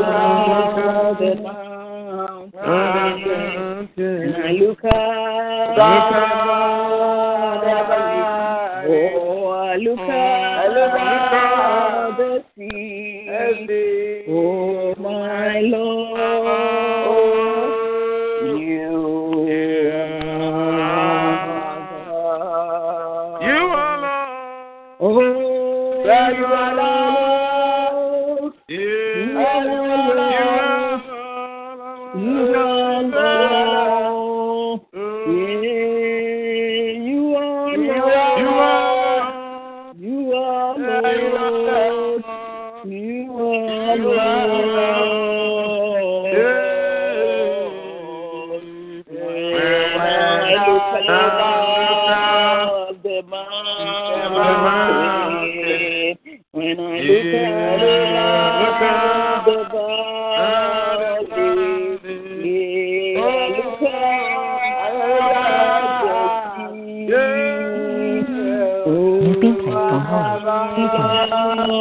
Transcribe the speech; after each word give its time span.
live. 0.00 0.32
You 4.52 4.76
are 5.80 6.61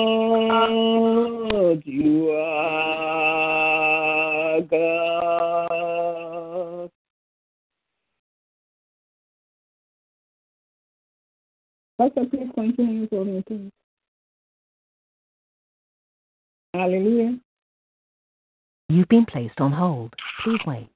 Lord, 0.02 1.84
you 1.86 2.30
are 2.32 3.02
God. 4.62 5.82
Pastor, 11.98 12.26
please 12.30 12.50
continue 12.56 13.08
for 13.08 13.26
me, 13.26 13.44
please. 13.48 13.72
Hallelujah. 16.74 17.38
You've 18.90 19.08
been 19.10 19.26
placed 19.26 19.60
on 19.62 19.72
hold. 19.72 20.16
Please 20.44 20.60
wait. 20.66 20.90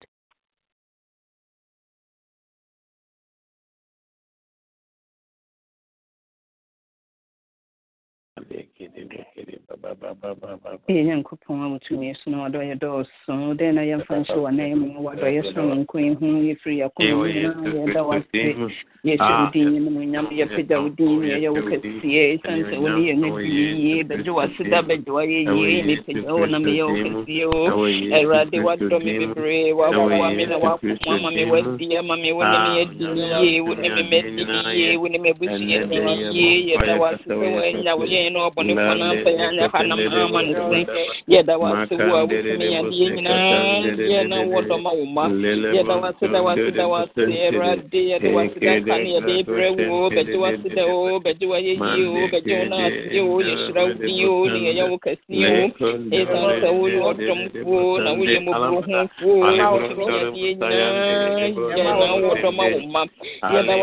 Ee 10.89 11.03
nyankopɔn 11.03 11.63
a 11.63 11.67
wotumi 11.71 12.13
so 12.19 12.29
na 12.31 12.37
wadɔyɛ 12.43 12.75
dɔɔso 12.75 13.55
dɛn 13.55 13.73
na 13.75 13.81
yɛmfa 13.87 14.15
nhyɛ 14.19 14.35
w'anan 14.35 14.75
mu 14.75 14.99
wadɔyɛ 14.99 15.41
sononko 15.53 15.95
ehu 15.95 16.25
yɛfiri 16.43 16.83
yɛakoma 16.83 17.15
mu 17.15 17.23
nyinaa 17.23 17.71
yɛda 17.71 18.01
wase 18.03 18.41
yɛhyɛ 19.05 19.31
wo 19.31 19.47
din 19.53 19.67
animuonyam 19.67 20.27
yɛpagya 20.27 20.77
wo 20.83 20.89
din 20.89 21.23
yɛyɛ 21.23 21.49
wo 21.55 21.61
kɛseɛ 21.71 22.21
ɛsiane 22.35 22.63
sɛ 22.67 22.75
wo 22.81 22.87
ne 22.89 23.01
yɛn 23.07 23.23
adi 23.23 23.47
yie 23.79 24.03
bɛgye 24.03 24.31
wase 24.35 24.63
da 24.69 24.81
bɛgye 24.83 25.11
wayɛ 25.17 25.39
yie 25.55 25.83
mepagya 25.87 26.31
wo 26.35 26.45
na 26.45 26.59
meyɛ 26.59 26.83
wo 26.83 26.93
kɛseɛ 26.99 27.45
o 27.47 27.87
awurade 28.11 28.59
wadɔ 28.59 28.97
me 28.99 29.11
bebree 29.19 29.71
wawawa 29.71 30.35
me 30.35 30.43
na 30.45 30.57
wakoma 30.59 31.15
ama 31.15 31.31
me 31.31 31.43
wadi 31.47 31.95
ama 31.97 32.15
me 32.17 32.31
wo 32.35 32.43
ne 32.43 32.59
me 32.59 32.71
adi 32.83 33.05
yie 33.39 33.61
wo 33.63 33.73
ne 33.73 33.87
me 33.87 34.03
madi 34.03 34.43
yie 34.75 34.97
wo 34.99 35.07
ne 35.07 35.17
me 35.17 35.29
abusua 35.31 35.79
di 35.87 35.95
yie 36.35 36.75
yɛda 36.75 36.99
wase 36.99 37.23
sɛ 37.23 37.35
woanya 37.39 37.95
wo 37.95 38.03
yɛn 38.03 38.33
na 38.33 38.39
ɔbɔnefoɔ 38.49 38.63
nyinaa 38.75 39.15
yɛda 63.55 63.75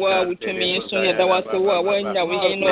wo 0.00 0.06
a 0.08 0.20
wotumi 0.26 0.80
so 0.88 0.96
yɛda 0.96 1.24
wo 1.26 1.34
a 1.70 1.80
woanya 1.82 2.22
wo 2.24 2.32
yɛn 2.42 2.58
na 2.60 2.66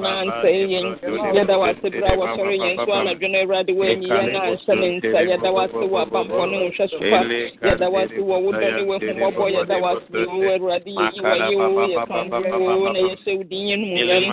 no 0.00 0.08
ansɛe 0.22 0.66
yɛn 0.72 0.93
yɛda 1.02 1.56
wase 1.58 1.86
berɛ 1.90 2.08
a 2.12 2.16
wɔsɔre 2.16 2.54
yɛn 2.58 2.76
so 2.84 2.92
anadwo 2.92 3.28
no 3.30 3.38
awurade 3.38 3.72
yɛn 3.72 4.04
anhyɛ 4.04 4.74
ne 4.80 4.88
nsa 4.98 5.20
yɛda 5.28 5.50
wase 5.52 5.72
wɔ 5.74 5.98
abampɔ 6.04 6.42
ne 6.50 6.56
wo 6.62 6.68
hwɛ 6.70 6.88
so 6.90 6.98
pa 6.98 7.20
yɛda 7.68 7.86
wase 7.90 8.18
wɔ 8.18 8.36
wo 8.44 8.50
dɔ 8.52 8.68
ne 8.76 8.82
wahummɔbɔ 8.90 9.44
yɛda 9.54 9.76
wase 9.82 10.04
wo 10.12 10.42
awurade 10.54 10.90
yɛyi 10.90 11.20
wayɛ 11.20 11.54
o 11.54 11.82
yɛkamfo 11.94 12.54
o 12.64 12.92
na 12.92 13.00
yɛhyɛ 13.00 13.36
wo 13.36 13.42
din 13.44 13.66
yɛ 13.68 13.76
nomuyam 13.80 14.24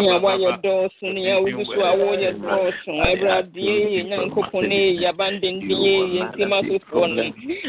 nea 0.00 0.16
woayɛ 0.20 0.50
dɔɔso 0.62 1.06
nea 1.14 1.34
wogu 1.40 1.64
so 1.64 1.80
a 1.80 1.92
woyɛ 1.96 2.30
dɔɔso 2.40 2.90
awurade 3.08 3.54
yɛ 3.54 4.00
nyankopɔn 4.08 4.68
ne 4.68 4.78
yɛabandenden 5.00 5.70
yɛ 5.70 5.92
yɛntim 6.14 6.52
asofoɔ 6.58 7.06
no 7.14 7.22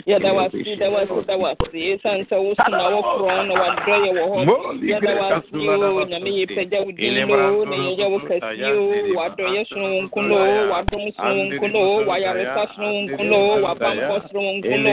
yɛda 0.08 0.32
wase 0.36 0.76
da 0.80 0.88
wase 0.90 1.26
da 1.28 1.36
wase 1.38 1.72
ɛsiane 1.74 2.24
sɛ 2.30 2.38
wo 2.42 2.54
so 2.56 2.68
na 2.72 2.90
wokorɔn 2.92 3.48
na 3.48 3.54
wadɔ 3.62 3.96
yɛ 4.06 4.12
wɔ 4.18 4.26
hɔ 4.32 4.40
yɛda 4.82 5.12
wase 5.20 5.50
o 5.52 6.06
nyame 6.06 6.32
yɛpagya 6.42 6.80
wo 6.86 6.92
din 6.92 7.28
no 7.28 7.66
na 7.66 7.76
yɛyɛ 7.76 8.06
wo 8.12 8.20
kɛseɛ 8.42 8.74
o 8.74 9.14
wadɔyɛ 9.18 9.62
sononko 9.70 10.22
no 10.22 10.38
wadom 10.72 11.06
sononko 11.18 11.68
no 11.74 11.82
wayaresa 12.10 12.64
sononko 12.76 13.24
no 13.24 13.40
wabampɔ 13.64 14.16
sononko 14.32 14.76
no 14.84 14.92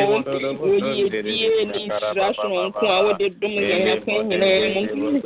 oyiedie 0.69 1.49
ne 1.65 1.81
nhyira 1.89 2.29
sononko 2.37 2.85
a 2.87 2.99
wode 3.05 3.27
dom 3.41 3.55
yɛn 3.71 3.89
akwan 3.93 4.29
nyinaa 4.29 4.69
mu 4.75 4.81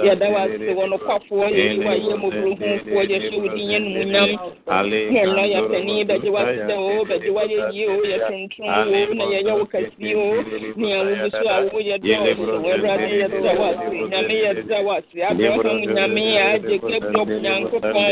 yɛda 0.06 0.26
wase 0.34 0.70
wɔ 0.78 0.84
nokwafoɔ 0.92 1.46
yɛyi 1.56 1.78
wayɛ 1.86 2.14
mmɔborɔhufoɔ 2.14 3.02
yɛhyɛ 3.10 3.36
wo 3.42 3.48
din 3.54 3.70
yɛ 3.72 3.78
nomonyam 3.82 4.30
yɛnnɔ 5.14 5.42
yɛpani 5.52 5.94
bɛgye 6.08 6.30
wase 6.30 6.60
dɛ 6.68 6.74
o 6.78 7.04
bɛgye 7.10 7.30
wayɛ 7.36 7.58
yie 7.74 7.86
o 7.90 7.98
yɛ 8.10 8.18
tontom 8.28 8.66
o 8.70 9.14
na 9.18 9.24
yɛyɛ 9.34 9.52
wo 9.58 9.64
kɛseɛ 9.66 10.14
o 10.14 10.26
nea 10.78 10.98
wogu 11.02 11.28
so 11.30 11.46
a 11.50 11.58
woyɛ 11.74 11.96
dɔɔso 11.98 12.54
awurade 12.54 13.14
yɛda 13.20 13.52
wase 13.58 13.86
nyame 14.10 14.34
yɛda 14.46 14.78
wase 14.86 15.18
abraham 15.26 15.78
nyame 15.94 16.24
a 16.38 16.44
agye 16.54 16.78
jacob 16.88 17.28
nyankopɔn 17.42 18.11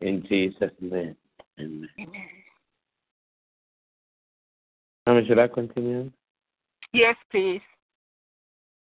In 0.00 0.24
Jesus' 0.28 0.70
name. 0.80 1.16
Amen. 1.60 1.88
How 5.06 5.20
should 5.26 5.38
I 5.38 5.48
continue? 5.48 6.10
Yes, 6.92 7.16
please. 7.30 7.60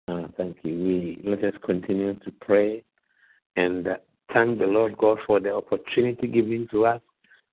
Uh, 0.07 0.27
thank 0.37 0.57
you. 0.63 0.73
We 0.73 1.21
let 1.23 1.43
us 1.43 1.53
continue 1.63 2.13
to 2.15 2.31
pray 2.41 2.83
and 3.55 3.87
thank 4.33 4.59
the 4.59 4.65
Lord 4.65 4.97
God 4.97 5.19
for 5.25 5.39
the 5.39 5.53
opportunity 5.55 6.27
given 6.27 6.67
to 6.71 6.85
us 6.85 7.01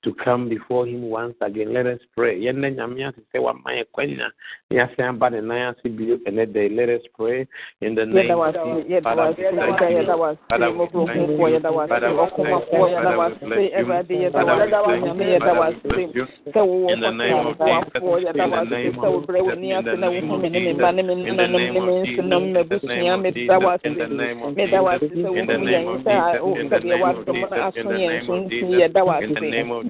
to 0.02 0.14
come 0.14 0.49
before 0.49 0.87
Him 0.87 1.02
once 1.02 1.35
again. 1.41 1.73
Let 1.75 1.87
us 1.87 2.00
pray. 2.17 2.41
Let 2.41 2.56
us 6.88 7.02
pray 7.17 7.47
in 7.81 7.94
the 7.94 8.06
name 8.06 8.31
of 8.41 8.55
Jesus. 8.55 9.02
Father, 9.02 9.35
we 9.37 9.44
thank 9.44 9.81
you. 9.91 10.06
Father, 10.49 10.73
we 10.73 10.87
thank 10.88 11.26
you. 11.26 11.87
Father, 11.88 12.14
we 12.14 13.35
thank 13.50 13.75
you. 13.76 13.97
Father, 15.38 15.61
we 15.69 15.75
thank 15.91 16.14
you. 16.14 16.26
In 16.88 17.00
the 17.00 17.11
name 17.11 17.38
of 17.38 17.58
Jesus. 17.58 18.02
In 18.37 18.50
the 18.50 18.61
name 18.61 19.00
of 19.00 19.14
Jesus. 19.20 19.50
In 21.26 21.37
the 21.37 21.49
name 21.49 21.76
of 21.76 21.94
Jesus. 22.05 22.23
In 22.23 22.47
the 22.47 22.87
name 22.87 23.11
of 23.11 23.35
Jesus. 23.35 23.61
In 23.76 23.97
the 23.97 23.97
name 23.97 23.97
of 23.97 23.97
Jesus. 23.97 23.97
In 23.97 23.97
the 23.97 24.08
name 24.08 24.43
of 24.43 24.56
Jesus. 24.56 25.20
In 25.37 25.47
the 25.47 25.58
name 25.58 25.88
of 25.88 25.99
Jesus. 26.05 26.41
In 26.56 26.69
the 26.70 26.81
name 26.81 27.05
of 27.05 27.26
Jesus. 27.26 27.76
In 27.76 27.88
the 27.88 27.99
name 27.99 28.31
of 28.31 28.50
Jesus. 28.50 28.85
In 29.20 29.35
the 29.35 29.41
name 29.41 29.70
of 29.70 29.81
nyame 29.81 29.89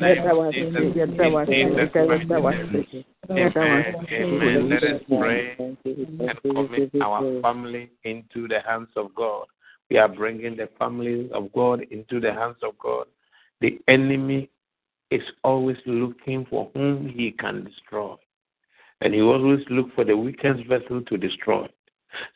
yɛda 0.00 0.32
wase 0.36 1.52
yɛda 1.78 2.40
wase 2.42 3.04
Amen. 3.30 4.68
Let 4.68 4.82
us 4.82 5.02
pray 5.08 5.54
and 5.58 5.76
commit 6.42 6.90
our 7.02 7.40
family 7.40 7.90
into 8.04 8.48
the 8.48 8.60
hands 8.66 8.88
of 8.96 9.14
God. 9.14 9.46
We 9.90 9.98
are 9.98 10.08
bringing 10.08 10.56
the 10.56 10.68
families 10.78 11.30
of 11.32 11.52
God 11.52 11.82
into 11.90 12.20
the 12.20 12.32
hands 12.32 12.56
of 12.62 12.78
God. 12.78 13.06
The 13.60 13.78
enemy 13.88 14.50
is 15.10 15.22
always 15.44 15.76
looking 15.86 16.46
for 16.46 16.70
whom 16.74 17.08
he 17.08 17.30
can 17.32 17.64
destroy. 17.64 18.16
And 19.02 19.14
he 19.14 19.20
always 19.20 19.60
looks 19.70 19.90
for 19.94 20.04
the 20.04 20.16
weakest 20.16 20.66
vessel 20.66 21.02
to 21.02 21.16
destroy. 21.16 21.68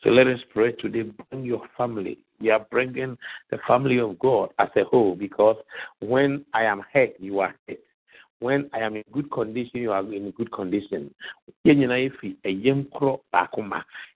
So 0.03 0.09
let 0.09 0.27
us 0.27 0.39
pray 0.53 0.73
today. 0.73 1.03
Bring 1.29 1.43
your 1.45 1.61
family. 1.77 2.19
We 2.39 2.51
are 2.51 2.65
bringing 2.71 3.17
the 3.49 3.57
family 3.67 3.99
of 3.99 4.19
God 4.19 4.49
as 4.59 4.69
a 4.75 4.83
whole 4.83 5.15
because 5.15 5.57
when 5.99 6.45
I 6.53 6.63
am 6.63 6.83
hurt, 6.93 7.11
you 7.19 7.39
are 7.39 7.55
hurt. 7.67 7.79
When 8.39 8.69
I 8.73 8.79
am 8.79 8.95
in 8.95 9.03
good 9.11 9.31
condition, 9.31 9.81
you 9.81 9.91
are 9.91 10.01
in 10.13 10.29
good 10.31 10.51
condition. 10.51 11.13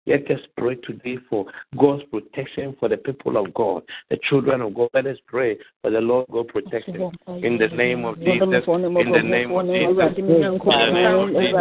Let 0.07 0.31
us 0.31 0.41
pray 0.57 0.77
today 0.77 1.19
for 1.29 1.45
God's 1.79 2.03
protection 2.05 2.75
for 2.81 2.89
the 2.89 2.97
people 2.97 3.37
of 3.37 3.53
God, 3.53 3.83
the 4.09 4.19
children 4.29 4.63
of 4.63 4.75
God. 4.75 4.89
Let 4.95 5.07
us 5.07 5.19
pray 5.27 5.59
for 5.83 5.91
the 5.91 6.01
Lord 6.01 6.27
God 6.33 6.49
protection 6.49 7.13
in 7.43 7.59
the 7.59 7.69
name 7.69 8.07
of 8.07 8.19
Jesus. 8.19 8.41
In 8.67 8.83
the 8.83 9.23
name 9.23 9.53
of 9.53 9.67
Jesus. 9.67 10.15
In 10.17 10.27
the 10.27 10.41
name 10.41 11.15
of 11.15 11.31
Jesus. 11.31 11.61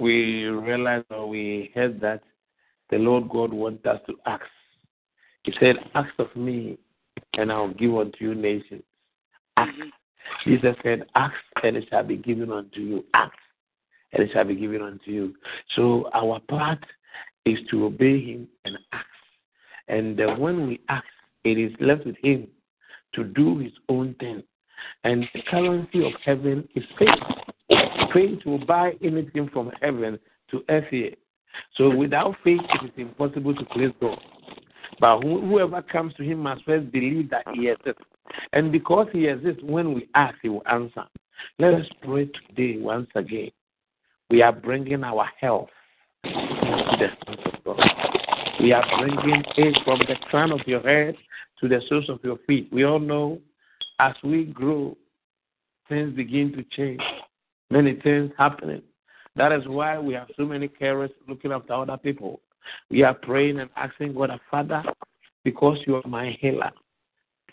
we 0.00 0.44
realized 0.44 1.06
or 1.10 1.28
we 1.28 1.70
heard 1.74 2.00
that 2.00 2.22
the 2.90 2.98
Lord 2.98 3.28
God 3.28 3.52
wants 3.52 3.84
us 3.86 4.00
to 4.06 4.14
ask. 4.26 4.44
He 5.42 5.52
said, 5.60 5.76
Ask 5.94 6.10
of 6.18 6.34
me, 6.36 6.78
and 7.36 7.52
I'll 7.52 7.72
give 7.74 7.94
unto 7.94 8.16
you 8.20 8.34
nations. 8.34 8.82
Ask. 9.56 9.72
Jesus 10.44 10.76
said, 10.82 11.06
Ask, 11.14 11.34
and 11.62 11.76
it 11.76 11.86
shall 11.90 12.04
be 12.04 12.16
given 12.16 12.52
unto 12.52 12.80
you. 12.80 13.04
Ask, 13.14 13.32
and 14.12 14.22
it 14.22 14.30
shall 14.32 14.44
be 14.44 14.56
given 14.56 14.82
unto 14.82 15.10
you. 15.10 15.34
So 15.74 16.10
our 16.14 16.40
part 16.40 16.84
is 17.44 17.58
to 17.70 17.86
obey 17.86 18.20
Him 18.20 18.48
and 18.64 18.78
ask. 18.92 19.06
And 19.88 20.20
uh, 20.20 20.34
when 20.36 20.66
we 20.68 20.80
ask, 20.88 21.06
it 21.44 21.58
is 21.58 21.72
left 21.80 22.06
with 22.06 22.16
Him 22.22 22.46
to 23.14 23.24
do 23.24 23.58
His 23.58 23.72
own 23.88 24.14
thing. 24.20 24.42
And 25.04 25.24
the 25.34 25.42
currency 25.50 26.04
of 26.06 26.12
heaven 26.24 26.68
is 26.74 26.84
faith. 26.98 27.78
Faith 28.12 28.38
will 28.46 28.64
buy 28.64 28.92
anything 29.02 29.50
from 29.52 29.70
heaven 29.80 30.18
to 30.50 30.64
earth 30.68 30.86
here. 30.90 31.14
So 31.76 31.94
without 31.94 32.36
faith, 32.44 32.60
it 32.62 32.84
is 32.84 32.90
impossible 32.96 33.54
to 33.54 33.64
please 33.66 33.92
God. 34.00 34.18
But 35.00 35.20
whoever 35.20 35.82
comes 35.82 36.14
to 36.14 36.22
Him 36.22 36.40
must 36.40 36.64
first 36.64 36.90
believe 36.90 37.30
that 37.30 37.44
He 37.54 37.68
exists. 37.68 38.02
And 38.52 38.72
because 38.72 39.06
He 39.12 39.26
exists, 39.26 39.62
when 39.62 39.94
we 39.94 40.08
ask, 40.14 40.36
He 40.42 40.48
will 40.48 40.66
answer. 40.70 41.04
Let 41.58 41.74
us 41.74 41.86
pray 42.02 42.26
today 42.48 42.80
once 42.80 43.08
again. 43.14 43.50
We 44.30 44.42
are 44.42 44.52
bringing 44.52 45.04
our 45.04 45.28
health 45.40 45.68
to 46.24 46.30
the 46.30 47.08
hands 47.26 47.40
of 47.46 47.64
God. 47.64 47.80
We 48.60 48.72
are 48.72 48.84
bringing 48.98 49.44
it 49.56 49.78
from 49.84 50.00
the 50.00 50.16
crown 50.30 50.52
of 50.52 50.60
your 50.66 50.82
head 50.82 51.14
to 51.60 51.68
the 51.68 51.80
soles 51.88 52.08
of 52.08 52.18
your 52.22 52.38
feet. 52.46 52.68
We 52.72 52.84
all 52.84 52.98
know 52.98 53.40
as 53.98 54.14
we 54.22 54.44
grow, 54.44 54.96
things 55.88 56.14
begin 56.14 56.52
to 56.52 56.62
change. 56.76 57.02
Many 57.70 57.94
things 58.02 58.30
happening. 58.38 58.82
That 59.36 59.52
is 59.52 59.66
why 59.66 59.98
we 59.98 60.14
have 60.14 60.28
so 60.36 60.44
many 60.44 60.68
carers 60.68 61.10
looking 61.28 61.52
after 61.52 61.74
other 61.74 61.96
people. 61.96 62.40
We 62.90 63.02
are 63.02 63.14
praying 63.14 63.60
and 63.60 63.70
asking 63.76 64.14
God, 64.14 64.30
our 64.30 64.40
Father, 64.50 64.82
because 65.44 65.78
you 65.86 65.96
are 65.96 66.02
my 66.06 66.36
healer, 66.40 66.70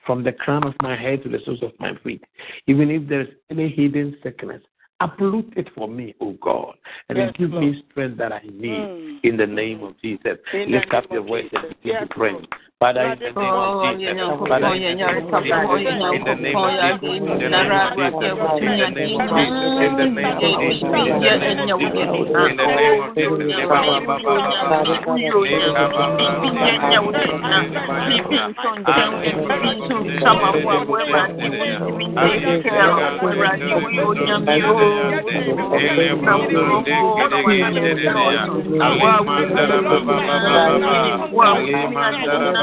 from 0.05 0.23
the 0.23 0.31
crown 0.33 0.65
of 0.65 0.73
my 0.81 0.95
head 0.95 1.23
to 1.23 1.29
the 1.29 1.39
soles 1.45 1.63
of 1.63 1.71
my 1.79 1.91
feet, 2.03 2.23
even 2.67 2.89
if 2.91 3.07
there 3.07 3.21
is 3.21 3.27
any 3.49 3.69
hidden 3.69 4.17
sickness, 4.23 4.61
uproot 4.99 5.51
it 5.55 5.67
for 5.75 5.87
me, 5.87 6.15
O 6.21 6.31
God, 6.33 6.75
and 7.09 7.17
Yes, 7.17 7.33
give 7.37 7.51
Lord. 7.51 7.63
me 7.63 7.83
strength 7.89 8.17
that 8.17 8.31
I 8.31 8.41
need 8.45 8.89
Mm. 8.89 9.19
in 9.23 9.37
the 9.37 9.47
name 9.47 9.83
of 9.83 9.97
Jesus. 10.01 10.37
In 10.53 10.71
Lift 10.71 10.93
up 10.93 11.11
your 11.11 11.23
voice 11.23 11.49
and 11.53 11.69
begin 11.69 11.93
Yes, 11.93 12.07
to 12.07 12.15
pray. 12.15 12.35
Father, 12.77 13.13
in 13.13 13.19
the 13.19 13.31
name 13.31 13.55
of 13.55 13.95
Jesus, 13.97 14.19
Father, 14.51 14.75
in 14.75 16.23
the 16.23 16.35
name 16.35 16.59
of 16.59 16.75
Jesus, 16.75 17.55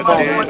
Hallelujah. 0.00 0.49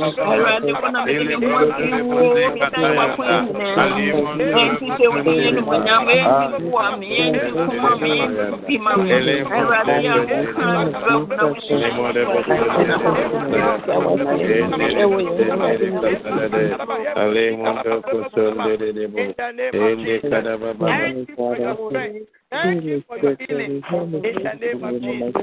Thank 22.51 22.83
you 22.83 23.03
for 23.07 23.17
your 23.17 23.37
healing. 23.47 23.81
In 23.91 24.21
the 24.21 24.53
name 24.59 24.83
of 24.83 25.01
Jesus. 25.01 25.33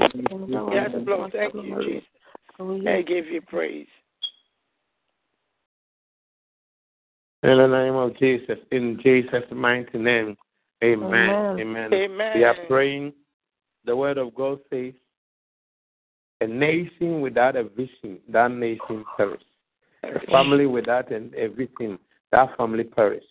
Yes, 0.71 0.91
Lord. 1.05 1.31
Thank 1.33 1.53
you, 1.55 1.75
Jesus. 1.83 2.87
I 2.87 3.01
give 3.01 3.27
you 3.27 3.41
praise. 3.41 3.87
In 7.41 7.57
the 7.57 7.67
name 7.67 7.95
of 7.95 8.17
Jesus, 8.17 8.57
in 8.71 8.99
Jesus' 9.01 9.43
mighty 9.51 9.97
name, 9.97 10.35
amen. 10.83 11.13
Amen. 11.13 11.59
Amen. 11.59 11.93
Amen. 11.93 12.31
We 12.35 12.43
are 12.43 12.55
praying. 12.67 13.13
The 13.85 13.95
word 13.95 14.17
of 14.17 14.35
God 14.35 14.59
says, 14.69 14.93
a 16.41 16.47
nation 16.47 17.21
without 17.21 17.55
a 17.55 17.63
vision, 17.63 18.19
that 18.29 18.51
nation 18.51 19.05
perishes. 19.15 19.45
A 20.03 20.19
family 20.31 20.65
without 20.65 21.11
an, 21.11 21.33
a 21.35 21.47
vision, 21.47 21.97
that 22.31 22.55
family 22.57 22.83
perishes. 22.83 23.27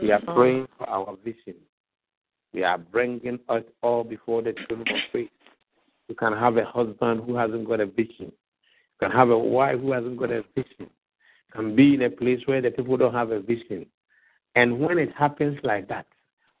We 0.00 0.12
are 0.12 0.20
Mhm. 0.20 0.34
praying 0.34 0.68
for 0.78 0.88
our 0.88 1.16
vision. 1.24 1.56
We 2.52 2.62
are 2.64 2.78
bringing 2.78 3.40
us 3.48 3.64
all 3.82 4.04
before 4.04 4.42
the 4.42 4.52
throne 4.52 4.82
of 4.82 5.00
faith. 5.12 5.30
You 6.08 6.14
can 6.14 6.32
have 6.32 6.56
a 6.56 6.64
husband 6.64 7.22
who 7.24 7.34
hasn't 7.34 7.66
got 7.66 7.80
a 7.80 7.86
vision. 7.86 8.26
You 8.26 8.98
can 9.00 9.10
have 9.10 9.30
a 9.30 9.38
wife 9.38 9.80
who 9.80 9.92
hasn't 9.92 10.16
got 10.16 10.30
a 10.30 10.42
vision. 10.54 10.90
Can 11.52 11.74
be 11.74 11.94
in 11.94 12.02
a 12.02 12.10
place 12.10 12.40
where 12.46 12.60
the 12.60 12.70
people 12.70 12.96
don't 12.96 13.14
have 13.14 13.30
a 13.30 13.40
vision. 13.40 13.86
And 14.54 14.78
when 14.78 14.98
it 14.98 15.10
happens 15.16 15.58
like 15.62 15.88
that, 15.88 16.06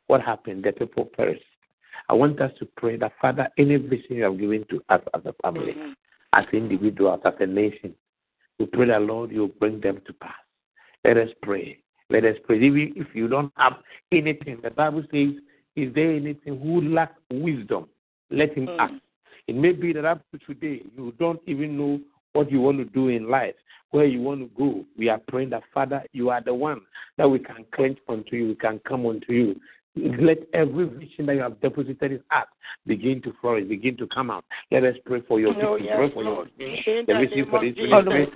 what 0.06 0.22
happened? 0.22 0.64
The 0.64 0.72
people 0.72 1.04
perish. 1.04 1.42
I 2.08 2.14
want 2.14 2.40
us 2.40 2.52
to 2.58 2.66
pray 2.76 2.96
that, 2.96 3.12
Father, 3.20 3.48
any 3.58 3.76
vision 3.76 4.16
you 4.16 4.24
have 4.24 4.38
given 4.38 4.64
to 4.70 4.82
us 4.88 5.02
as 5.14 5.20
a 5.26 5.34
family, 5.42 5.72
mm-hmm. 5.72 5.92
as 6.32 6.46
individuals, 6.52 7.20
as 7.24 7.34
a 7.40 7.46
nation, 7.46 7.94
we 8.58 8.66
pray 8.66 8.86
that, 8.86 9.02
Lord, 9.02 9.30
you 9.30 9.52
bring 9.60 9.80
them 9.80 10.00
to 10.06 10.12
pass. 10.14 10.32
Let 11.04 11.16
us 11.18 11.28
pray. 11.42 11.80
Let 12.10 12.24
us 12.24 12.36
pray. 12.44 12.56
Even 12.56 12.94
if 12.96 13.08
you 13.14 13.28
don't 13.28 13.52
have 13.56 13.74
anything, 14.10 14.58
the 14.62 14.70
Bible 14.70 15.02
says, 15.10 15.34
Is 15.76 15.94
there 15.94 16.12
anything 16.12 16.58
who 16.60 16.80
lacks 16.80 17.20
wisdom? 17.30 17.88
Let 18.30 18.56
him 18.56 18.66
mm. 18.66 18.76
ask. 18.78 18.94
It 19.46 19.54
may 19.54 19.72
be 19.72 19.92
that 19.92 20.04
up 20.04 20.22
to 20.32 20.38
today, 20.38 20.82
you 20.96 21.12
don't 21.18 21.40
even 21.46 21.76
know 21.76 22.00
what 22.32 22.50
you 22.50 22.60
want 22.60 22.78
to 22.78 22.84
do 22.84 23.08
in 23.08 23.28
life, 23.28 23.54
where 23.90 24.04
you 24.04 24.20
want 24.20 24.40
to 24.40 24.50
go. 24.58 24.84
We 24.96 25.08
are 25.08 25.20
praying 25.28 25.50
that, 25.50 25.62
Father, 25.72 26.02
you 26.12 26.30
are 26.30 26.42
the 26.42 26.54
one 26.54 26.80
that 27.16 27.28
we 27.28 27.38
can 27.38 27.64
clench 27.74 27.98
unto 28.08 28.36
you, 28.36 28.48
we 28.48 28.54
can 28.54 28.80
come 28.86 29.06
unto 29.06 29.32
you. 29.32 29.60
Let 29.96 30.38
every 30.52 30.86
vision 30.86 31.26
that 31.26 31.34
you 31.34 31.42
have 31.42 31.60
deposited 31.60 32.12
in 32.12 32.22
us 32.30 32.46
begin 32.86 33.20
to 33.22 33.32
flourish, 33.40 33.68
begin 33.68 33.96
to 33.96 34.06
come 34.06 34.30
out. 34.30 34.44
Let 34.70 34.84
us 34.84 34.94
pray 35.04 35.22
for 35.26 35.40
your 35.40 35.50
Oh, 35.50 35.74
vision. 35.74 35.86
yes, 35.86 35.96
Pray 35.96 36.10
for 36.10 36.22
your 36.22 36.34
Lord. 36.34 36.50
vision. 36.56 36.98
In 36.98 37.06
The 37.06 37.14
the 37.14 37.18
vision 37.18 37.46
for 37.50 37.60
this 37.60 37.74
Jesus. 37.74 37.90
ministry. 37.90 38.28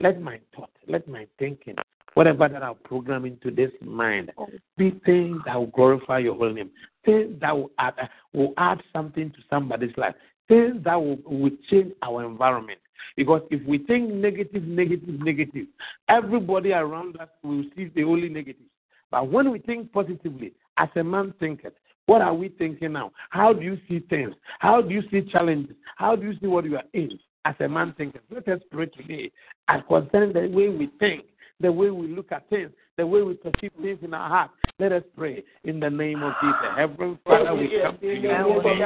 let 0.00 0.20
my 0.20 0.40
thought, 0.54 0.70
let 0.86 1.08
my 1.08 1.26
thinking, 1.38 1.76
whatever 2.14 2.48
that 2.48 2.62
I'll 2.62 2.74
program 2.74 3.24
into 3.24 3.50
this 3.50 3.70
mind, 3.80 4.30
be 4.76 5.00
things 5.04 5.38
that 5.46 5.56
will 5.56 5.66
glorify 5.66 6.18
your 6.18 6.34
holy 6.34 6.54
name, 6.54 6.70
things 7.04 7.40
that 7.40 7.56
will 7.56 7.70
add, 7.78 7.94
uh, 8.00 8.06
will 8.32 8.52
add 8.58 8.82
something 8.92 9.30
to 9.30 9.38
somebody's 9.48 9.96
life, 9.96 10.14
things 10.48 10.82
that 10.84 10.96
will, 10.96 11.18
will 11.24 11.50
change 11.70 11.92
our 12.02 12.24
environment. 12.24 12.78
Because 13.16 13.42
if 13.50 13.66
we 13.66 13.78
think 13.78 14.10
negative, 14.12 14.64
negative, 14.64 15.20
negative, 15.20 15.66
everybody 16.08 16.72
around 16.72 17.18
us 17.18 17.28
will 17.42 17.64
see 17.74 17.90
the 17.94 18.04
only 18.04 18.28
negative. 18.28 18.66
But 19.10 19.30
when 19.30 19.50
we 19.50 19.60
think 19.60 19.92
positively, 19.92 20.52
as 20.76 20.88
a 20.96 21.04
man 21.04 21.32
thinketh, 21.40 21.72
what 22.06 22.20
are 22.20 22.34
we 22.34 22.50
thinking 22.50 22.92
now? 22.92 23.12
How 23.30 23.52
do 23.52 23.62
you 23.62 23.78
see 23.88 24.00
things? 24.10 24.34
How 24.58 24.82
do 24.82 24.94
you 24.94 25.02
see 25.10 25.22
challenges? 25.30 25.74
How 25.96 26.14
do 26.16 26.26
you 26.26 26.38
see 26.40 26.46
what 26.46 26.64
you 26.64 26.76
are 26.76 26.84
in 26.92 27.18
as 27.46 27.54
a 27.60 27.68
man 27.68 27.94
thinketh? 27.96 28.22
Let 28.30 28.48
us 28.48 28.60
pray 28.70 28.86
today 28.86 29.30
as 29.68 29.80
concerning 29.88 30.32
the 30.32 30.48
way 30.54 30.68
we 30.68 30.90
think, 30.98 31.24
the 31.60 31.70
way 31.70 31.90
we 31.90 32.08
look 32.08 32.32
at 32.32 32.48
things, 32.50 32.70
the 32.96 33.06
way 33.06 33.22
we 33.22 33.34
perceive 33.34 33.72
things 33.82 33.98
in 34.02 34.14
our 34.14 34.28
heart. 34.28 34.50
Let 34.78 34.92
us 34.92 35.02
pray 35.16 35.42
in 35.64 35.80
the 35.80 35.88
name 35.88 36.22
of 36.22 36.32
Jesus. 36.42 36.56
Heavenly 36.76 37.18
Father, 37.24 37.54
we 37.54 37.68
come 37.82 37.96
to 37.98 38.06
you. 38.06 38.12
In 38.12 38.22
the 38.22 38.28
name 38.28 38.56
of 38.56 38.76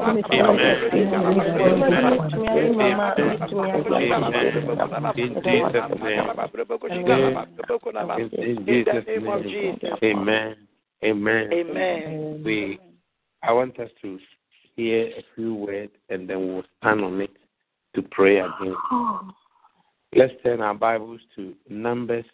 Amen. 10.03 10.55
Amen. 11.03 11.49
Amen. 11.53 12.41
We, 12.43 12.79
I 13.43 13.51
want 13.51 13.79
us 13.79 13.89
to 14.01 14.19
hear 14.75 15.07
a 15.07 15.23
few 15.35 15.53
words 15.55 15.91
and 16.09 16.29
then 16.29 16.47
we'll 16.47 16.63
stand 16.79 17.01
on 17.01 17.21
it 17.21 17.31
to 17.95 18.01
pray 18.01 18.39
again. 18.39 18.75
Let's 20.15 20.33
turn 20.43 20.61
our 20.61 20.73
Bibles 20.73 21.21
to 21.35 21.53
Numbers 21.69 22.25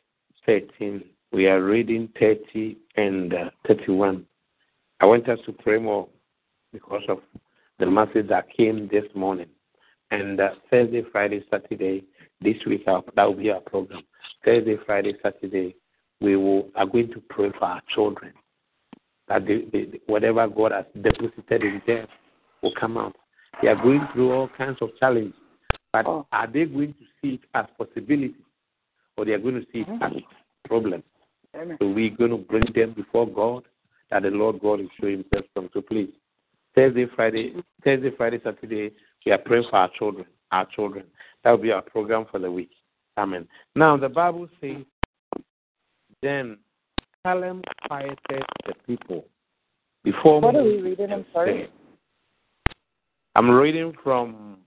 13. 0.46 1.04
We 1.32 1.48
are 1.48 1.62
reading 1.62 2.10
30 2.20 2.78
and 2.96 3.34
uh, 3.34 3.50
31. 3.68 4.26
I 5.00 5.06
want 5.06 5.28
us 5.30 5.40
to 5.46 5.52
pray 5.52 5.78
more 5.78 6.08
because 6.72 7.04
of 7.10 7.20
the 7.80 7.86
message 7.86 8.28
that 8.30 8.48
came 8.56 8.88
this 8.92 9.06
morning. 9.14 9.48
And 10.12 10.40
uh, 10.40 10.52
Thursday, 10.70 11.04
Friday, 11.12 11.44
Saturday, 11.52 12.04
this 12.42 12.56
week, 12.66 12.84
our, 12.88 13.04
that 13.16 13.24
will 13.26 13.36
be 13.36 13.50
our 13.52 13.62
program. 13.62 14.04
Thursday, 14.46 14.78
Friday, 14.86 15.14
Saturday, 15.22 15.76
we 16.22 16.36
will 16.36 16.70
are 16.76 16.86
going 16.86 17.12
to 17.12 17.22
pray 17.30 17.52
for 17.58 17.66
our 17.66 17.82
children 17.94 18.34
that 19.28 19.46
they, 19.46 19.66
they, 19.72 20.00
whatever 20.08 20.48
God 20.48 20.72
has 20.72 20.86
deposited 21.02 21.64
in 21.64 21.82
them 21.86 22.08
will 22.62 22.74
come 22.80 22.98
out. 22.98 23.16
They 23.62 23.68
are 23.68 23.76
going 23.76 24.08
through 24.14 24.32
all 24.32 24.50
kinds 24.58 24.78
of 24.82 24.90
challenges, 25.00 25.34
but 25.92 26.06
oh. 26.06 26.26
are 26.32 26.48
they 26.48 26.66
going 26.66 26.94
to 26.94 27.06
see 27.22 27.36
it 27.36 27.42
as 27.54 27.66
possibility, 27.78 28.36
or 29.18 29.26
they 29.26 29.32
are 29.32 29.40
going 29.40 29.56
to 29.56 29.66
see 29.74 29.80
it 29.80 30.02
as 30.02 30.14
problem? 30.66 31.04
So 31.80 31.88
we're 31.90 32.16
going 32.16 32.32
to 32.32 32.38
bring 32.38 32.66
them 32.76 32.94
before 32.94 33.28
God 33.28 33.64
that 34.12 34.24
the 34.24 34.30
Lord 34.30 34.60
God 34.62 34.80
will 34.80 34.90
show 35.00 35.08
Himself 35.08 35.46
from. 35.54 35.70
So 35.74 35.82
please, 35.82 36.10
Thursday, 36.78 37.08
Friday, 37.16 37.56
Thursday, 37.84 38.12
Friday, 38.16 38.40
Saturday, 38.44 38.92
we 39.26 39.32
are 39.32 39.40
praying 39.40 39.66
for 39.68 39.78
our 39.78 39.90
children. 39.98 40.28
Our 40.52 40.68
children. 40.68 41.06
That 41.44 41.50
will 41.50 41.58
be 41.58 41.72
our 41.72 41.82
program 41.82 42.28
for 42.30 42.40
the 42.40 42.52
week. 42.52 42.70
Amen. 43.18 43.48
Now 43.76 43.98
the 43.98 44.10
Bible 44.10 44.48
says, 44.62 44.84
then 46.22 46.58
Caleb 47.26 47.64
quieted 47.88 48.44
the 48.68 48.74
people 48.86 49.26
before. 50.04 50.40
What 50.40 50.56
are 50.56 50.64
we 50.64 50.80
reading? 50.80 51.12
I'm 51.12 51.26
sorry. 51.34 51.72
I'm 53.36 53.50
reading 53.50 53.94
from 54.04 54.58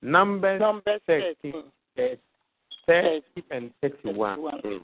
Numbers, 0.00 0.60
Numbers 0.60 1.00
30, 1.06 1.52
30, 1.96 2.18
30 2.86 3.22
and 3.50 3.70
31. 3.82 4.38
Mm. 4.40 4.80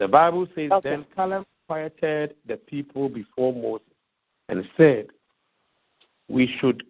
The 0.00 0.08
Bible 0.08 0.48
says, 0.56 0.72
okay. 0.72 0.90
Then 0.90 1.06
Caleb 1.14 1.46
quieted 1.68 2.34
the 2.48 2.56
people 2.56 3.08
before 3.08 3.54
Moses 3.54 3.86
and 4.48 4.64
said, 4.76 5.06
We 6.28 6.52
should 6.60 6.82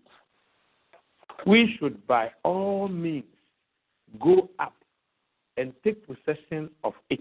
we 1.46 1.76
should 1.78 2.06
by 2.06 2.30
all 2.42 2.88
means 2.88 3.24
go 4.20 4.50
up 4.58 4.74
and 5.56 5.72
take 5.84 6.06
possession 6.06 6.70
of 6.82 6.94
it, 7.10 7.20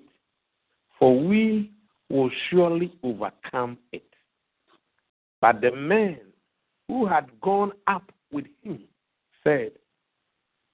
for 0.98 1.20
we 1.20 1.72
will 2.10 2.32
surely 2.50 2.94
overcome 3.04 3.78
it. 3.92 4.06
But 5.42 5.62
the 5.62 5.72
men 5.76 6.20
who 6.88 7.06
had 7.06 7.30
gone 7.42 7.72
up 7.88 8.12
with 8.32 8.46
him 8.64 8.80
said, 9.44 9.72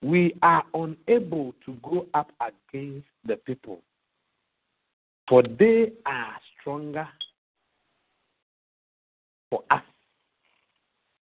We 0.02 0.36
are 0.42 0.64
unable 0.74 1.54
to 1.66 1.74
go 1.84 2.08
up 2.14 2.32
against 2.40 3.08
the 3.26 3.36
people, 3.36 3.82
for 5.28 5.44
they 5.44 5.92
are 6.06 6.36
stronger 6.60 7.08
for 9.50 9.64
us. 9.70 9.84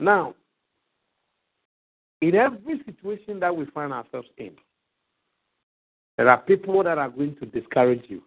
Now, 0.03 0.35
in 2.21 2.35
every 2.35 2.81
situation 2.85 3.39
that 3.39 3.55
we 3.55 3.65
find 3.67 3.93
ourselves 3.93 4.27
in, 4.37 4.51
there 6.17 6.29
are 6.29 6.41
people 6.41 6.83
that 6.83 6.97
are 6.97 7.09
going 7.09 7.37
to 7.37 7.45
discourage 7.45 8.03
you. 8.09 8.21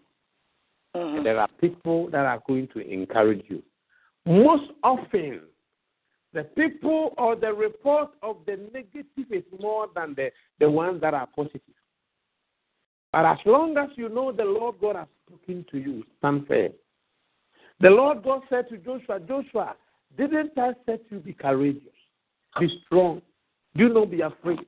Mm-hmm. 0.97 1.23
There 1.23 1.39
are 1.39 1.49
people 1.61 2.09
that 2.11 2.25
are 2.25 2.43
going 2.49 2.69
to 2.69 2.81
encourage 2.81 3.45
you. 3.49 3.62
Most 4.25 4.73
often, 4.83 5.43
the 6.33 6.45
people 6.45 7.12
or 7.19 7.37
the 7.37 7.53
report 7.53 8.09
of 8.23 8.39
the 8.47 8.57
negative 8.73 9.31
is 9.31 9.45
more 9.61 9.89
than 9.95 10.15
the, 10.15 10.31
the 10.59 10.71
ones 10.71 11.03
that 11.03 11.12
are 11.12 11.29
positive. 11.37 11.61
But 13.12 13.27
as 13.27 13.39
long 13.45 13.77
as 13.77 13.91
you 13.97 14.09
know 14.09 14.33
the 14.33 14.45
Lord 14.45 14.77
God 14.81 14.97
has 14.97 15.09
spoken 15.27 15.67
to 15.71 15.79
you, 15.79 16.05
stand 16.19 16.47
firm. 16.49 16.73
The 17.81 17.91
Lord 17.91 18.23
God 18.23 18.41
said 18.49 18.71
to 18.71 18.79
Joshua, 18.79 19.21
Joshua, 19.21 19.77
didn't 20.17 20.53
I 20.57 20.73
say 20.87 20.99
you 21.11 21.19
be 21.19 21.33
courageous, 21.33 21.83
be 22.59 22.83
strong, 22.87 23.23
do 23.77 23.89
not 23.89 24.11
be 24.11 24.21
afraid. 24.21 24.61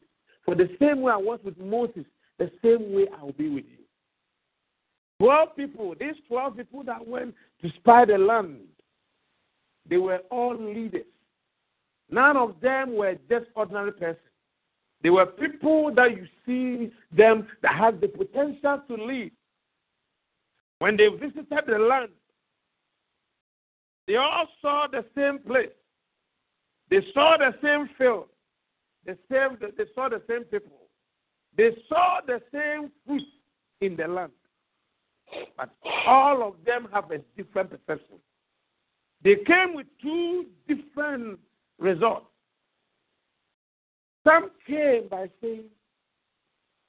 For 0.45 0.55
the 0.55 0.69
same 0.81 1.03
way 1.03 1.13
I 1.13 1.17
was 1.17 1.41
with 1.45 1.59
Moses, 1.59 2.05
the 2.39 2.51
same 2.63 2.95
way 2.95 3.07
I 3.19 3.23
will 3.23 3.33
be 3.33 3.49
with 3.49 3.65
you. 3.65 3.85
Twelve 5.21 5.57
people, 5.57 5.95
these 5.99 6.15
twelve 6.29 6.57
people 6.57 6.85
that 6.85 7.07
went 7.07 7.35
to 7.63 7.69
spy 7.81 8.05
the 8.05 8.17
land, 8.19 8.61
they 9.89 9.97
were 9.97 10.21
all 10.31 10.57
leaders. 10.57 11.05
None 12.11 12.37
of 12.37 12.61
them 12.63 12.97
were 12.97 13.17
just 13.29 13.47
ordinary 13.55 13.93
persons. 13.93 14.19
They 15.03 15.11
were 15.11 15.27
people 15.27 15.93
that 15.95 16.17
you 16.17 16.27
see 16.47 16.93
them 17.15 17.47
that 17.63 17.75
had 17.75 18.01
the 18.01 18.09
potential 18.09 18.83
to 18.89 18.95
lead. 18.95 19.33
When 20.79 20.97
they 20.97 21.09
visited 21.09 21.65
the 21.67 21.79
land, 21.79 22.11
they 24.09 24.17
all 24.17 24.49
saw 24.63 24.87
the 24.91 25.05
same 25.15 25.39
place. 25.39 25.69
They 26.91 27.01
saw 27.13 27.37
the 27.37 27.55
same 27.63 27.91
field. 27.99 28.25
They, 29.05 29.13
same, 29.31 29.59
they 29.61 29.85
saw 29.95 30.09
the 30.09 30.23
same 30.29 30.45
people. 30.45 30.89
They 31.57 31.77
saw 31.89 32.21
the 32.27 32.41
same 32.51 32.91
fruit 33.07 33.23
in 33.83 33.97
the 33.97 34.09
land. 34.09 34.33
But 35.59 35.71
all 36.07 36.43
of 36.43 36.55
them 36.65 36.89
have 36.93 37.11
a 37.11 37.19
different 37.37 37.71
perception. 37.71 38.17
They 39.23 39.37
came 39.47 39.75
with 39.75 39.87
two 40.01 40.47
different 40.67 41.39
results. 41.79 42.27
Some 44.27 44.51
came 44.67 45.09
by 45.11 45.29
saying 45.43 45.65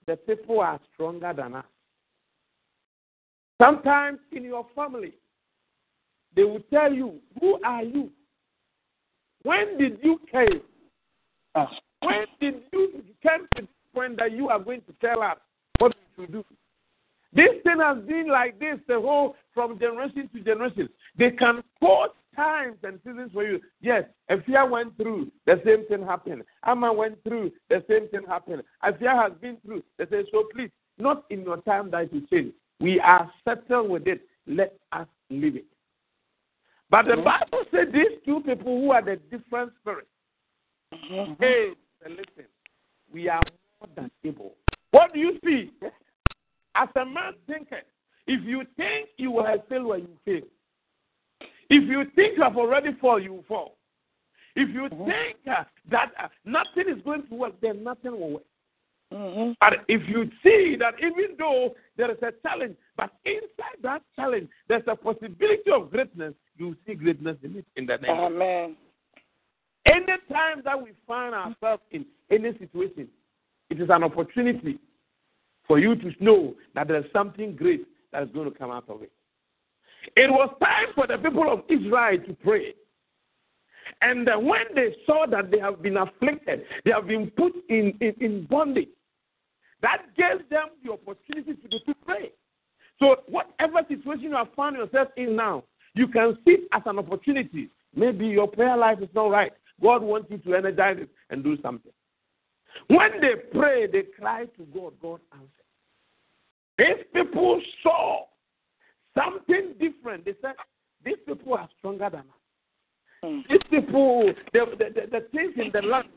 the 0.08 0.15
people 0.15 0.62
are 0.62 0.79
stronger 0.93 1.34
than 1.36 1.55
us. 1.55 1.65
Sometimes 3.62 4.19
in 4.32 4.43
your 4.43 4.65
family, 4.73 5.13
they 6.35 6.43
will 6.43 6.61
tell 6.71 6.91
you, 6.91 7.19
Who 7.39 7.59
are 7.63 7.83
you? 7.83 8.09
When 9.43 9.77
did 9.77 9.99
you 10.01 10.19
came? 10.31 10.61
Ah. 11.55 11.69
When 12.01 12.25
did 12.39 12.61
you 12.71 13.03
come 13.23 13.47
to 13.55 13.61
the 13.63 13.67
point 13.93 14.17
that 14.17 14.31
you 14.31 14.49
are 14.49 14.59
going 14.59 14.81
to 14.81 14.93
tell 15.01 15.21
us 15.21 15.37
what 15.79 15.93
we 16.17 16.25
should 16.25 16.33
do? 16.33 16.45
This 17.33 17.49
thing 17.63 17.79
has 17.79 17.97
been 18.05 18.27
like 18.27 18.59
this 18.59 18.79
the 18.87 18.99
whole 18.99 19.35
from 19.53 19.79
generation 19.79 20.29
to 20.33 20.41
generation. 20.41 20.89
They 21.17 21.31
can 21.31 21.63
quote 21.79 22.15
times 22.35 22.77
and 22.83 22.99
seasons 23.05 23.31
for 23.33 23.43
you. 23.43 23.59
Yes, 23.81 24.03
Afia 24.31 24.69
went 24.69 24.95
through, 24.97 25.31
the 25.45 25.61
same 25.65 25.85
thing 25.87 26.05
happened. 26.05 26.43
Amma 26.65 26.91
went 26.91 27.21
through, 27.23 27.51
the 27.69 27.83
same 27.89 28.07
thing 28.09 28.21
happened. 28.27 28.63
Afia 28.83 29.21
has 29.21 29.33
been 29.41 29.57
through. 29.65 29.83
They 29.97 30.05
say, 30.05 30.23
so 30.31 30.45
please, 30.53 30.71
not 30.97 31.25
in 31.29 31.41
your 31.43 31.57
time 31.57 31.91
that 31.91 32.13
you 32.13 32.25
change. 32.31 32.53
We 32.79 32.99
are 32.99 33.29
settled 33.43 33.89
with 33.89 34.07
it. 34.07 34.21
Let 34.47 34.73
us 34.91 35.07
live 35.29 35.57
it. 35.57 35.65
But 36.89 37.06
the 37.06 37.13
mm-hmm. 37.13 37.23
Bible 37.23 37.63
said 37.71 37.93
these 37.93 38.19
two 38.25 38.41
people 38.41 38.80
who 38.80 38.91
are 38.91 39.04
the 39.04 39.17
different 39.30 39.71
spirits, 39.82 40.08
Mm-hmm. 40.93 41.34
Hey, 41.39 41.69
listen, 42.04 42.49
we 43.13 43.30
are 43.30 43.41
more 43.80 43.89
than 43.95 44.12
able. 44.23 44.56
What 44.91 45.13
do 45.13 45.19
you 45.19 45.38
see? 45.43 45.71
As 46.75 46.89
a 46.95 47.06
man 47.06 47.34
thinketh, 47.47 47.86
if 48.28 48.43
you 48.45 48.63
think 48.78 49.10
you 49.17 49.32
will 49.32 49.45
failed 49.67 49.86
when 49.86 50.02
you 50.02 50.17
fail. 50.25 51.47
If 51.69 51.88
you 51.88 52.06
think 52.15 52.38
you 52.38 52.43
have 52.43 52.58
already 52.58 52.89
fallen, 52.99 53.23
you 53.23 53.34
will 53.34 53.45
fall. 53.47 53.75
If 54.56 54.69
you 54.69 54.89
mm-hmm. 54.89 55.06
think 55.06 55.38
uh, 55.47 55.63
that 55.91 56.12
uh, 56.21 56.28
nothing 56.43 56.91
is 56.91 57.02
going 57.04 57.28
to 57.28 57.36
work, 57.36 57.54
then 57.62 57.84
nothing 57.84 58.12
will 58.12 58.32
work. 58.32 58.43
Mm-hmm. 59.13 59.52
But 59.60 59.86
if 59.88 60.08
you 60.08 60.30
see 60.43 60.76
that 60.80 60.93
even 61.00 61.36
though 61.38 61.76
there 61.98 62.12
is 62.12 62.17
a 62.22 62.32
challenge, 62.48 62.76
but 62.95 63.12
inside 63.26 63.82
that 63.82 64.04
challenge, 64.15 64.50
there's 64.67 64.84
a 64.88 64.95
possibility 64.95 65.72
of 65.74 65.89
greatness, 65.89 66.34
you 66.58 66.76
see 66.86 66.93
greatness 66.93 67.38
in 67.43 67.58
it 67.58 67.65
in 67.76 67.86
the 67.86 67.98
name. 67.98 68.12
Amen. 68.12 68.76
Anytime 69.86 70.62
that 70.63 70.82
we 70.82 70.91
find 71.08 71.34
ourselves 71.34 71.82
in 71.91 72.06
any 72.30 72.52
situation, 72.60 73.08
it 73.69 73.82
is 73.82 73.89
an 73.89 74.04
opportunity 74.04 74.80
for 75.67 75.80
you 75.80 75.95
to 75.95 76.12
know 76.19 76.56
that 76.76 76.88
there's 76.88 77.12
something 77.12 77.56
great 77.56 77.88
that 78.12 78.24
is 78.24 78.30
going 78.34 78.52
to 78.52 78.58
come 78.58 78.69
out 78.72 78.89
of 78.89 79.02
it. 79.02 79.12
It 80.15 80.30
was 80.30 80.54
time 80.62 80.88
for 80.95 81.08
the 81.08 81.17
people 81.17 81.52
of 81.52 81.63
Israel 81.69 82.17
to 82.28 82.34
pray. 82.43 82.74
And 84.02 84.30
uh, 84.30 84.38
when 84.38 84.63
they 84.76 84.95
saw 85.06 85.26
that 85.30 85.52
they 85.52 85.60
have 85.60 85.82
been 85.82 85.98
afflicted, 85.98 86.63
they 86.86 86.91
have 86.91 87.08
been 87.08 87.32
put 87.32 87.54
in, 87.69 87.98
in, 88.00 88.13
in 88.22 88.45
bondage, 88.45 88.89
that 89.81 90.03
gave 90.17 90.49
them 90.49 90.67
the 90.83 90.91
opportunity 90.91 91.53
to, 91.53 91.79
to 91.79 91.93
pray. 92.05 92.31
So, 92.99 93.17
whatever 93.27 93.79
situation 93.87 94.23
you 94.23 94.35
have 94.35 94.53
found 94.55 94.75
yourself 94.75 95.09
in 95.15 95.35
now, 95.35 95.63
you 95.95 96.07
can 96.07 96.37
see 96.45 96.51
it 96.51 96.69
as 96.73 96.81
an 96.85 96.99
opportunity. 96.99 97.69
Maybe 97.95 98.27
your 98.27 98.47
prayer 98.47 98.75
life 98.75 98.99
is 99.01 99.09
not 99.15 99.31
right. 99.31 99.51
God 99.81 100.01
wants 100.01 100.29
you 100.29 100.37
to 100.39 100.55
energize 100.55 100.97
it 100.99 101.09
and 101.29 101.43
do 101.43 101.57
something. 101.61 101.91
When 102.87 103.21
they 103.21 103.35
pray, 103.57 103.87
they 103.87 104.03
cry 104.19 104.45
to 104.45 104.63
God, 104.73 104.93
God 105.01 105.21
answers. 105.33 105.49
These 106.77 107.05
people 107.13 107.61
saw 107.83 108.25
something 109.17 109.73
different. 109.79 110.25
They 110.25 110.35
said, 110.41 110.53
These 111.03 111.17
people 111.25 111.55
are 111.55 111.69
stronger 111.79 112.09
than 112.09 112.21
us. 112.21 112.25
Mm. 113.23 113.43
These 113.49 113.59
people, 113.69 114.33
the, 114.53 114.65
the, 114.77 114.85
the, 114.85 115.07
the, 115.11 115.27
things 115.33 115.53
in 115.57 115.71
the 115.73 115.81
land 115.85 116.07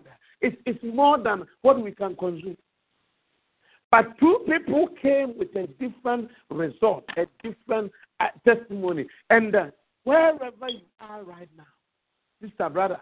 is, 0.40 0.52
is 0.66 0.76
more 0.82 1.18
than 1.18 1.44
what 1.62 1.82
we 1.82 1.92
can 1.92 2.14
consume. 2.16 2.56
But 3.92 4.18
two 4.18 4.38
people 4.46 4.88
came 5.02 5.38
with 5.38 5.54
a 5.54 5.66
different 5.78 6.30
result, 6.50 7.04
a 7.18 7.26
different 7.42 7.92
uh, 8.20 8.28
testimony. 8.42 9.06
And 9.28 9.54
uh, 9.54 9.66
wherever 10.04 10.68
you 10.68 10.80
are 10.98 11.22
right 11.22 11.48
now, 11.58 11.66
sister, 12.40 12.70
brother, 12.70 13.00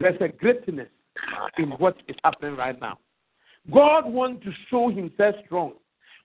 there's 0.00 0.18
a 0.22 0.28
greatness 0.28 0.88
in 1.58 1.68
what 1.72 1.96
is 2.08 2.16
happening 2.24 2.56
right 2.56 2.80
now. 2.80 2.98
God 3.70 4.06
wants 4.06 4.42
to 4.46 4.52
show 4.70 4.88
himself 4.88 5.34
strong. 5.44 5.74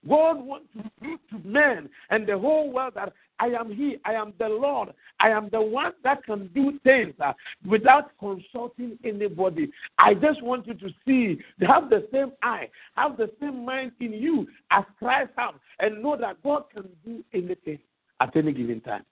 God 0.08 0.42
wants 0.42 0.68
to 0.78 0.90
prove 1.02 1.20
to 1.32 1.48
men 1.48 1.90
and 2.10 2.26
the 2.26 2.38
whole 2.38 2.72
world 2.72 2.94
that 2.96 3.12
I 3.42 3.48
am 3.48 3.74
He, 3.74 3.98
I 4.06 4.14
am 4.14 4.34
the 4.38 4.48
Lord, 4.48 4.90
I 5.20 5.30
am 5.30 5.50
the 5.52 5.62
one 5.62 5.94
that 6.04 6.24
can 6.24 6.48
do 6.54 6.80
things 6.84 7.16
uh, 7.20 7.34
without 7.66 8.12
consulting 8.20 9.00
anybody. 9.04 9.72
I 9.98 10.14
just 10.14 10.44
want 10.44 10.68
you 10.68 10.76
to 10.76 10.90
see, 11.06 11.40
have 11.66 11.90
the 11.90 12.08
same 12.14 12.34
eye, 12.44 12.70
have 12.96 13.18
the 13.18 13.32
same 13.42 13.66
mind 13.66 13.94
in 14.00 14.14
you 14.14 14.48
as 14.70 14.84
Christ 15.00 15.32
has, 15.38 15.56
and 15.80 16.04
know 16.04 16.16
that 16.18 16.42
God 16.44 16.66
can 16.72 16.88
do 17.04 17.24
anything 17.34 17.80
at 18.20 18.36
any 18.36 18.54
given 18.54 18.80
time. 18.82 19.04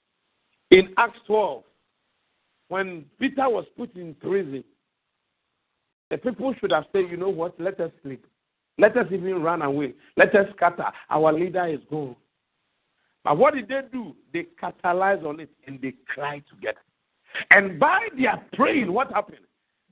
In 0.70 0.94
Acts 0.98 1.18
12, 1.26 1.64
when 2.68 3.06
Peter 3.20 3.50
was 3.50 3.66
put 3.76 3.96
in 3.96 4.14
prison, 4.14 4.64
the 6.12 6.20
people 6.20 6.54
should 6.60 6.72
have 6.72 6.86
said, 6.92 7.10
you 7.10 7.18
know 7.18 7.30
what, 7.30 7.60
let 7.60 7.80
us 7.80 7.92
sleep. 8.04 8.24
Let 8.78 8.96
us 8.96 9.08
even 9.12 9.42
run 9.42 9.64
away. 9.64 9.94
Let 10.18 10.36
us 10.36 10.48
scatter. 10.56 10.86
Our 11.10 11.34
leader 11.34 11.66
is 11.66 11.80
gone. 11.90 12.16
But 13.24 13.38
what 13.38 13.54
did 13.54 13.68
they 13.68 13.82
do? 13.92 14.16
They 14.34 14.48
capitalized 14.60 15.26
on 15.26 15.40
it 15.40 15.50
and 15.68 15.82
they 15.82 15.94
cried 16.08 16.44
together. 16.50 16.80
And 17.52 17.80
by 17.80 18.08
their 18.18 18.44
praying, 18.54 18.92
what 18.92 19.12
happened? 19.12 19.40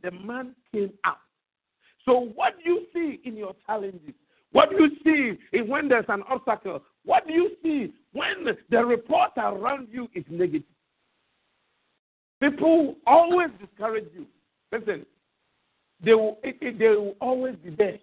The 0.02 0.12
man 0.12 0.56
came 0.74 0.92
out. 1.04 1.18
So, 2.06 2.32
what 2.36 2.54
do 2.64 2.70
you 2.70 2.86
see 2.94 3.20
in 3.28 3.36
your 3.36 3.54
challenges? 3.66 4.14
What 4.52 4.70
do 4.70 4.78
you 4.78 4.90
see 5.04 5.58
in 5.58 5.68
when 5.68 5.90
there's 5.90 6.06
an 6.08 6.24
obstacle? 6.30 6.82
What 7.04 7.28
do 7.28 7.34
you 7.34 7.52
see 7.62 7.94
when 8.14 8.46
the 8.70 8.86
report 8.86 9.32
around 9.38 9.90
you 9.92 10.08
is 10.16 10.24
negative? 10.30 10.64
People 12.42 12.96
always 13.06 13.50
discourage 13.60 14.08
you. 14.14 14.26
Listen, 14.72 15.06
they 16.04 16.14
will, 16.14 16.38
it, 16.44 16.58
it, 16.62 16.80
they 16.80 16.90
will 16.90 17.16
always 17.20 17.56
be 17.64 17.72
there. 17.72 18.00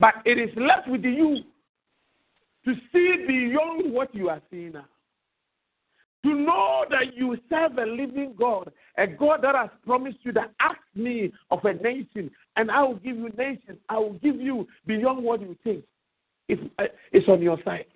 But 0.00 0.14
it 0.24 0.38
is 0.38 0.50
left 0.56 0.88
with 0.88 1.04
you 1.04 1.38
to 2.68 2.74
see 2.92 3.24
beyond 3.26 3.92
what 3.92 4.14
you 4.14 4.28
are 4.28 4.42
seeing 4.50 4.72
now. 4.72 4.84
To 6.24 6.34
know 6.34 6.84
that 6.90 7.16
you 7.16 7.36
serve 7.48 7.78
a 7.78 7.86
living 7.86 8.34
God, 8.38 8.72
a 8.98 9.06
God 9.06 9.40
that 9.42 9.54
has 9.54 9.70
promised 9.86 10.18
you 10.22 10.32
that 10.32 10.50
ask 10.60 10.80
me 10.94 11.32
of 11.50 11.64
a 11.64 11.72
nation, 11.74 12.30
and 12.56 12.70
I 12.70 12.82
will 12.82 12.96
give 12.96 13.16
you 13.16 13.30
nations. 13.38 13.78
I 13.88 13.98
will 13.98 14.14
give 14.14 14.36
you 14.36 14.66
beyond 14.86 15.24
what 15.24 15.40
you 15.40 15.56
think. 15.64 15.84
It's, 16.48 16.60
uh, 16.78 16.84
it's 17.12 17.28
on 17.28 17.40
your 17.40 17.58
side. 17.64 17.86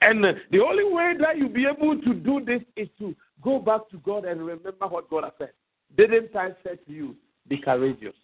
And 0.00 0.24
the 0.50 0.60
only 0.60 0.84
way 0.84 1.14
that 1.20 1.38
you'll 1.38 1.48
be 1.48 1.66
able 1.66 1.98
to 2.00 2.14
do 2.14 2.44
this 2.44 2.62
is 2.76 2.88
to 2.98 3.14
go 3.42 3.58
back 3.60 3.88
to 3.92 3.98
God 3.98 4.24
and 4.24 4.44
remember 4.44 4.88
what 4.88 5.08
God 5.08 5.24
has 5.24 5.32
said. 5.38 5.52
Didn't 5.96 6.34
I 6.34 6.50
say 6.64 6.76
to 6.86 6.92
you, 6.92 7.14
be 7.48 7.58
courageous? 7.58 8.14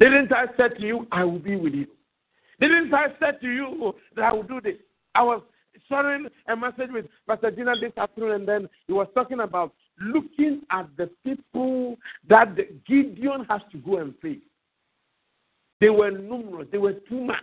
Didn't 0.00 0.32
I 0.32 0.46
say 0.56 0.70
to 0.70 0.82
you, 0.82 1.06
I 1.12 1.22
will 1.24 1.38
be 1.38 1.56
with 1.56 1.74
you? 1.74 1.86
Didn't 2.60 2.92
I 2.94 3.08
say 3.20 3.38
to 3.40 3.48
you 3.48 3.94
that 4.16 4.24
I 4.24 4.32
will 4.32 4.42
do 4.42 4.60
this? 4.60 4.76
I 5.14 5.22
was 5.22 5.42
sharing 5.88 6.28
a 6.48 6.56
message 6.56 6.90
with 6.90 7.06
Pastor 7.26 7.50
Gina 7.50 7.74
this 7.80 7.92
afternoon, 7.96 8.32
and 8.32 8.48
then 8.48 8.68
he 8.86 8.92
was 8.92 9.08
talking 9.14 9.40
about 9.40 9.72
looking 10.00 10.62
at 10.70 10.88
the 10.96 11.10
people 11.24 11.96
that 12.28 12.56
Gideon 12.86 13.46
has 13.48 13.60
to 13.72 13.78
go 13.78 13.98
and 13.98 14.14
face. 14.20 14.38
They 15.80 15.90
were 15.90 16.10
numerous, 16.10 16.68
they 16.72 16.78
were 16.78 16.94
too 17.08 17.20
much. 17.20 17.38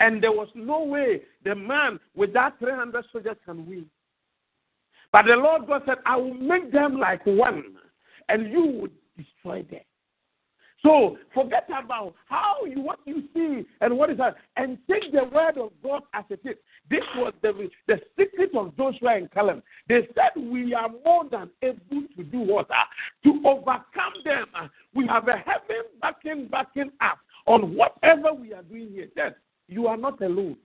And 0.00 0.22
there 0.22 0.32
was 0.32 0.48
no 0.54 0.84
way 0.84 1.22
the 1.44 1.54
man 1.54 1.98
with 2.14 2.32
that 2.34 2.58
300 2.60 3.04
soldiers 3.10 3.36
can 3.44 3.66
win. 3.66 3.86
But 5.12 5.24
the 5.26 5.34
Lord 5.34 5.66
God 5.66 5.82
said, 5.86 5.98
I 6.06 6.16
will 6.16 6.34
make 6.34 6.70
them 6.70 6.98
like 6.98 7.24
one, 7.26 7.64
and 8.28 8.52
you 8.52 8.62
will 8.62 8.88
destroy 9.16 9.62
them. 9.62 9.80
So 10.82 11.16
forget 11.34 11.68
about 11.68 12.14
how 12.28 12.64
you 12.64 12.80
what 12.80 13.00
you 13.04 13.24
see 13.34 13.66
and 13.80 13.98
what 13.98 14.10
is 14.10 14.18
that, 14.18 14.36
and 14.56 14.78
take 14.88 15.10
the 15.12 15.24
word 15.24 15.58
of 15.58 15.72
God 15.82 16.02
as 16.14 16.24
it 16.30 16.40
is. 16.44 16.54
This 16.88 17.02
was 17.16 17.32
the 17.42 17.68
the 17.88 18.00
secret 18.16 18.50
of 18.54 18.76
Joshua 18.76 19.16
and 19.16 19.30
Caleb. 19.32 19.62
They 19.88 20.06
said 20.14 20.40
we 20.40 20.74
are 20.74 20.88
more 21.04 21.24
than 21.28 21.50
able 21.62 22.06
to 22.16 22.22
do 22.24 22.38
what 22.38 22.68
to 23.24 23.42
overcome 23.44 24.14
them. 24.24 24.46
We 24.94 25.06
have 25.08 25.26
a 25.26 25.36
heaven 25.36 25.82
backing 26.00 26.48
backing 26.48 26.92
up 27.00 27.18
on 27.46 27.74
whatever 27.74 28.32
we 28.32 28.54
are 28.54 28.62
doing 28.62 28.90
here. 28.92 29.08
Yes, 29.16 29.32
you 29.66 29.88
are 29.88 29.96
not 29.96 30.20
alone. 30.22 30.56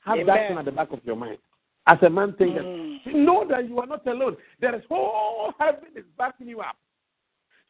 Have 0.00 0.18
Amen. 0.18 0.26
that 0.26 0.58
at 0.58 0.64
the 0.64 0.72
back 0.72 0.92
of 0.92 1.00
your 1.04 1.16
mind. 1.16 1.38
As 1.86 1.98
a 2.02 2.10
man 2.10 2.34
thinker, 2.38 2.62
mm. 2.62 2.98
know 3.06 3.46
that 3.48 3.68
you 3.68 3.78
are 3.78 3.86
not 3.86 4.06
alone. 4.06 4.36
There 4.60 4.74
is 4.74 4.82
whole 4.88 5.52
heaven 5.58 5.88
is 5.96 6.04
backing 6.18 6.48
you 6.48 6.60
up. 6.60 6.76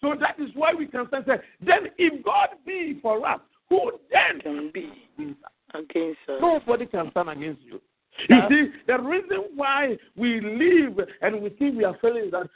So 0.01 0.15
that 0.19 0.41
is 0.43 0.51
why 0.55 0.73
we 0.75 0.87
can 0.87 1.07
say, 1.11 1.35
then 1.61 1.89
if 1.99 2.25
God 2.25 2.49
be 2.67 2.99
for 3.03 3.27
us, 3.27 3.41
who 3.69 3.93
then 4.11 4.41
can 4.41 4.71
be 4.73 4.91
against 5.75 6.19
us? 6.29 6.41
Nobody 6.41 6.87
can 6.87 7.11
stand 7.11 7.29
against 7.29 7.63
you. 7.63 7.81
You 8.29 8.41
see, 8.49 8.71
the 8.87 8.99
reason 8.99 9.45
why 9.55 9.97
we 10.17 10.41
live 10.41 11.07
and 11.23 11.43
we 11.43 11.51
think 11.51 11.77
we 11.77 11.85
are 11.85 11.97
failing 12.03 12.31
that 12.33 12.49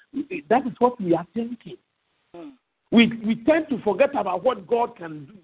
that 0.50 0.66
is 0.66 0.72
what 0.78 1.00
we 1.00 1.14
are 1.14 1.26
thinking. 1.32 1.76
Hmm. 2.34 2.50
We 2.90 3.06
we 3.24 3.36
tend 3.44 3.68
to 3.70 3.80
forget 3.82 4.10
about 4.14 4.44
what 4.44 4.66
God 4.66 4.96
can 4.96 5.26
do. 5.26 5.34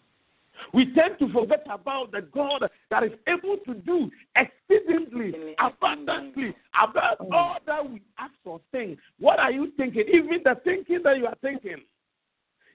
We 0.75 0.93
tend 0.95 1.19
to 1.21 1.33
forget 1.33 1.67
about 1.71 2.13
the 2.13 2.21
God 2.21 2.69
that 2.91 3.03
is 3.03 3.13
able 3.27 3.57
to 3.67 3.75
do 3.75 4.11
exceedingly, 4.37 5.55
abundantly, 5.59 6.55
above 6.81 7.33
all 7.33 7.57
that 7.67 7.91
we 7.91 8.03
ask 8.19 8.35
or 8.45 8.61
think. 8.71 8.99
What 9.19 9.39
are 9.39 9.51
you 9.51 9.73
thinking? 9.77 10.05
Even 10.13 10.43
the 10.45 10.57
thinking 10.63 11.01
that 11.03 11.17
you 11.17 11.27
are 11.27 11.37
thinking, 11.41 11.77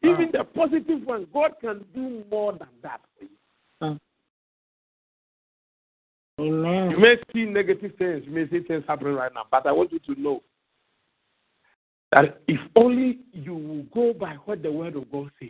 even 0.06 0.32
the 0.32 0.44
positive 0.44 1.04
one, 1.04 1.28
God 1.34 1.52
can 1.62 1.84
do 1.94 2.24
more 2.30 2.54
than 2.54 2.68
that 2.84 3.02
for 3.18 3.26
you. 3.26 4.00
Amen. 6.40 6.92
You 6.92 6.98
may 6.98 7.16
see 7.34 7.46
negative 7.46 7.94
things, 7.98 8.24
you 8.26 8.32
may 8.32 8.50
see 8.50 8.60
things 8.60 8.84
happening 8.88 9.14
right 9.14 9.34
now, 9.34 9.46
but 9.50 9.66
I 9.66 9.72
want 9.72 9.94
you 9.94 10.00
to 10.00 10.22
know 10.22 10.44
that 12.12 12.42
if 12.48 12.60
only 12.76 13.20
you 13.32 13.56
will 13.56 13.84
go 13.94 14.18
by 14.18 14.36
what 14.46 14.62
the 14.62 14.72
Word 14.72 14.96
of 14.98 15.10
God 15.12 15.32
says, 15.40 15.50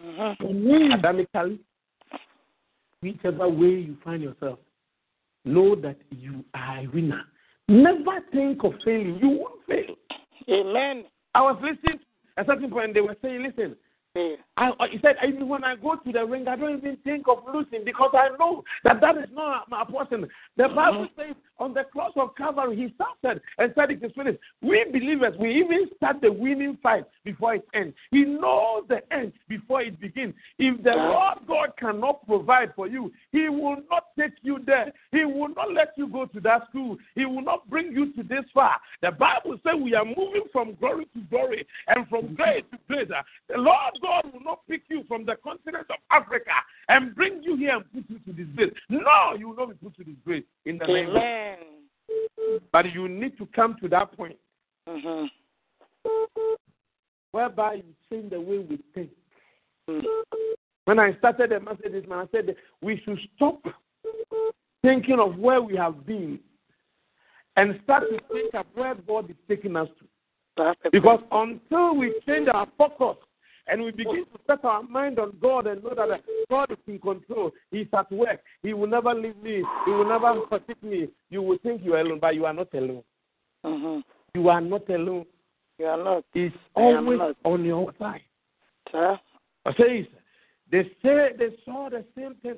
mm-hmm. 0.00 0.92
academically, 0.92 1.58
whichever 3.00 3.48
way 3.48 3.66
you 3.66 3.96
find 4.04 4.22
yourself, 4.22 4.60
know 5.44 5.74
that 5.74 5.96
you 6.10 6.44
are 6.54 6.78
a 6.78 6.86
winner. 6.86 7.24
Never 7.68 8.20
think 8.32 8.62
of 8.62 8.74
failing. 8.84 9.18
You 9.20 9.28
won't 9.28 9.66
fail. 9.68 9.96
Amen. 10.48 11.04
I 11.34 11.42
was 11.42 11.56
listening 11.62 12.00
at 12.36 12.46
certain 12.46 12.70
point, 12.70 12.94
they 12.94 13.00
were 13.00 13.16
saying, 13.22 13.42
listen, 13.42 13.76
I, 14.56 14.70
he 14.90 14.98
said, 15.00 15.16
even 15.26 15.48
when 15.48 15.64
I 15.64 15.76
go 15.76 15.96
to 15.96 16.12
the 16.12 16.24
ring, 16.26 16.46
I 16.46 16.56
don't 16.56 16.76
even 16.76 16.98
think 17.04 17.26
of 17.26 17.38
losing 17.52 17.84
because 17.84 18.10
I 18.12 18.28
know 18.38 18.62
that 18.84 19.00
that 19.00 19.16
is 19.16 19.30
not 19.32 19.70
my 19.70 19.82
portion. 19.84 20.28
The 20.58 20.68
Bible 20.68 21.06
mm-hmm. 21.06 21.20
says 21.20 21.36
on 21.58 21.72
the 21.72 21.84
cross 21.84 22.12
of 22.16 22.34
Calvary, 22.36 22.76
he 22.76 22.94
suffered 22.98 23.40
and 23.56 23.72
said 23.74 23.90
it 23.90 24.02
is 24.02 24.12
finished. 24.14 24.38
We 24.60 24.84
believers, 24.92 25.34
we 25.38 25.54
even 25.54 25.86
start 25.96 26.20
the 26.20 26.30
winning 26.30 26.76
fight 26.82 27.04
before 27.24 27.54
it 27.54 27.66
ends. 27.72 27.94
He 28.10 28.24
knows 28.24 28.84
the 28.88 29.00
end 29.10 29.32
before 29.48 29.80
it 29.82 29.98
begins. 29.98 30.34
If 30.58 30.82
the 30.82 30.90
Lord 30.90 31.38
God 31.46 31.68
cannot 31.78 32.26
provide 32.26 32.74
for 32.76 32.86
you, 32.86 33.10
He 33.30 33.48
will 33.48 33.78
not 33.90 34.08
take 34.18 34.32
you 34.42 34.58
there. 34.66 34.92
He 35.12 35.24
will 35.24 35.54
not 35.54 35.72
let 35.72 35.92
you 35.96 36.08
go 36.08 36.26
to 36.26 36.40
that 36.40 36.68
school. 36.68 36.98
He 37.14 37.24
will 37.24 37.42
not 37.42 37.70
bring 37.70 37.92
you 37.92 38.12
to 38.14 38.22
this 38.22 38.44
far. 38.52 38.76
The 39.00 39.12
Bible 39.12 39.58
says 39.64 39.80
we 39.82 39.94
are 39.94 40.04
moving 40.04 40.44
from 40.52 40.74
glory 40.74 41.06
to 41.14 41.20
glory 41.30 41.66
and 41.86 42.06
from 42.08 42.34
grace 42.34 42.64
to 42.72 42.78
grace. 42.86 43.08
The 43.48 43.56
Lord 43.56 43.98
God 44.02 44.32
will 44.32 44.41
not 44.44 44.60
pick 44.68 44.82
you 44.88 45.04
from 45.08 45.24
the 45.24 45.36
continent 45.42 45.86
of 45.90 45.96
Africa 46.10 46.50
and 46.88 47.14
bring 47.14 47.42
you 47.42 47.56
here 47.56 47.76
and 47.76 47.84
put 47.92 48.04
you 48.08 48.18
to 48.20 48.32
this 48.32 48.46
place. 48.56 48.72
No, 48.88 49.34
you 49.38 49.48
will 49.48 49.56
not 49.56 49.68
be 49.68 49.74
put 49.74 49.96
to 49.96 50.04
this 50.04 50.16
place 50.24 50.44
in 50.64 50.78
the 50.78 50.86
name 50.86 51.08
of 51.08 52.62
But 52.72 52.92
you 52.92 53.08
need 53.08 53.38
to 53.38 53.46
come 53.54 53.76
to 53.80 53.88
that 53.88 54.16
point 54.16 54.36
mm-hmm. 54.88 55.26
whereby 57.32 57.74
you 57.74 57.84
change 58.10 58.30
the 58.30 58.40
way 58.40 58.58
we 58.58 58.78
think. 58.94 59.10
Mm-hmm. 59.88 60.52
When 60.84 60.98
I 60.98 61.16
started 61.18 61.50
the 61.50 61.60
message, 61.60 61.92
this 61.92 62.04
man, 62.08 62.18
I 62.18 62.26
said 62.32 62.54
we 62.80 63.00
should 63.04 63.18
stop 63.36 63.62
thinking 64.82 65.20
of 65.20 65.36
where 65.38 65.62
we 65.62 65.76
have 65.76 66.04
been 66.04 66.40
and 67.56 67.78
start 67.84 68.04
to 68.10 68.18
think 68.32 68.54
of 68.54 68.66
where 68.74 68.94
God 68.94 69.30
is 69.30 69.36
taking 69.48 69.76
us 69.76 69.88
to. 69.98 70.06
Because 70.90 71.20
until 71.30 71.96
we 71.96 72.14
change 72.26 72.48
our 72.52 72.66
focus 72.76 73.16
and 73.68 73.82
we 73.82 73.90
begin 73.92 74.24
to 74.24 74.40
set 74.46 74.64
our 74.64 74.82
mind 74.82 75.18
on 75.18 75.36
God 75.40 75.66
and 75.66 75.82
know 75.82 75.94
that 75.94 76.20
God 76.50 76.70
is 76.70 76.78
in 76.86 76.98
control. 76.98 77.52
He's 77.70 77.86
at 77.96 78.10
work. 78.10 78.40
He 78.62 78.74
will 78.74 78.88
never 78.88 79.14
leave 79.14 79.36
me. 79.36 79.62
He 79.84 79.90
will 79.90 80.08
never 80.08 80.34
forsake 80.48 80.82
me. 80.82 81.08
You 81.30 81.42
will 81.42 81.58
think 81.58 81.82
you 81.84 81.94
are 81.94 82.00
alone, 82.00 82.18
but 82.20 82.34
you 82.34 82.44
are 82.44 82.52
not 82.52 82.72
alone. 82.74 83.04
Mm-hmm. 83.64 84.00
You 84.34 84.48
are 84.48 84.60
not 84.60 84.88
alone. 84.88 85.26
You 85.78 85.86
are 85.86 86.02
not. 86.02 86.24
He's 86.34 86.50
always 86.74 87.20
on 87.44 87.64
your 87.64 87.92
side. 87.98 88.22
Sir? 88.90 89.18
I 89.64 89.72
say, 89.74 90.08
they 90.70 90.82
say 91.02 91.30
they 91.38 91.56
saw 91.64 91.88
the 91.88 92.04
same 92.16 92.34
thing. 92.42 92.56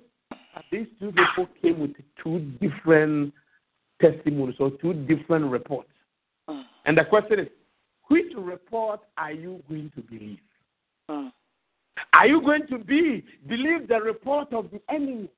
These 0.73 0.87
two 0.99 1.13
people 1.13 1.49
came 1.61 1.81
with 1.81 1.93
two 2.23 2.41
different 2.61 3.35
testimonies 4.01 4.57
or 4.59 4.71
two 4.81 4.95
different 4.95 5.51
reports. 5.51 5.91
Mm. 6.49 6.63
And 6.87 6.97
the 6.99 7.05
question 7.05 7.41
is, 7.41 7.49
which 8.09 8.33
report 8.37 9.01
are 9.17 9.33
you 9.33 9.63
going 9.69 9.91
to 9.97 10.03
believe? 10.03 10.39
Mm. 11.11 11.33
Are 12.13 12.27
you 12.27 12.41
going 12.41 12.67
to 12.69 12.79
be 12.79 13.25
believe 13.47 13.89
the 13.89 14.01
report 14.01 14.53
of 14.53 14.71
the 14.71 14.81
enemy? 14.93 15.29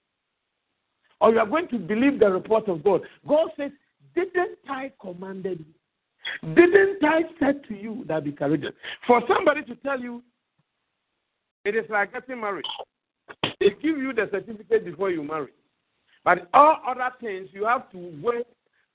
Or 1.21 1.33
you 1.33 1.39
are 1.39 1.47
going 1.47 1.69
to 1.69 1.79
believe 1.79 2.21
the 2.21 2.31
report 2.31 2.69
of 2.69 2.85
God? 2.85 3.03
God 3.27 3.49
says, 3.57 3.71
Didn't 4.15 4.59
I 4.69 4.93
commanded 5.01 5.65
you? 5.67 6.55
Didn't 6.55 7.05
I 7.05 7.23
said 7.41 7.63
to 7.69 7.75
you 7.75 8.05
that 8.09 8.25
be 8.25 8.33
courageous? 8.33 8.73
For 9.07 9.23
somebody 9.29 9.63
to 9.65 9.75
tell 9.77 10.01
you 10.01 10.23
it 11.65 11.75
is 11.75 11.85
like 11.91 12.13
getting 12.13 12.41
married. 12.41 12.65
They 13.61 13.71
give 13.71 13.99
you 13.99 14.13
the 14.13 14.29
certificate 14.31 14.85
before 14.85 15.11
you 15.11 15.23
marry. 15.23 15.49
But 16.25 16.49
all 16.53 16.77
other 16.87 17.11
things 17.21 17.49
you 17.53 17.65
have 17.65 17.91
to 17.91 18.13
wait 18.23 18.47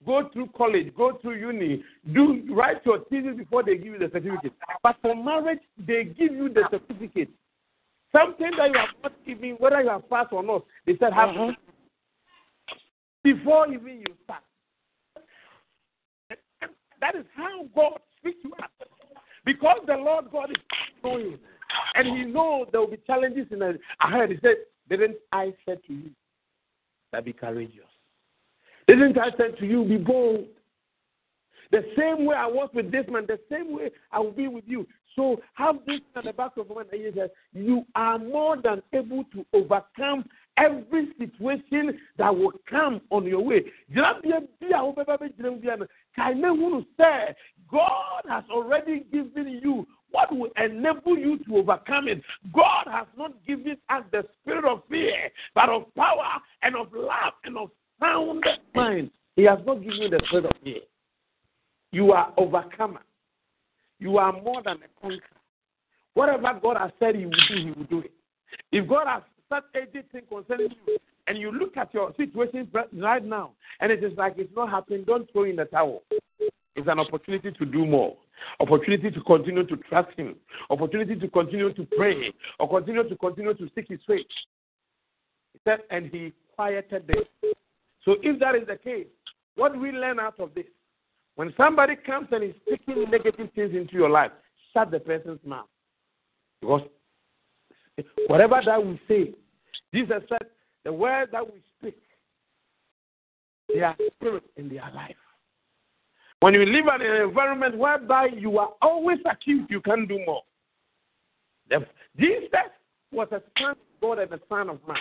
go 0.06 0.30
through 0.34 0.50
college, 0.58 0.94
go 0.96 1.18
through 1.22 1.40
uni, 1.40 1.84
do 2.14 2.44
write 2.52 2.86
your 2.86 3.00
thesis 3.10 3.38
before 3.38 3.64
they 3.64 3.76
give 3.76 3.94
you 3.94 4.00
the 4.00 4.10
certificate. 4.12 4.54
But 4.84 4.98
for 5.02 5.16
marriage, 5.16 5.60
they 5.78 6.06
give 6.06 6.34
you 6.34 6.50
the 6.50 6.64
certificate. 6.72 7.30
Something 8.12 8.52
that 8.58 8.72
you 8.72 8.78
have 8.78 8.90
not 9.04 9.14
given, 9.26 9.56
whether 9.60 9.82
you 9.82 9.90
have 9.90 10.10
passed 10.10 10.34
or 10.34 10.44
not, 10.44 10.66
they 10.86 10.98
said 10.98 11.14
have 11.14 11.30
uh-huh. 11.30 11.54
before 13.24 13.68
even 13.68 14.00
you 14.00 14.16
start. 14.26 14.44
That 17.00 17.16
is 17.16 17.26
how 17.36 17.66
God 17.76 18.00
speaks 18.18 18.38
to 18.44 18.54
us. 18.64 18.70
Because 19.44 19.80
the 19.88 19.96
Lord 19.96 20.26
God 20.32 20.52
is 20.52 20.58
knowing, 21.04 21.40
and 21.96 22.08
He 22.18 22.26
knows 22.26 22.68
there 22.72 22.82
will 22.82 22.92
be 22.92 23.00
challenges 23.08 23.48
in 23.50 23.62
ahead. 23.62 24.30
He 24.30 24.38
said, 24.42 24.56
Didn't 24.90 25.18
I 25.32 25.54
say 25.66 25.78
to 25.88 25.94
you 25.94 26.10
that 27.12 27.26
be 27.26 27.34
courageous? 27.34 27.91
Didn't 28.92 29.18
I 29.18 29.30
say 29.38 29.52
to 29.58 29.66
you, 29.66 29.86
be 29.86 29.96
bold? 29.96 30.48
The 31.72 31.86
same 31.98 32.26
way 32.26 32.36
I 32.36 32.46
was 32.46 32.70
with 32.74 32.92
this 32.92 33.06
man, 33.10 33.26
the 33.26 33.40
same 33.50 33.74
way 33.74 33.90
I 34.12 34.20
will 34.20 34.34
be 34.34 34.50
with 34.50 34.66
you. 34.68 34.86
So 35.16 35.40
have 35.54 35.78
this 35.88 36.02
at 36.18 36.26
the 36.26 36.34
back 36.34 36.58
of 36.58 36.68
your 36.68 36.76
mind 36.76 36.90
that 36.92 37.32
you 37.54 37.86
are 37.96 38.20
more 38.20 38.58
than 38.62 38.82
able 38.92 39.24
to 39.32 39.46
overcome 39.54 40.26
every 40.58 41.08
situation 41.18 42.02
that 42.18 42.36
will 42.36 42.52
come 42.70 43.00
on 43.12 43.26
your 43.26 43.40
way. 43.40 43.64
God 43.96 44.24
has 48.28 48.44
already 48.52 49.06
given 49.10 49.62
you 49.64 49.88
what 50.12 50.36
will 50.36 50.52
enable 50.58 51.18
you 51.18 51.38
to 51.46 51.56
overcome 51.56 52.10
it. 52.10 52.22
God 52.54 52.88
has 52.92 53.08
not 53.18 53.32
given 53.48 53.78
us 53.90 54.04
the 54.12 54.26
spirit 54.42 54.66
of 54.66 54.82
fear, 54.90 55.30
but 55.56 55.70
of 55.70 55.96
power 55.96 56.42
and 56.62 56.76
of 56.76 56.92
love 56.92 57.34
and 57.46 57.58
of 57.58 57.70
sound 58.02 58.44
mind. 58.76 59.12
He 59.36 59.44
has 59.44 59.60
not 59.66 59.82
given 59.82 60.02
you 60.02 60.10
the 60.10 60.22
spirit 60.26 60.46
of 60.46 60.52
fear. 60.64 60.82
You 61.92 62.12
are 62.12 62.34
overcomer. 62.38 63.02
You 64.00 64.18
are 64.18 64.34
more 64.34 64.62
than 64.64 64.78
a 64.78 65.02
conqueror. 65.02 65.22
Whatever 66.14 66.60
God 66.62 66.78
has 66.78 66.92
said 67.00 67.16
He 67.16 67.26
will 67.26 67.32
do, 67.32 67.56
He 67.56 67.72
will 67.72 67.86
do 67.86 68.00
it. 68.00 68.12
If 68.72 68.88
God 68.90 69.08
has 69.08 69.24
said 69.50 69.64
anything 69.76 70.24
concerning 70.30 70.72
you, 70.86 70.98
and 71.28 71.38
you 71.38 71.52
look 71.52 71.78
at 71.78 71.94
your 71.94 72.14
situation 72.18 72.68
right 72.94 73.24
now, 73.24 73.52
and 73.80 73.92
it 73.92 74.04
is 74.04 74.12
like 74.18 74.34
it's 74.38 74.54
not 74.56 74.70
happening, 74.70 75.04
don't 75.06 75.32
throw 75.32 75.44
in 75.44 75.56
the 75.56 75.66
towel. 75.66 76.02
It's 76.76 76.88
an 76.88 77.00
opportunity 77.00 77.52
to 77.52 77.66
do 77.66 77.86
more, 77.86 78.18
opportunity 78.60 79.12
to 79.12 79.22
continue 79.22 79.66
to 79.66 79.78
trust 79.78 80.18
Him, 80.18 80.36
opportunity 80.70 81.16
to 81.16 81.28
continue 81.28 81.72
to 81.74 81.88
pray, 81.96 82.34
or 82.60 82.70
continue 82.70 83.08
to 83.08 83.16
continue 83.18 83.54
to 83.54 83.70
seek 83.76 83.88
His 83.88 84.00
face. 84.08 84.26
He 85.54 85.60
said, 85.64 85.80
and 85.90 86.08
He 86.08 86.34
quieted 86.56 87.08
them. 87.08 87.24
So 88.04 88.16
if 88.22 88.40
that 88.40 88.56
is 88.56 88.68
the 88.68 88.78
case, 88.78 89.08
what 89.56 89.74
do 89.74 89.80
we 89.80 89.92
learn 89.92 90.20
out 90.20 90.40
of 90.40 90.54
this? 90.54 90.66
When 91.36 91.54
somebody 91.56 91.96
comes 91.96 92.28
and 92.32 92.44
is 92.44 92.56
speaking 92.66 93.10
negative 93.10 93.50
things 93.56 93.76
into 93.76 93.94
your 93.94 94.10
life, 94.10 94.32
shut 94.74 94.92
the 94.92 95.00
person's 95.00 95.40
mouth. 95.46 95.68
Because 96.62 96.82
whatever 98.28 98.62
that 98.66 98.86
we 98.86 99.00
say, 99.08 99.34
Jesus 99.94 100.24
said, 100.30 100.48
the 100.84 100.94
words 100.94 101.32
that 101.32 101.46
we 101.46 101.62
speak, 101.78 101.98
they 103.74 103.82
are 103.82 103.96
spirit 104.16 104.44
in 104.58 104.70
their 104.70 104.90
life. 104.94 105.16
When 106.40 106.54
you 106.56 106.66
live 106.66 106.86
in 106.96 107.06
an 107.06 107.22
environment 107.22 107.78
whereby 107.78 108.30
you 108.36 108.58
are 108.58 108.72
always 108.82 109.20
accused, 109.30 109.70
you 109.70 109.80
can 109.80 110.08
do 110.08 110.20
more. 110.26 110.42
Jesus 112.20 112.50
was 113.12 113.28
a 113.32 113.42
son 113.60 113.72
of 113.72 113.78
God 114.02 114.20
and 114.20 114.34
a 114.34 114.40
son 114.50 114.70
of 114.70 114.80
man. 114.88 114.98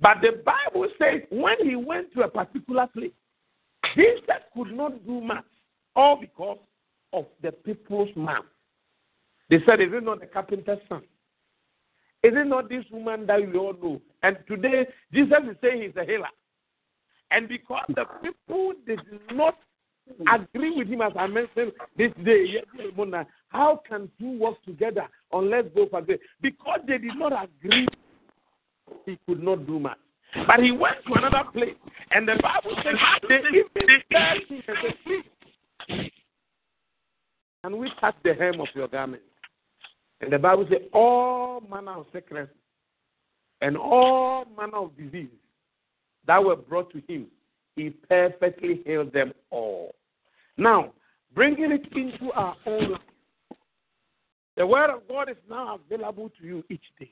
But 0.00 0.18
the 0.22 0.42
Bible 0.44 0.88
says 0.98 1.22
when 1.30 1.56
he 1.62 1.76
went 1.76 2.12
to 2.14 2.22
a 2.22 2.28
particular 2.28 2.86
place, 2.86 3.12
Jesus 3.94 4.24
could 4.54 4.72
not 4.72 5.04
do 5.06 5.20
much, 5.20 5.44
all 5.94 6.16
because 6.20 6.58
of 7.12 7.26
the 7.42 7.52
people's 7.52 8.10
mouth. 8.16 8.44
They 9.50 9.58
said, 9.66 9.80
Is 9.80 9.88
it 9.92 10.02
not 10.02 10.20
the 10.20 10.26
carpenter's 10.26 10.78
son? 10.88 11.02
Is 12.22 12.32
it 12.34 12.46
not 12.46 12.68
this 12.68 12.84
woman 12.90 13.26
that 13.26 13.46
we 13.46 13.56
all 13.58 13.74
know? 13.74 14.00
And 14.22 14.38
today, 14.48 14.86
Jesus 15.12 15.38
is 15.50 15.56
saying 15.62 15.82
he's 15.82 15.96
a 15.96 16.04
healer. 16.04 16.28
And 17.30 17.48
because 17.48 17.84
the 17.88 18.04
people 18.22 18.72
did 18.86 19.00
not 19.32 19.58
agree 20.32 20.74
with 20.74 20.88
him, 20.88 21.02
as 21.02 21.12
I 21.16 21.26
mentioned 21.26 21.72
this 21.96 22.12
day, 22.24 22.62
how 23.48 23.82
can 23.88 24.10
two 24.18 24.38
work 24.38 24.62
together 24.64 25.06
unless 25.32 25.64
both 25.74 25.92
agree? 25.92 26.18
Because 26.40 26.80
they 26.86 26.98
did 26.98 27.16
not 27.16 27.32
agree 27.32 27.86
he 29.06 29.18
could 29.26 29.42
not 29.42 29.66
do 29.66 29.78
much. 29.78 29.98
But 30.46 30.60
he 30.60 30.72
went 30.72 30.96
to 31.06 31.14
another 31.14 31.48
place, 31.52 31.76
and 32.10 32.26
the 32.26 32.38
Bible 32.42 32.76
says 32.82 32.94
they 33.28 33.36
even 33.36 33.88
him 34.08 34.62
and 34.66 34.76
said, 34.82 34.94
Please, 35.04 36.10
can 37.62 37.78
we 37.78 37.90
touch 38.00 38.16
the 38.24 38.34
hem 38.34 38.60
of 38.60 38.66
your 38.74 38.88
garment? 38.88 39.22
And 40.20 40.32
the 40.32 40.38
Bible 40.38 40.66
says, 40.68 40.82
All 40.92 41.60
manner 41.70 41.98
of 41.98 42.06
sickness 42.12 42.48
and 43.60 43.76
all 43.76 44.44
manner 44.58 44.78
of 44.78 44.96
disease 44.96 45.28
that 46.26 46.42
were 46.42 46.56
brought 46.56 46.90
to 46.92 47.02
him, 47.08 47.26
he 47.76 47.90
perfectly 47.90 48.82
healed 48.84 49.12
them 49.12 49.32
all. 49.50 49.94
Now, 50.56 50.92
bringing 51.34 51.72
it 51.72 51.86
into 51.96 52.32
our 52.32 52.56
own 52.66 52.92
life, 52.92 53.00
the 54.56 54.66
word 54.66 54.90
of 54.90 55.06
God 55.08 55.28
is 55.30 55.36
now 55.48 55.78
available 55.90 56.30
to 56.40 56.46
you 56.46 56.64
each 56.68 56.84
day. 56.98 57.10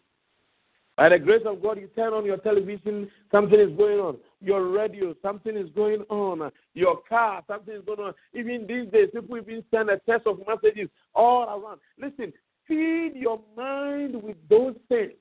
By 0.97 1.09
the 1.09 1.19
grace 1.19 1.43
of 1.47 1.63
God, 1.63 1.79
you 1.79 1.87
turn 1.89 2.13
on 2.13 2.25
your 2.27 2.37
television, 2.37 3.11
something 3.31 3.59
is 3.59 3.75
going 3.77 3.99
on. 3.99 4.19
Your 4.41 4.69
radio, 4.69 5.15
something 5.23 5.57
is 5.57 5.71
going 5.75 6.03
on. 6.11 6.51
Your 6.75 7.01
car, 7.09 7.43
something 7.47 7.75
is 7.75 7.83
going 7.87 8.01
on. 8.01 8.15
Even 8.35 8.67
these 8.67 8.93
days, 8.93 9.09
people 9.13 9.39
even 9.39 9.65
send 9.73 9.89
a 9.89 9.99
test 10.01 10.27
of 10.27 10.41
messages 10.47 10.91
all 11.15 11.45
around. 11.45 11.81
Listen, 11.99 12.33
feed 12.69 13.13
your 13.15 13.41
mind 13.57 14.23
with 14.23 14.37
those 14.51 14.75
things, 14.89 15.13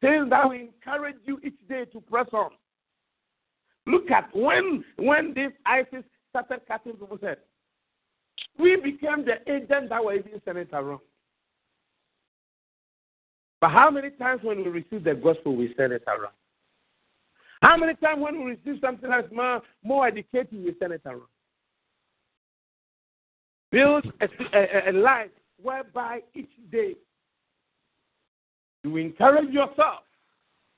things 0.00 0.30
that 0.30 0.48
will 0.48 0.52
encourage 0.52 1.16
you 1.24 1.38
each 1.44 1.68
day 1.68 1.84
to 1.92 2.00
press 2.00 2.26
on. 2.32 2.50
Look 3.86 4.10
at 4.10 4.34
when 4.34 4.84
when 4.96 5.34
this 5.34 5.52
ISIS 5.66 6.04
started 6.30 6.60
cutting 6.66 6.94
people's 6.94 7.20
head. 7.20 7.38
We 8.58 8.76
became 8.76 9.24
the 9.24 9.40
agent 9.50 9.90
that 9.90 10.04
were 10.04 10.14
even 10.14 10.40
sending 10.44 10.64
it 10.64 10.70
around. 10.72 11.00
But 13.64 13.70
how 13.70 13.90
many 13.90 14.10
times 14.10 14.42
when 14.42 14.58
we 14.58 14.68
receive 14.68 15.04
the 15.04 15.14
gospel, 15.14 15.56
we 15.56 15.72
send 15.74 15.94
it 15.94 16.02
around? 16.06 16.34
How 17.62 17.78
many 17.78 17.94
times 17.94 18.20
when 18.20 18.44
we 18.44 18.50
receive 18.50 18.78
something 18.82 19.08
that's 19.08 19.32
more, 19.32 19.62
more 19.82 20.06
educating, 20.06 20.62
we 20.62 20.74
send 20.78 20.92
it 20.92 21.00
around? 21.06 21.22
Build 23.72 24.04
a, 24.20 24.28
a, 24.52 24.90
a 24.90 24.92
life 24.92 25.30
whereby 25.62 26.20
each 26.34 26.50
day 26.70 26.94
you 28.82 28.98
encourage 28.98 29.48
yourself. 29.48 30.00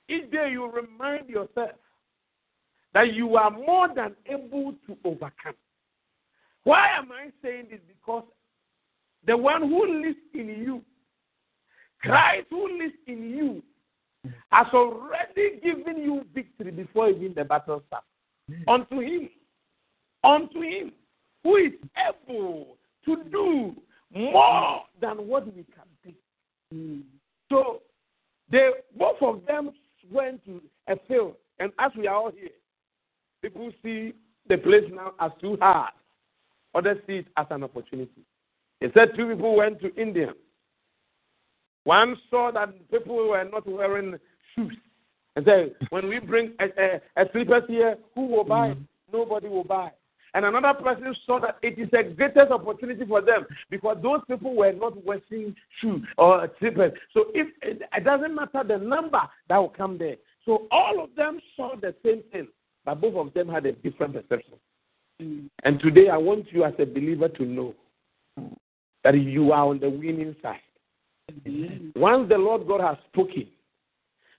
Each 0.09 0.31
day 0.31 0.51
you 0.53 0.71
remind 0.71 1.29
yourself 1.29 1.73
that 2.95 3.13
you 3.15 3.35
are 3.35 3.51
more 3.51 3.89
than 3.93 4.15
able 4.27 4.75
to 4.87 4.97
overcome. 5.05 5.57
Why 6.63 6.91
am 6.97 7.11
I 7.11 7.31
saying 7.43 7.67
this? 7.69 7.81
Because 7.89 8.23
the 9.27 9.37
one 9.37 9.63
who 9.63 10.05
lives 10.05 10.19
in 10.35 10.47
you 10.51 10.83
Christ 12.01 12.47
who 12.51 12.79
lives 12.79 12.95
in 13.07 13.31
you 13.31 13.63
has 14.51 14.67
already 14.73 15.61
given 15.63 15.99
you 15.99 16.25
victory 16.35 16.71
before 16.71 17.11
even 17.11 17.35
the 17.35 17.45
battle 17.45 17.83
starts. 17.87 18.07
Unto 18.69 19.01
him, 19.01 19.29
unto 20.23 20.61
him 20.61 20.93
who 21.43 21.57
is 21.57 21.73
able 21.97 22.77
to 23.05 23.25
do 23.31 23.77
more 24.15 24.83
than 25.01 25.27
what 25.27 25.47
we 25.47 25.65
can 25.65 26.15
do. 26.73 27.03
So 27.51 27.83
they 28.51 28.71
both 28.97 29.21
of 29.23 29.43
them 29.47 29.71
went 30.11 30.45
to 30.45 30.61
a 30.89 30.97
field, 31.09 31.35
and 31.59 31.73
as 31.79 31.93
we 31.97 32.07
are 32.07 32.15
all 32.15 32.31
here, 32.31 32.51
people 33.43 33.71
see 33.83 34.15
the 34.49 34.59
place 34.59 34.85
now 34.93 35.13
as 35.21 35.33
too 35.41 35.57
hard. 35.61 35.93
Others 36.75 36.99
see 37.07 37.15
it 37.15 37.27
as 37.37 37.47
an 37.51 37.65
opportunity. 37.65 38.23
They 38.81 38.89
said 38.93 39.11
two 39.17 39.29
people 39.29 39.57
went 39.57 39.81
to 39.81 39.95
India 39.95 40.35
one 41.87 42.17
saw 42.31 42.51
that 42.51 42.91
people 42.91 43.29
were 43.29 43.45
not 43.45 43.65
wearing 43.65 44.17
shoes. 44.55 44.77
And 45.37 45.45
said, 45.45 45.75
when 45.91 46.09
we 46.09 46.19
bring 46.19 46.55
a, 46.59 46.65
a, 46.65 47.23
a 47.23 47.31
slippers 47.31 47.63
here, 47.69 47.97
who 48.15 48.27
will 48.27 48.43
buy? 48.43 48.71
Mm-hmm. 48.71 49.17
Nobody 49.17 49.49
will 49.49 49.63
buy. 49.63 49.93
And 50.35 50.45
another 50.45 50.75
person 50.75 51.15
saw 51.25 51.39
that 51.41 51.59
it 51.63 51.79
is 51.79 51.89
a 51.93 52.03
greatest 52.03 52.51
opportunity 52.51 53.07
for 53.07 53.23
them 53.23 53.47
because 53.71 53.99
those 54.03 54.21
people 54.29 54.57
were 54.57 54.73
not 54.73 55.05
wearing 55.05 55.55
shoes 55.81 56.03
or 56.19 56.51
slippers. 56.59 56.93
So 57.15 57.27
if 57.35 57.47
it, 57.63 57.83
it 57.97 58.05
doesn't 58.05 58.35
matter 58.35 58.65
the 58.67 58.79
number 58.79 59.23
that 59.49 59.57
will 59.57 59.69
come 59.69 59.97
there. 59.97 60.17
So 60.45 60.67
all 60.73 61.05
of 61.05 61.11
them 61.15 61.39
saw 61.57 61.77
the 61.81 61.95
same 62.05 62.25
thing, 62.33 62.49
but 62.85 63.01
both 63.01 63.15
of 63.15 63.33
them 63.33 63.49
had 63.49 63.65
a 63.65 63.73
different 63.73 64.15
perception. 64.15 64.55
Mm. 65.23 65.49
And 65.63 65.79
today 65.79 66.09
I 66.09 66.17
want 66.17 66.53
you 66.53 66.65
as 66.65 66.75
a 66.81 66.85
believer 66.85 67.29
to 67.29 67.45
know 67.45 67.75
that 69.05 69.15
you 69.15 69.53
are 69.53 69.67
on 69.69 69.79
the 69.79 69.89
winning 69.89 70.35
side. 70.43 70.59
Once 71.97 72.29
the 72.29 72.39
Lord 72.39 72.67
God 72.67 72.81
has 72.81 72.97
spoken, 73.09 73.49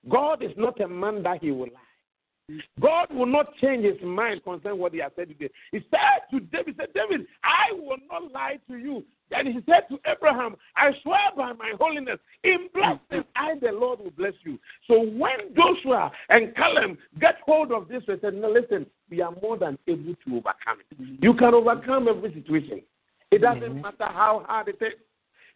God 0.09 0.41
is 0.41 0.51
not 0.55 0.79
a 0.79 0.87
man 0.87 1.23
that 1.23 1.41
he 1.41 1.51
will 1.51 1.67
lie. 1.67 2.61
God 2.79 3.13
will 3.13 3.25
not 3.25 3.53
change 3.57 3.83
his 3.83 4.01
mind 4.01 4.41
concerning 4.43 4.79
what 4.79 4.93
he 4.93 4.99
has 4.99 5.11
said 5.17 5.27
today. 5.27 5.49
He 5.71 5.79
said 5.91 6.21
to 6.31 6.39
David, 6.39 6.75
said, 6.77 6.93
David, 6.93 7.27
I 7.43 7.73
will 7.73 7.97
not 8.09 8.31
lie 8.31 8.57
to 8.69 8.77
you. 8.77 9.03
And 9.31 9.49
he 9.49 9.59
said 9.65 9.83
to 9.89 9.99
Abraham, 10.09 10.55
I 10.77 10.91
swear 11.03 11.19
by 11.35 11.51
my 11.51 11.73
holiness, 11.77 12.19
in 12.45 12.69
blessing 12.73 13.25
I, 13.35 13.55
the 13.61 13.73
Lord, 13.73 13.99
will 13.99 14.11
bless 14.11 14.31
you. 14.43 14.57
So 14.87 15.01
when 15.01 15.53
Joshua 15.57 16.09
and 16.29 16.55
Caleb 16.55 16.97
get 17.19 17.35
hold 17.45 17.73
of 17.73 17.89
this, 17.89 18.03
they 18.07 18.17
said, 18.21 18.35
No, 18.35 18.49
listen, 18.49 18.85
we 19.09 19.21
are 19.21 19.33
more 19.41 19.57
than 19.57 19.77
able 19.87 20.15
to 20.25 20.37
overcome 20.37 20.79
it. 20.89 21.19
You 21.21 21.33
can 21.33 21.53
overcome 21.53 22.07
every 22.07 22.33
situation. 22.33 22.81
It 23.29 23.41
doesn't 23.41 23.81
matter 23.81 24.05
how 24.05 24.45
hard 24.47 24.69
it 24.69 24.77
is. 24.81 24.93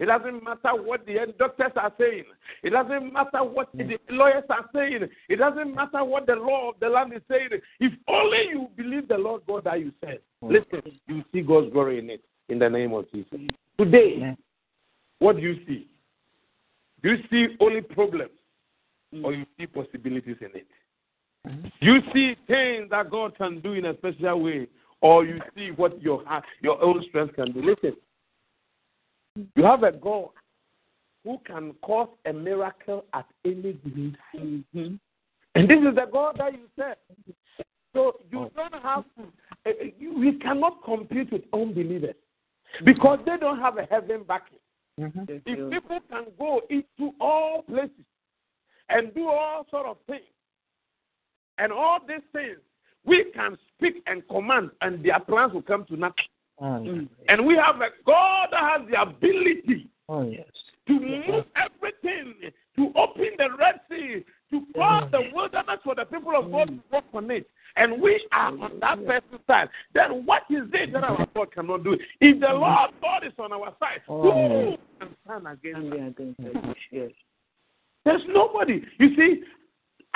It 0.01 0.07
doesn't 0.07 0.43
matter 0.43 0.71
what 0.73 1.05
the 1.05 1.31
doctors 1.37 1.73
are 1.75 1.93
saying. 1.99 2.23
It 2.63 2.71
doesn't 2.71 3.13
matter 3.13 3.43
what 3.43 3.73
mm. 3.77 3.87
the 3.87 3.99
lawyers 4.15 4.43
are 4.49 4.67
saying. 4.73 5.07
It 5.29 5.35
doesn't 5.35 5.75
matter 5.75 6.03
what 6.03 6.25
the 6.25 6.33
law 6.37 6.71
of 6.71 6.79
the 6.79 6.89
land 6.89 7.13
is 7.13 7.21
saying. 7.29 7.49
If 7.79 7.93
only 8.07 8.47
you 8.49 8.67
believe 8.75 9.07
the 9.07 9.19
Lord 9.19 9.43
God 9.47 9.65
that 9.65 9.79
you 9.79 9.91
said, 10.03 10.21
mm. 10.43 10.53
listen, 10.53 10.91
you 11.07 11.23
see 11.31 11.41
God's 11.41 11.71
glory 11.71 11.99
in 11.99 12.09
it 12.09 12.23
in 12.49 12.57
the 12.57 12.67
name 12.67 12.93
of 12.93 13.11
Jesus. 13.11 13.41
Today, 13.77 14.17
mm. 14.17 14.37
what 15.19 15.35
do 15.35 15.43
you 15.43 15.63
see? 15.67 15.87
Do 17.03 17.11
you 17.11 17.23
see 17.29 17.55
only 17.59 17.81
problems 17.81 18.31
or 19.23 19.33
you 19.33 19.45
see 19.59 19.67
possibilities 19.67 20.37
in 20.41 20.49
it? 20.55 20.67
You 21.79 21.99
see 22.11 22.35
things 22.47 22.89
that 22.89 23.11
God 23.11 23.37
can 23.37 23.59
do 23.61 23.73
in 23.73 23.85
a 23.85 23.95
special 23.97 24.41
way, 24.41 24.67
or 25.01 25.25
you 25.25 25.39
see 25.55 25.69
what 25.69 26.01
your 26.01 26.25
heart, 26.25 26.43
your 26.61 26.83
own 26.83 27.03
strength 27.09 27.35
can 27.35 27.51
do. 27.51 27.61
Listen, 27.61 27.95
you 29.35 29.63
have 29.63 29.83
a 29.83 29.91
God 29.91 30.29
who 31.23 31.39
can 31.45 31.73
cause 31.83 32.09
a 32.25 32.33
miracle 32.33 33.05
at 33.13 33.25
any 33.45 33.73
given 33.73 34.17
time. 34.31 34.65
Mm-hmm. 34.75 34.95
And 35.55 35.69
this 35.69 35.79
is 35.79 35.95
the 35.95 36.07
God 36.11 36.37
that 36.39 36.53
you 36.53 36.67
serve. 36.77 36.95
So 37.93 38.19
you 38.31 38.39
oh. 38.39 38.51
don't 38.55 38.81
have 38.81 39.03
to, 39.17 39.23
uh, 39.69 39.73
we 40.17 40.33
cannot 40.39 40.83
compete 40.83 41.31
with 41.31 41.43
unbelievers 41.53 42.15
because 42.85 43.19
they 43.25 43.37
don't 43.37 43.59
have 43.59 43.77
a 43.77 43.85
heaven 43.89 44.23
backing. 44.27 44.59
Mm-hmm. 44.99 45.23
If 45.27 45.71
people 45.71 45.99
can 46.09 46.25
go 46.39 46.61
into 46.69 47.13
all 47.19 47.63
places 47.63 48.05
and 48.89 49.13
do 49.13 49.27
all 49.27 49.65
sort 49.69 49.85
of 49.85 49.97
things, 50.07 50.23
and 51.57 51.71
all 51.71 51.99
these 52.07 52.23
things, 52.33 52.57
we 53.05 53.25
can 53.35 53.57
speak 53.77 54.01
and 54.07 54.27
command, 54.27 54.71
and 54.81 55.03
their 55.03 55.19
plans 55.19 55.53
will 55.53 55.61
come 55.61 55.85
to 55.85 55.95
nothing. 55.95 56.25
Mm. 56.61 57.07
And 57.27 57.45
we 57.45 57.55
have 57.55 57.77
a 57.77 57.89
God 58.05 58.49
that 58.51 58.79
has 58.79 58.89
the 58.89 59.01
ability 59.01 59.89
oh, 60.09 60.23
yes. 60.23 60.45
to 60.87 60.93
move 60.93 61.45
everything, 61.55 62.35
to 62.75 62.91
open 62.95 63.29
the 63.37 63.47
Red 63.57 63.81
Sea, 63.89 64.23
to 64.51 64.65
cross 64.73 65.09
the 65.11 65.23
wilderness 65.33 65.79
for 65.83 65.95
the 65.95 66.05
people 66.05 66.35
of 66.35 66.51
God 66.51 66.67
to 66.67 66.79
walk 66.91 67.05
on 67.13 67.31
it. 67.31 67.47
And 67.77 68.01
we 68.01 68.27
are 68.33 68.49
on 68.49 68.79
that 68.81 69.05
person's 69.05 69.41
side. 69.47 69.69
Then 69.93 70.25
what 70.25 70.43
is 70.49 70.63
it 70.73 70.91
that 70.93 71.03
our 71.03 71.25
God 71.33 71.53
cannot 71.53 71.83
do? 71.83 71.97
If 72.19 72.39
the 72.39 72.47
Lord 72.47 72.91
God 73.01 73.25
is 73.25 73.31
on 73.39 73.53
our 73.53 73.73
side, 73.79 74.01
who 74.07 74.13
oh, 74.13 74.77
can 74.99 75.09
stand 75.25 75.47
against 75.47 76.39
us? 76.41 77.11
There's 78.03 78.21
nobody. 78.27 78.81
You 78.99 79.15
see, 79.15 79.43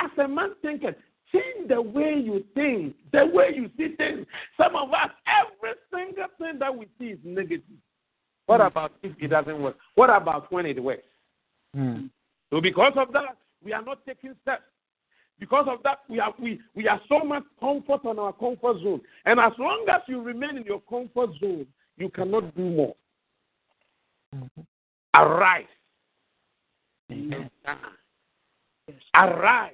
as 0.00 0.10
a 0.18 0.28
man 0.28 0.50
thinketh, 0.60 0.96
Change 1.32 1.68
the 1.68 1.80
way 1.80 2.14
you 2.22 2.44
think, 2.54 2.94
the 3.12 3.26
way 3.26 3.50
you 3.54 3.70
see 3.76 3.96
things. 3.96 4.26
Some 4.56 4.76
of 4.76 4.90
us, 4.92 5.10
every 5.26 5.74
single 5.92 6.26
thing 6.38 6.58
that 6.60 6.76
we 6.76 6.86
see 6.98 7.12
is 7.12 7.18
negative. 7.24 7.62
What 8.46 8.60
mm. 8.60 8.66
about 8.68 8.92
if 9.02 9.12
it 9.18 9.28
doesn't 9.28 9.60
work? 9.60 9.76
What 9.96 10.10
about 10.10 10.52
when 10.52 10.66
it 10.66 10.82
works? 10.82 11.02
Mm. 11.76 12.10
So 12.50 12.60
because 12.60 12.92
of 12.96 13.12
that, 13.12 13.36
we 13.64 13.72
are 13.72 13.82
not 13.82 14.06
taking 14.06 14.34
steps. 14.42 14.62
Because 15.38 15.66
of 15.68 15.82
that, 15.82 15.98
we 16.08 16.20
are 16.20 16.32
we, 16.38 16.60
we 16.74 16.88
are 16.88 17.00
so 17.08 17.18
much 17.18 17.42
comfort 17.60 18.06
on 18.06 18.18
our 18.18 18.32
comfort 18.32 18.80
zone. 18.82 19.00
And 19.26 19.38
as 19.40 19.52
long 19.58 19.84
as 19.92 20.00
you 20.06 20.22
remain 20.22 20.56
in 20.56 20.64
your 20.64 20.80
comfort 20.88 21.30
zone, 21.40 21.66
you 21.98 22.08
cannot 22.08 22.54
do 22.54 22.62
more. 22.62 22.94
Mm-hmm. 24.34 24.60
Arise. 25.14 25.64
Amen. 27.10 27.50
Arise 29.14 29.72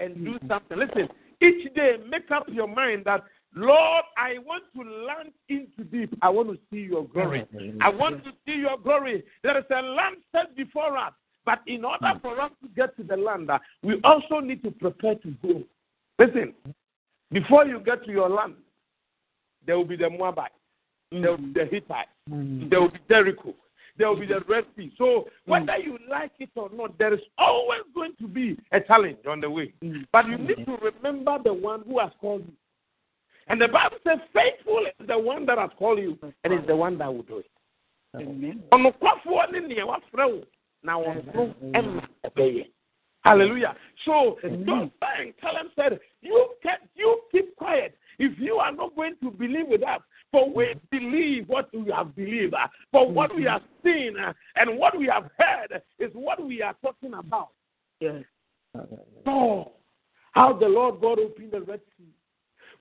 and 0.00 0.14
do 0.24 0.32
mm-hmm. 0.32 0.48
something. 0.48 0.78
Listen, 0.78 1.08
each 1.40 1.72
day 1.74 1.96
make 2.08 2.30
up 2.30 2.46
your 2.48 2.68
mind 2.68 3.04
that, 3.04 3.22
Lord, 3.54 4.04
I 4.16 4.38
want 4.38 4.64
to 4.76 4.82
land 4.82 5.32
into 5.48 5.84
deep. 5.90 6.16
I 6.22 6.28
want 6.30 6.50
to 6.50 6.58
see 6.70 6.82
your 6.82 7.06
glory. 7.06 7.46
I 7.80 7.88
want 7.88 8.24
to 8.24 8.30
see 8.46 8.58
your 8.58 8.78
glory. 8.78 9.24
There 9.42 9.58
is 9.58 9.64
a 9.70 9.82
land 9.82 10.16
set 10.32 10.56
before 10.56 10.96
us. 10.96 11.12
But 11.44 11.60
in 11.66 11.84
order 11.84 12.04
mm. 12.04 12.22
for 12.22 12.40
us 12.40 12.50
to 12.62 12.68
get 12.76 12.96
to 12.96 13.02
the 13.02 13.16
land, 13.16 13.50
uh, 13.50 13.58
we 13.82 14.00
also 14.04 14.40
need 14.40 14.62
to 14.62 14.70
prepare 14.70 15.14
to 15.16 15.30
go. 15.42 15.62
Listen, 16.18 16.52
before 17.32 17.64
you 17.64 17.80
get 17.80 18.04
to 18.04 18.10
your 18.10 18.28
land, 18.28 18.54
there 19.66 19.76
will 19.76 19.86
be 19.86 19.96
the 19.96 20.10
Moabites, 20.10 20.54
there 21.10 21.30
will 21.30 21.38
be 21.38 21.52
the 21.54 21.66
Hittites, 21.70 22.10
there 22.26 22.80
will 22.80 22.90
be 22.90 22.98
Jericho, 23.08 23.54
there 24.00 24.08
will 24.08 24.18
be 24.18 24.26
the 24.26 24.40
Red 24.48 24.64
Sea. 24.76 24.90
So 24.96 25.28
whether 25.44 25.74
hmm. 25.74 25.90
you 25.90 25.98
like 26.08 26.32
it 26.38 26.48
or 26.56 26.70
not, 26.72 26.98
there 26.98 27.12
is 27.12 27.20
always 27.38 27.82
going 27.94 28.14
to 28.18 28.26
be 28.26 28.58
a 28.72 28.80
challenge 28.80 29.18
on 29.28 29.40
the 29.40 29.50
way. 29.50 29.72
Hmm. 29.82 30.02
But 30.10 30.26
you 30.26 30.38
need 30.38 30.64
to 30.64 30.76
remember 30.82 31.36
the 31.44 31.52
one 31.52 31.82
who 31.86 31.98
has 32.00 32.10
called 32.20 32.42
you. 32.46 32.52
And 33.46 33.60
the 33.60 33.68
Bible 33.68 33.98
says, 34.06 34.18
faithful 34.32 34.86
is 34.86 35.06
the 35.06 35.18
one 35.18 35.44
that 35.46 35.58
has 35.58 35.70
called 35.78 35.98
you, 35.98 36.16
and 36.44 36.52
is 36.52 36.66
the 36.66 36.76
one 36.76 36.96
that 36.98 37.12
will 37.12 37.24
do 37.24 37.38
it. 37.38 37.50
Amen. 38.16 38.62
Hallelujah. 43.22 43.74
So 44.06 44.38
don't 44.42 44.92
thank. 45.00 45.20
and 45.20 45.34
Caleb 45.40 45.66
said, 45.76 46.00
You 46.22 46.54
kept, 46.62 46.86
you 46.94 47.20
keep 47.30 47.54
quiet. 47.56 47.98
If 48.18 48.38
you 48.38 48.56
are 48.56 48.72
not 48.72 48.96
going 48.96 49.16
to 49.22 49.30
believe 49.30 49.66
with 49.68 49.82
us, 49.82 50.00
for 50.32 50.52
we 50.52 50.74
believe 50.90 51.48
what 51.48 51.68
we 51.74 51.90
have 51.90 52.14
believed, 52.14 52.54
uh, 52.54 52.68
for 52.92 53.10
what 53.10 53.34
we 53.34 53.44
have 53.44 53.62
seen 53.84 54.16
uh, 54.18 54.32
and 54.56 54.78
what 54.78 54.96
we 54.98 55.06
have 55.06 55.30
heard 55.38 55.82
is 55.98 56.10
what 56.14 56.44
we 56.44 56.62
are 56.62 56.74
talking 56.82 57.14
about. 57.14 57.50
Yes. 58.00 58.22
So, 59.24 59.72
how 60.32 60.52
the 60.52 60.68
Lord 60.68 61.00
God 61.00 61.18
opened 61.18 61.52
the 61.52 61.60
Red 61.60 61.80
Sea. 61.98 62.04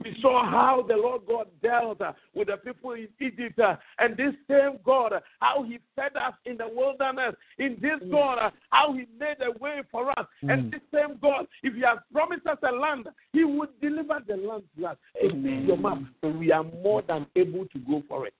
We 0.04 0.16
saw 0.22 0.50
how 0.50 0.86
the 0.88 0.95
Lord 0.95 1.24
God 1.28 1.47
dealt 1.62 2.00
uh, 2.00 2.14
with 2.34 2.47
the 2.47 2.58
people 2.58 2.93
in 2.93 3.10
Egypt, 3.20 3.60
uh, 3.60 3.76
and 3.97 4.16
this 4.16 4.34
same 4.50 4.80
God, 4.86 5.12
uh, 5.12 5.20
how 5.39 5.64
He 5.64 5.80
fed 5.95 6.16
us 6.16 6.34
in 6.45 6.56
the 6.56 6.70
wilderness. 6.74 7.36
In 7.58 7.78
this 7.82 8.00
mm. 8.06 8.12
God, 8.12 8.54
how 8.70 8.93
He 8.93 9.06
made 9.20 9.38
a 9.41 9.52
way 9.60 9.82
for 9.91 10.10
us. 10.12 10.26
Mm. 10.41 10.54
And 10.54 10.72
this 10.72 10.82
same 10.93 11.18
God, 11.22 11.47
if 11.64 11.74
He 11.74 11.82
has 11.82 11.97
promised 12.14 12.47
us 12.47 12.58
a 12.64 12.72
land, 12.72 13.08
He 13.34 13.43
would 13.43 13.70
deliver 13.82 14.20
the 14.26 14.38
land 14.38 14.64
to 14.78 14.88
us. 14.88 14.97
Amen. 15.22 15.66
Your 15.68 15.78
mouth, 15.78 16.00
so 16.22 16.30
we 16.30 16.52
are 16.52 16.64
more 16.64 17.02
than 17.02 17.28
able 17.36 17.66
to 17.66 17.80
go 17.80 18.02
for 18.08 18.26
it. 18.26 18.34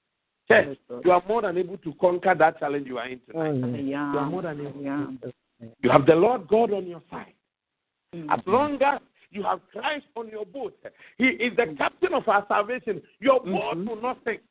Yes, 0.49 0.78
you 1.03 1.12
are 1.12 1.22
more 1.28 1.41
than 1.43 1.57
able 1.57 1.78
to 1.78 1.93
conquer 2.01 2.34
that 2.39 2.60
challenge 2.60 2.88
you 2.88 2.97
are 2.97 3.07
in 3.07 3.20
tonight. 3.30 3.53
Mm. 3.53 3.89
Yeah. 3.89 4.14
You 4.14 4.20
are 4.20 4.30
more 4.30 4.41
than 4.41 4.66
able. 4.66 4.82
Yeah. 4.82 5.05
You 5.82 5.89
have 5.91 6.05
the 6.05 6.16
Lord 6.16 6.47
God 6.47 6.72
on 6.72 6.88
your 6.88 7.03
side. 7.12 7.34
Mm. 8.16 8.34
As 8.34 8.39
long 8.47 8.82
as 8.82 8.99
you 9.32 9.44
have 9.44 9.60
Christ 9.72 10.06
on 10.16 10.28
your 10.30 10.46
boat. 10.46 10.76
He 11.18 11.26
is 11.26 11.56
the 11.56 11.76
captain 11.78 12.14
of 12.14 12.28
our 12.28 12.46
salvation. 12.48 13.02
Your 13.20 13.40
boat 13.40 13.78
mm-hmm. 13.78 13.88
will 13.88 14.02
not 14.02 14.18
sink. 14.26 14.42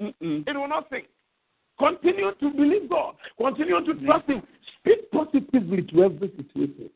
Mm-mm. 0.00 0.48
It 0.48 0.56
will 0.56 0.68
not 0.68 0.86
sink. 0.90 1.06
Continue 1.78 2.32
to 2.40 2.50
believe 2.50 2.88
God. 2.88 3.14
Continue 3.38 3.84
to 3.84 4.04
trust 4.04 4.28
Him. 4.28 4.42
Speak 4.78 5.10
positively 5.10 5.82
to 5.82 6.04
every 6.04 6.30
situation. 6.36 6.90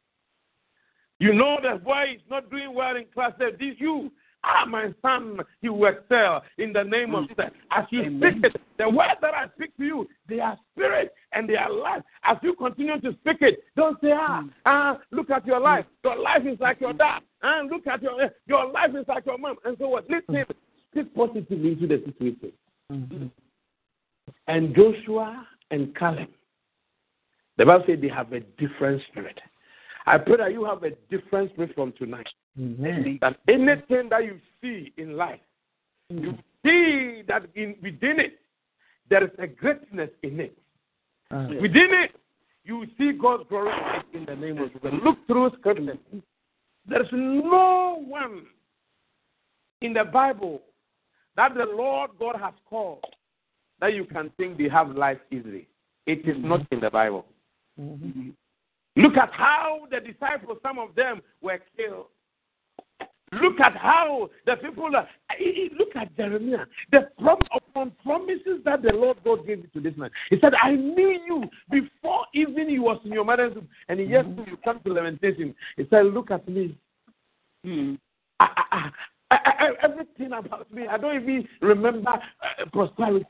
You 1.18 1.32
know 1.32 1.58
that 1.62 1.84
boy 1.84 2.14
is 2.14 2.22
not 2.28 2.50
doing 2.50 2.74
well 2.74 2.96
in 2.96 3.04
class. 3.14 3.32
That 3.38 3.58
This 3.58 3.74
you 3.78 4.10
Ah, 4.46 4.64
my 4.64 4.94
son, 5.02 5.40
he 5.60 5.68
will 5.68 5.86
excel 5.88 6.42
in 6.58 6.72
the 6.72 6.84
name 6.84 7.14
of 7.14 7.28
Jesus. 7.28 7.50
As 7.72 7.84
you 7.90 8.02
Amen. 8.02 8.40
speak 8.40 8.44
it, 8.44 8.60
the 8.78 8.88
words 8.88 9.18
that 9.20 9.34
I 9.34 9.46
speak 9.56 9.76
to 9.78 9.84
you, 9.84 10.08
they 10.28 10.38
are 10.38 10.56
spirit 10.72 11.12
and 11.32 11.48
they 11.48 11.56
are 11.56 11.72
life. 11.72 12.02
As 12.22 12.36
you 12.42 12.54
continue 12.54 13.00
to 13.00 13.12
speak 13.20 13.38
it, 13.40 13.64
don't 13.76 14.00
say, 14.00 14.12
ah, 14.12 14.42
mm. 14.42 14.50
ah, 14.64 14.98
look 15.28 15.36
at 15.36 15.46
your 15.46 15.60
life. 15.60 15.84
Your 16.04 16.18
life 16.18 16.42
is 16.46 16.58
like 16.60 16.80
your 16.80 16.92
dad. 16.92 17.20
And 17.42 17.70
look 17.70 17.86
at 17.86 18.02
your 18.02 18.30
your 18.46 18.70
life 18.72 18.90
is 18.94 19.06
like 19.08 19.26
your 19.26 19.38
mom. 19.38 19.56
And 19.64 19.76
so 19.78 19.88
what? 19.88 20.08
Listen, 20.08 20.44
speak 20.90 21.14
positively 21.14 21.72
into 21.72 21.86
the 21.86 22.02
situation. 22.04 22.52
Mm-hmm. 22.92 23.26
And 24.48 24.74
Joshua 24.74 25.46
and 25.70 25.94
Caleb, 25.96 26.28
the 27.56 27.66
Bible 27.66 27.84
said 27.86 28.00
they 28.00 28.08
have 28.08 28.32
a 28.32 28.40
different 28.40 29.02
spirit. 29.10 29.38
I 30.06 30.18
pray 30.18 30.36
that 30.36 30.52
you 30.52 30.64
have 30.64 30.84
a 30.84 30.90
different 31.10 31.52
spirit 31.52 31.74
from 31.74 31.92
tonight. 31.92 32.28
Amen. 32.58 33.18
That 33.20 33.36
anything 33.48 34.08
that 34.10 34.24
you 34.24 34.40
see 34.60 34.92
in 34.96 35.16
life, 35.16 35.40
mm. 36.12 36.22
you 36.22 36.38
see 36.64 37.22
that 37.28 37.42
in 37.54 37.76
within 37.82 38.20
it, 38.20 38.38
there 39.10 39.24
is 39.24 39.30
a 39.38 39.46
greatness 39.46 40.10
in 40.22 40.40
it. 40.40 40.58
Uh, 41.30 41.48
within 41.60 41.88
it, 41.92 42.12
you 42.66 42.84
see 42.98 43.12
God's 43.12 43.44
glory 43.48 43.72
in 44.12 44.24
the 44.24 44.34
name 44.34 44.58
of 44.58 44.72
Jesus. 44.72 44.90
Look 45.04 45.18
through 45.26 45.50
scripture. 45.58 45.96
There's 46.88 47.08
no 47.12 48.02
one 48.06 48.42
in 49.80 49.92
the 49.92 50.04
Bible 50.04 50.62
that 51.36 51.54
the 51.54 51.64
Lord 51.64 52.10
God 52.18 52.36
has 52.40 52.54
called 52.68 53.04
that 53.80 53.94
you 53.94 54.04
can 54.04 54.30
think 54.36 54.58
they 54.58 54.68
have 54.68 54.90
life 54.90 55.18
easily. 55.30 55.68
It 56.06 56.20
is 56.20 56.36
mm-hmm. 56.36 56.48
not 56.48 56.66
in 56.70 56.80
the 56.80 56.90
Bible. 56.90 57.26
Mm-hmm. 57.80 58.30
Look 58.96 59.16
at 59.16 59.30
how 59.32 59.86
the 59.90 60.00
disciples, 60.00 60.58
some 60.62 60.78
of 60.78 60.94
them 60.94 61.20
were 61.42 61.60
killed. 61.76 62.06
Look 63.32 63.58
at 63.58 63.76
how 63.76 64.30
the 64.46 64.56
people 64.56 64.94
are. 64.94 65.08
Look 65.76 65.96
at 65.96 66.16
Jeremiah. 66.16 66.64
The 66.92 67.08
prom, 67.20 67.38
upon 67.54 67.92
promises 68.04 68.62
that 68.64 68.82
the 68.82 68.92
Lord 68.92 69.18
God 69.24 69.46
gave 69.46 69.70
to 69.72 69.80
this 69.80 69.96
man. 69.96 70.10
He 70.30 70.38
said, 70.40 70.52
I 70.62 70.72
knew 70.72 71.18
you 71.26 71.44
before 71.70 72.26
even 72.34 72.70
you 72.70 72.82
was 72.82 73.00
in 73.04 73.12
your 73.12 73.24
mother's 73.24 73.54
womb. 73.54 73.68
And 73.88 73.98
yes, 74.08 74.24
mm-hmm. 74.24 74.50
you 74.50 74.56
come 74.64 74.80
to 74.84 74.92
lamentation. 74.92 75.54
He 75.76 75.86
said, 75.90 76.06
Look 76.06 76.30
at 76.30 76.48
me. 76.48 76.78
Mm. 77.66 77.98
I, 78.38 78.48
I, 78.70 79.36
I, 79.36 79.68
everything 79.82 80.32
about 80.32 80.72
me, 80.72 80.86
I 80.86 80.96
don't 80.96 81.16
even 81.20 81.48
remember 81.60 82.10
uh, 82.10 82.64
prosperity. 82.72 83.26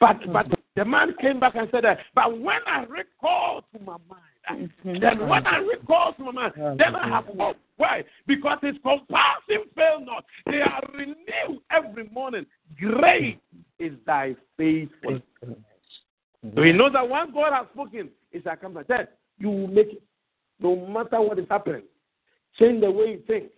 But, 0.00 0.20
mm-hmm. 0.20 0.32
but 0.32 0.46
the 0.76 0.84
man 0.84 1.14
came 1.20 1.38
back 1.40 1.54
and 1.54 1.68
said, 1.70 1.84
that, 1.84 1.98
But 2.14 2.40
when 2.40 2.60
I 2.66 2.84
recall 2.84 3.62
to 3.72 3.78
my 3.80 3.96
mind, 4.08 4.22
Mm-hmm. 4.50 5.00
Then 5.00 5.28
when 5.28 5.46
I 5.46 5.58
recall 5.58 6.12
to 6.14 6.24
my 6.24 6.32
mind, 6.32 6.52
then 6.78 6.94
I 6.94 7.08
have 7.08 7.24
hope. 7.26 7.56
Why? 7.76 8.04
Because 8.26 8.58
his 8.62 8.74
compassion 8.82 9.68
fail 9.74 10.00
not. 10.04 10.24
They 10.46 10.60
are 10.60 10.82
renewed 10.92 11.62
every 11.70 12.08
morning. 12.10 12.46
Great 12.78 13.40
is 13.78 13.92
thy 14.06 14.36
faithfulness. 14.56 15.22
So 16.54 16.62
he 16.62 16.72
knows 16.72 16.92
that 16.92 17.08
once 17.08 17.30
God 17.32 17.52
has 17.52 17.66
spoken, 17.72 18.10
it 18.32 18.42
shall 18.44 18.56
come 18.56 18.74
to 18.74 18.84
death. 18.84 19.08
You 19.38 19.48
will 19.48 19.68
make 19.68 19.92
it. 19.94 20.02
No 20.60 20.76
matter 20.86 21.20
what 21.20 21.38
is 21.38 21.46
happening. 21.50 21.82
Change 22.58 22.82
the 22.82 22.90
way 22.90 23.06
you 23.06 23.22
think. 23.26 23.50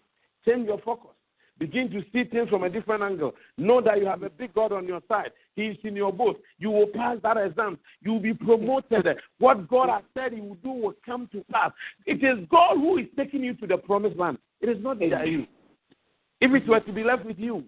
Change 0.47 0.67
your 0.67 0.79
focus. 0.79 1.16
Begin 1.59 1.91
to 1.91 2.03
see 2.13 2.25
things 2.25 2.51
from 2.51 2.65
a 2.65 2.69
different 2.69 3.03
angle. 3.03 3.33
Know 3.57 3.81
that 3.81 3.99
you 3.99 4.07
have 4.07 4.23
a 4.23 4.29
big 4.29 4.53
God 4.53 4.73
on 4.73 4.87
your 4.87 5.01
side. 5.09 5.31
He 5.55 5.69
is 5.69 5.77
in 5.85 5.97
your 5.97 6.13
boat. 6.13 6.39
You 6.59 6.71
will 6.71 6.87
pass 6.87 7.17
that 7.23 7.39
exam. 7.39 7.79
You 8.03 8.13
will 8.13 8.21
be 8.21 8.35
promoted. 8.35 9.07
What 9.39 9.67
God 9.69 9.89
has 9.89 10.03
said 10.13 10.35
He 10.35 10.41
will 10.41 10.57
do 10.57 10.71
will 10.71 10.95
come 11.05 11.29
to 11.33 11.43
pass. 11.51 11.71
It 12.05 12.23
is 12.23 12.47
God 12.51 12.77
who 12.77 12.99
is 12.99 13.07
taking 13.17 13.43
you 13.43 13.55
to 13.55 13.67
the 13.67 13.79
promised 13.79 14.19
land. 14.19 14.37
It 14.61 14.69
is 14.69 14.83
not 14.83 15.01
you. 15.01 15.47
If 16.41 16.53
it 16.53 16.69
were 16.69 16.81
to 16.81 16.93
be 16.93 17.03
left 17.03 17.25
with 17.25 17.39
you, 17.39 17.65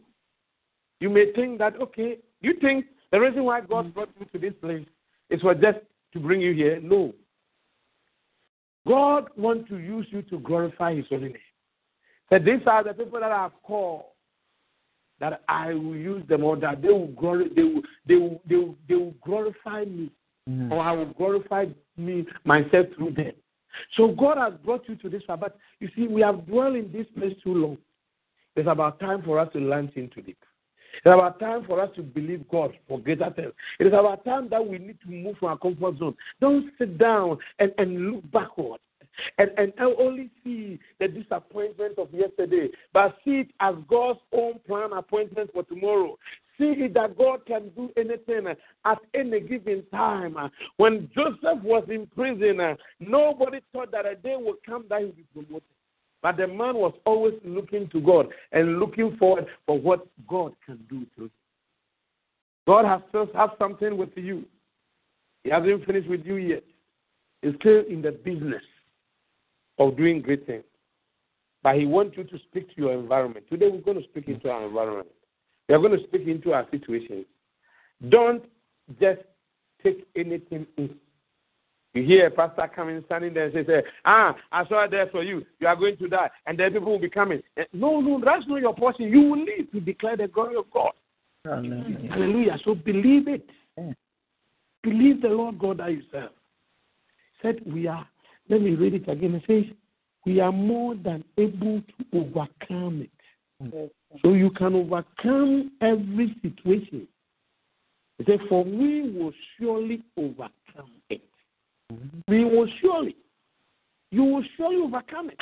you 1.01 1.09
may 1.09 1.33
think 1.33 1.59
that, 1.59 1.81
okay, 1.81 2.19
you 2.43 2.55
think 2.61 2.85
the 3.11 3.21
reason 3.21 3.45
why 3.45 3.63
God 3.63 3.95
brought 3.95 4.11
you 4.21 4.27
to 4.27 4.39
this 4.39 4.55
place 4.61 4.87
is 5.31 5.41
for 5.41 5.55
just 5.55 5.79
to 6.13 6.21
bring 6.21 6.43
you 6.43 6.53
here. 6.53 6.79
No. 6.83 7.15
God 8.87 9.29
wants 9.37 9.69
to 9.71 9.79
use 9.79 10.07
you 10.11 10.23
to 10.23 10.39
glorify 10.41 10.95
His 10.95 11.07
holy 11.09 11.29
name. 11.29 11.37
That 12.31 12.45
these 12.45 12.61
are 12.67 12.85
the 12.85 12.93
people 12.93 13.21
that 13.21 13.33
I 13.33 13.43
have 13.43 13.53
called 13.63 14.05
that 15.21 15.43
I 15.49 15.75
will 15.75 15.97
use 15.97 16.27
them 16.29 16.45
or 16.45 16.57
that 16.57 16.81
they 16.83 16.89
will 16.89 17.09
glorify 17.09 17.55
they 17.55 17.63
will 17.63 17.83
they 18.07 18.15
will 18.15 18.43
they 18.49 18.55
will, 18.57 18.77
they 18.89 18.95
will 18.95 19.15
glorify 19.25 19.85
me 19.85 20.11
mm. 20.49 20.71
or 20.71 20.81
I 20.81 20.93
will 20.93 21.13
glorify 21.13 21.67
me 21.97 22.27
myself 22.45 22.87
through 22.97 23.13
them. 23.13 23.33
So 23.97 24.09
God 24.09 24.39
has 24.39 24.55
brought 24.65 24.89
you 24.89 24.97
to 24.97 25.09
this 25.09 25.23
but 25.29 25.59
you 25.81 25.89
see, 25.95 26.07
we 26.07 26.23
have 26.23 26.47
dwelled 26.47 26.77
in 26.77 26.91
this 26.93 27.07
place 27.17 27.37
too 27.43 27.55
long. 27.55 27.79
It's 28.57 28.69
about 28.69 28.99
time 28.99 29.23
for 29.23 29.39
us 29.39 29.53
to 29.53 29.61
launch 29.61 29.93
into 29.95 30.21
deep. 30.21 30.39
It's 30.95 31.07
about 31.07 31.39
time 31.39 31.65
for 31.65 31.81
us 31.81 31.91
to 31.95 32.03
believe 32.03 32.49
God 32.51 32.73
for 32.89 32.99
greater 32.99 33.31
things. 33.31 33.53
It 33.79 33.87
is 33.87 33.93
about 33.93 34.25
time 34.25 34.49
that 34.51 34.67
we 34.67 34.79
need 34.79 34.99
to 35.03 35.11
move 35.11 35.37
from 35.39 35.51
our 35.51 35.59
comfort 35.59 35.99
zone. 35.99 36.17
Don't 36.41 36.73
sit 36.77 36.99
down 36.99 37.39
and, 37.61 37.73
and 37.79 38.11
look 38.11 38.31
backward 38.33 38.81
and, 39.39 39.51
and 39.57 39.73
only 39.79 40.31
see 40.45 40.79
the 41.01 41.09
disappointment 41.09 41.99
of 41.99 42.09
yesterday, 42.13 42.69
but 42.93 43.17
see 43.25 43.41
it 43.41 43.51
as 43.61 43.75
God's 43.89 44.21
own 44.33 44.55
plan 44.67 44.93
appointment 44.93 45.51
for 45.53 45.63
tomorrow. 45.65 46.19
See 46.59 46.75
it 46.77 46.95
that 46.95 47.17
God 47.17 47.47
can 47.47 47.71
do 47.77 47.91
anything 47.97 48.53
at 48.85 48.99
any 49.15 49.41
given 49.41 49.85
time. 49.93 50.37
When 50.77 51.09
Joseph 51.15 51.63
was 51.63 51.85
in 51.89 52.07
prison, 52.09 52.77
nobody 52.99 53.61
thought 53.73 53.93
that 53.93 54.07
a 54.07 54.17
day 54.17 54.35
would 54.37 54.57
come 54.67 54.85
that 54.91 55.01
he 55.01 55.07
would 55.07 55.17
be 55.17 55.25
promoted. 55.33 55.63
But 56.21 56.37
the 56.37 56.49
man 56.49 56.75
was 56.75 56.95
always 57.07 57.35
looking 57.45 57.89
to 57.91 58.01
God 58.01 58.27
and 58.51 58.81
looking 58.81 59.17
forward 59.19 59.47
for 59.67 59.79
what 59.79 60.07
God 60.29 60.53
can 60.67 60.79
do 60.91 61.07
through 61.15 61.27
him. 61.27 61.31
God 62.67 62.85
has 62.85 63.01
still 63.09 63.29
have 63.35 63.51
something 63.59 63.97
with 63.97 64.11
you. 64.17 64.45
He 65.45 65.51
hasn't 65.51 65.87
finished 65.87 66.09
with 66.09 66.27
you 66.27 66.37
yet. 66.37 66.65
He's 67.41 67.55
still 67.61 67.85
in 67.89 68.03
the 68.03 68.11
business 68.11 68.63
of 69.79 69.97
doing 69.97 70.21
great 70.21 70.47
things. 70.47 70.65
But 71.63 71.77
He 71.77 71.87
wants 71.87 72.17
you 72.17 72.25
to 72.25 72.39
speak 72.51 72.75
to 72.75 72.81
your 72.81 72.93
environment. 72.93 73.47
Today, 73.51 73.69
we're 73.69 73.81
going 73.81 74.03
to 74.03 74.09
speak 74.09 74.29
into 74.29 74.51
our 74.51 74.67
environment. 74.67 75.09
We 75.69 75.75
are 75.75 75.79
going 75.79 75.99
to 75.99 76.05
speak 76.05 76.27
into 76.27 76.53
our 76.53 76.67
situations. 76.71 77.27
Don't 78.09 78.45
just 79.01 79.21
take 79.83 80.07
anything 80.17 80.67
in. 80.77 80.95
You 81.95 82.05
hear 82.05 82.27
a 82.27 82.31
pastor 82.31 82.71
coming, 82.75 83.03
standing 83.07 83.35
there, 83.35 83.47
and 83.47 83.67
say, 83.67 83.83
Ah, 84.05 84.37
I 84.53 84.67
saw 84.69 84.85
it 84.85 84.91
there 84.91 85.09
for 85.09 85.23
you. 85.23 85.45
You 85.59 85.67
are 85.67 85.77
going 85.77 85.97
to 85.97 86.09
die. 86.09 86.31
And 86.47 86.59
then 86.59 86.73
people 86.73 86.93
will 86.93 86.99
be 86.99 87.09
coming. 87.09 87.43
Eh, 87.57 87.65
no, 87.73 88.01
no, 88.01 88.21
that's 88.25 88.47
not 88.47 88.61
your 88.61 88.75
portion. 88.75 89.07
You 89.07 89.23
will 89.23 89.39
live 89.39 89.71
to 89.73 89.81
declare 89.81 90.17
the 90.17 90.29
glory 90.29 90.57
of 90.57 90.71
God. 90.71 90.93
Hallelujah. 91.45 92.11
Hallelujah. 92.11 92.59
So 92.65 92.75
believe 92.75 93.27
it. 93.27 93.49
Yeah. 93.77 93.93
Believe 94.83 95.23
the 95.23 95.29
Lord 95.29 95.59
God 95.59 95.79
that 95.79 95.91
you 95.91 96.03
serve. 96.13 96.31
Said 97.43 97.61
we 97.67 97.87
are 97.87 98.07
let 98.49 98.63
me 98.63 98.75
read 98.75 98.95
it 98.95 99.09
again. 99.09 99.35
It 99.35 99.43
says, 99.47 99.65
We 100.25 100.41
are 100.41 100.53
more 100.53 100.95
than 100.95 101.25
able 101.37 101.83
to 101.83 102.19
overcome 102.19 103.03
it. 103.03 103.11
So 104.23 104.33
you 104.33 104.51
can 104.51 104.75
overcome 104.75 105.73
every 105.81 106.37
situation. 106.43 107.09
It 108.19 108.27
says, 108.27 108.41
For 108.49 108.65
we 108.65 109.11
will 109.11 109.33
surely 109.59 110.03
overcome 110.17 110.93
it. 111.11 111.23
Mm-hmm. 111.93 112.21
We 112.29 112.45
will 112.45 112.69
surely. 112.81 113.17
you 114.11 114.25
will 114.25 114.45
surely 114.57 114.77
overcome 114.77 115.31
it. 115.31 115.39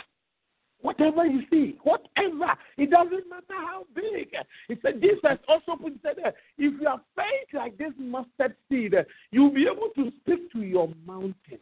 Whatever 0.83 1.27
you 1.27 1.43
see, 1.51 1.79
whatever, 1.83 2.53
it 2.77 2.91
doesn't 2.91 3.29
matter 3.29 3.45
how 3.49 3.85
big. 3.95 4.29
He 4.69 4.77
said, 4.83 5.01
Jesus 5.01 5.39
also 5.49 5.75
put 5.83 5.95
said, 6.03 6.17
if 6.59 6.81
you 6.81 6.87
have 6.87 7.01
faith 7.17 7.55
like 7.55 7.77
this 7.79 7.93
mustard 7.99 8.55
seed, 8.69 8.95
you'll 9.33 9.53
be 9.53 9.67
able 9.67 9.89
to 9.97 10.13
speak 10.21 10.53
to 10.53 10.61
your 10.61 10.89
mountain. 11.07 11.59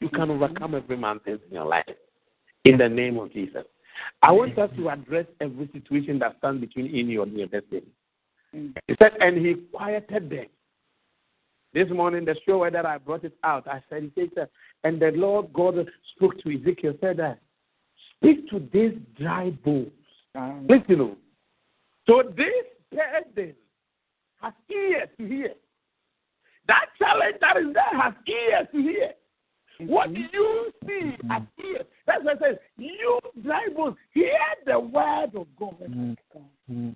You 0.00 0.08
can 0.08 0.28
mm-hmm. 0.28 0.42
overcome 0.42 0.74
every 0.74 0.96
mountain 0.96 1.40
in 1.48 1.54
your 1.54 1.66
life. 1.66 1.84
In 2.64 2.78
the 2.78 2.88
name 2.88 3.18
of 3.18 3.32
Jesus. 3.32 3.64
I 4.22 4.32
want 4.32 4.58
us 4.58 4.70
to 4.70 4.76
mm-hmm. 4.76 5.00
address 5.00 5.26
every 5.40 5.68
situation 5.72 6.18
that 6.20 6.36
stands 6.38 6.60
between 6.60 6.86
you 6.86 7.22
and 7.22 7.32
your 7.36 7.48
destiny. 7.48 7.82
Mm-hmm. 8.54 8.78
He 8.86 8.94
said, 8.98 9.12
and 9.20 9.44
he 9.44 9.54
quieted 9.72 10.30
them. 10.30 10.46
This 11.74 11.88
morning, 11.90 12.24
the 12.24 12.34
show 12.46 12.68
that 12.68 12.86
I 12.86 12.98
brought 12.98 13.24
it 13.24 13.34
out, 13.44 13.68
I 13.68 13.82
said, 13.90 14.10
he 14.14 14.30
said, 14.34 14.48
and 14.84 15.00
the 15.00 15.10
Lord 15.14 15.52
God 15.52 15.86
spoke 16.16 16.40
to 16.42 16.58
Ezekiel, 16.58 16.94
said 17.00 17.18
that, 17.18 17.40
speak 18.16 18.48
to 18.50 18.66
these 18.72 18.94
dry 19.18 19.50
bones. 19.50 19.90
Um, 20.34 20.66
Listen, 20.68 21.00
oh. 21.00 21.16
so 22.06 22.22
this 22.36 22.64
person 22.90 23.54
has 24.40 24.52
ears 24.70 25.08
to 25.18 25.26
hear. 25.26 25.52
That 26.68 26.86
challenge 26.98 27.36
that 27.40 27.56
is 27.58 27.74
there 27.74 28.00
has 28.00 28.14
ears 28.26 28.68
to 28.72 28.82
hear. 28.82 29.12
What 29.80 30.10
mm-hmm. 30.10 30.22
you 30.32 30.72
see 30.86 31.16
as 31.30 31.42
ears. 31.64 31.86
That's 32.06 32.24
what 32.24 32.36
it 32.36 32.40
says. 32.42 32.56
You 32.76 33.18
dry 33.42 33.68
bones, 33.74 33.96
hear 34.12 34.32
the 34.66 34.78
word 34.78 35.30
of 35.36 35.46
God. 35.58 35.78
Mm-hmm. 35.80 36.90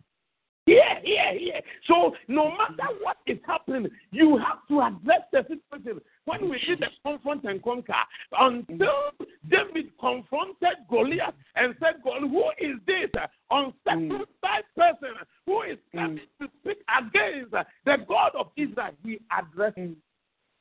Here, 0.64 1.00
here, 1.02 1.38
here. 1.38 1.60
So 1.88 2.14
no 2.28 2.50
matter 2.50 2.94
what 3.02 3.16
is 3.26 3.38
happening, 3.46 3.88
you 4.12 4.38
have 4.38 4.66
to 4.68 4.80
address 4.80 5.22
the 5.32 5.42
situation. 5.42 6.00
When 6.24 6.48
we 6.48 6.60
did 6.66 6.80
the 6.80 6.86
confront 7.04 7.44
and 7.44 7.60
conquer, 7.62 7.94
until 8.38 9.10
David 9.48 9.90
confronted 9.98 10.78
Goliath 10.88 11.34
and 11.56 11.74
said, 11.80 11.94
God, 12.04 12.20
who 12.20 12.44
is 12.60 12.76
this 12.86 13.10
uncircumcised 13.50 14.66
person 14.76 15.14
who 15.46 15.62
is 15.62 15.78
coming 15.92 16.20
to 16.40 16.48
speak 16.60 16.78
against 16.88 17.50
the 17.84 17.96
God 18.08 18.30
of 18.38 18.50
Israel? 18.56 18.92
He 19.04 19.18
addressed 19.36 19.76
him. 19.76 19.96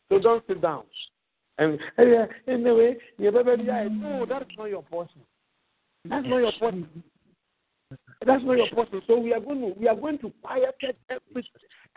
So 0.10 0.18
don't 0.18 0.44
sit 0.48 0.62
down. 0.62 0.84
And 1.58 1.80
anyway, 1.98 2.96
no, 3.20 4.26
that's 4.28 4.46
not 4.58 4.66
your 4.66 4.84
portion. 4.84 5.22
That's 6.06 6.26
not 6.28 6.38
your 6.38 6.52
portion. 6.60 7.04
That's 8.26 8.44
not 8.44 8.58
your 8.58 8.70
portion. 8.70 9.02
So 9.08 9.20
we 9.20 9.34
are 9.34 9.40
going 9.40 9.62
to 9.62 9.80
we 9.80 9.88
are 9.88 9.96
going 9.96 10.18
to 10.20 10.32
quiet 10.42 10.76
every 11.10 11.48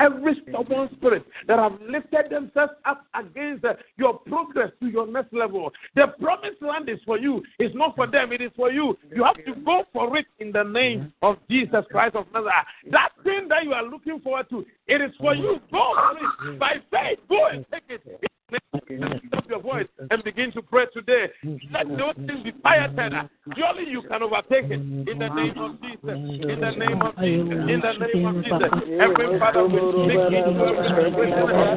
every 0.01 0.43
stubborn 0.49 0.89
spirit 0.97 1.25
that 1.47 1.59
have 1.59 1.81
lifted 1.81 2.31
themselves 2.31 2.73
up 2.85 3.07
against 3.15 3.65
uh, 3.65 3.75
your 3.97 4.19
progress 4.19 4.71
to 4.81 4.87
your 4.87 5.07
next 5.07 5.33
level. 5.33 5.71
The 5.95 6.09
promised 6.21 6.61
land 6.61 6.89
is 6.89 6.99
for 7.07 7.19
you. 7.19 7.43
It's 7.59 7.75
not 7.75 7.95
for 7.95 8.07
them. 8.07 8.33
It 8.33 8.41
is 8.41 8.51
for 8.57 8.73
you. 8.73 8.99
You 9.15 9.25
have 9.25 9.37
to 9.45 9.55
go 9.65 9.85
for 9.93 10.17
it 10.17 10.27
in 10.41 10.51
the 10.53 10.65
name 10.65 11.13
of 11.23 11.37
Jesus 11.49 11.85
Christ 11.91 12.17
of 12.17 12.27
Nazareth. 12.33 12.67
That 12.91 13.11
thing 13.23 13.49
that 13.49 13.65
you 13.65 13.73
are 13.73 13.85
looking 13.85 14.21
forward 14.21 14.49
to, 14.51 14.65
it 14.87 15.01
is 15.01 15.13
for 15.19 15.35
you. 15.35 15.61
Go 15.71 15.95
for 15.95 16.53
it 16.53 16.59
by 16.59 16.75
faith. 16.91 17.19
Go 17.29 17.47
and 17.47 17.65
take 17.71 17.83
it. 17.89 18.31
Lift 18.51 19.35
up 19.35 19.49
your 19.49 19.61
voice 19.61 19.89
and 20.11 20.23
begin 20.23 20.53
to 20.53 20.61
pray 20.61 20.85
today. 20.93 21.31
Let 21.73 21.89
those 21.89 22.15
things 22.15 22.43
be 22.45 22.53
quieted. 22.53 23.13
Surely 23.57 23.89
you 23.89 24.03
can 24.03 24.23
overtake 24.23 24.67
it 24.67 24.81
in 24.81 25.19
the 25.19 25.29
name 25.29 25.57
of 25.59 25.81
Jesus. 25.81 26.03
In 26.05 26.61
the 26.61 26.71
name 26.77 27.01
of 27.01 27.17
Jesus. 27.17 27.53
In 27.73 27.81
the 27.81 27.93
name 28.05 28.27
of 28.27 28.45
Jesus. 28.45 28.69
Every 29.01 29.39
father 29.39 29.67
will 29.67 30.05
speak 30.05 30.21
into 30.37 30.61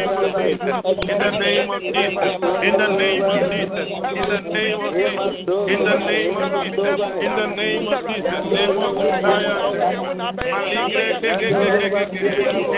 In 0.01 0.17
the 0.17 1.29
name 1.37 1.69
of 1.69 1.81
Jesus. 1.81 2.41
In 2.61 2.73
the 2.77 2.89
name 2.97 3.21
of 3.21 3.37
Jesus. 3.41 3.85
In 3.85 4.25
the 4.25 4.41
name 4.41 4.81
of 4.81 4.91
Jesus. 4.91 5.21
In 5.69 5.85
the 5.85 5.97
name 6.01 6.37
of 6.37 6.51
Jesus. 6.61 6.99
In 7.21 7.35
the 7.35 7.47
name 7.51 7.85
of 7.87 8.05
Jesus, 8.07 8.41
In 8.41 8.61
the 8.61 8.77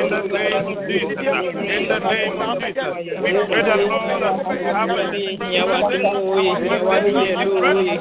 name 0.03 0.49
of 0.63 0.79
Jesus. 0.83 1.23
In 1.53 1.87
the 1.87 1.99
name 1.99 2.33
of 2.33 2.59
Jesus. 2.59 2.93
We 3.23 3.31
that 3.33 3.79
Lord 3.79 4.13
have 4.73 4.89
a 4.89 5.13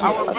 our 0.03 0.33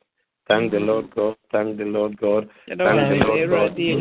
Thank 0.48 0.72
the 0.72 0.80
Lord 0.80 1.14
God. 1.16 1.36
Thank 1.50 1.78
the 1.78 1.86
Lord 1.86 2.20
God. 2.20 2.50
Thank 2.68 2.82
the 2.84 3.16
Lord 3.24 3.50
God. 3.50 3.80
In 3.80 4.00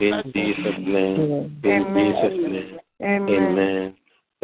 In 0.00 0.22
Jesus' 0.34 0.78
name. 0.78 1.60
Amen. 3.02 3.94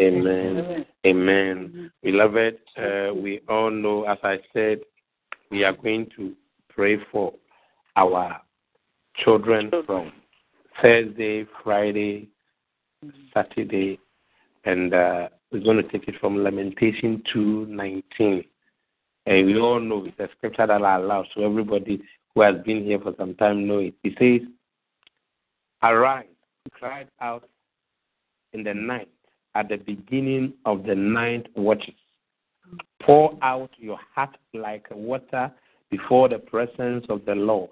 Amen. 0.01 0.87
Amen. 1.07 1.91
Beloved, 2.03 2.59
uh, 2.77 3.15
we 3.15 3.41
all 3.49 3.71
know, 3.71 4.05
as 4.05 4.19
I 4.23 4.39
said, 4.53 4.81
we 5.51 5.65
are 5.65 5.73
going 5.73 6.09
to 6.17 6.35
pray 6.69 6.97
for 7.11 7.33
our 7.97 8.41
children 9.17 9.71
from 9.87 10.13
Thursday, 10.81 11.47
Friday, 11.63 12.29
Saturday, 13.35 13.99
and 14.65 14.95
uh, 14.95 15.29
we're 15.51 15.63
going 15.63 15.77
to 15.77 15.89
take 15.89 16.09
it 16.09 16.15
from 16.21 16.43
Lamentation 16.43 17.23
2:19. 17.35 18.45
And 19.27 19.47
we 19.47 19.59
all 19.59 19.81
know 19.81 20.07
it's 20.07 20.19
a 20.19 20.29
scripture 20.37 20.67
that 20.67 20.83
I 20.83 20.97
allow, 20.97 21.25
so 21.35 21.45
everybody 21.45 22.03
who 22.35 22.41
has 22.43 22.55
been 22.65 22.85
here 22.85 22.99
for 22.99 23.15
some 23.19 23.35
time 23.35 23.67
know 23.67 23.79
it. 23.79 23.95
It 24.03 24.15
says, 24.19 24.49
Arise, 25.83 26.27
cried 26.73 27.09
out 27.21 27.49
in 28.53 28.65
the 28.65 28.75
night 28.75 29.09
at 29.55 29.69
the 29.69 29.77
beginning 29.77 30.55
of 30.65 30.85
the 30.85 30.95
night 30.95 31.47
watches. 31.57 31.95
Pour 33.03 33.37
out 33.43 33.71
your 33.79 33.99
heart 34.15 34.37
like 34.55 34.87
water 34.91 35.51
before 35.91 36.29
the 36.29 36.39
presence 36.39 37.05
of 37.09 37.25
the 37.25 37.35
Lord. 37.35 37.71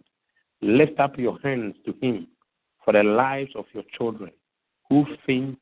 Lift 0.61 0.99
up 0.99 1.19
your 1.19 1.39
hands 1.43 1.77
to 1.87 1.95
Him 2.01 2.27
for 2.85 2.93
the 2.93 3.03
lives 3.03 3.51
of 3.55 3.67
your 3.73 3.85
children 3.97 4.31
who 4.89 5.05
faint 5.27 5.59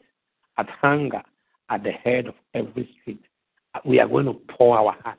at 0.59 0.68
hunger 0.80 1.22
at 1.68 1.82
the 1.82 1.93
head 1.93 2.26
of 2.26 2.34
every 2.55 2.89
street. 3.01 3.22
Uh, 3.74 3.80
we 3.84 4.01
are 4.01 4.09
going 4.09 4.26
to 4.26 4.34
pour 4.57 4.78
our 4.78 4.97
heart 5.03 5.18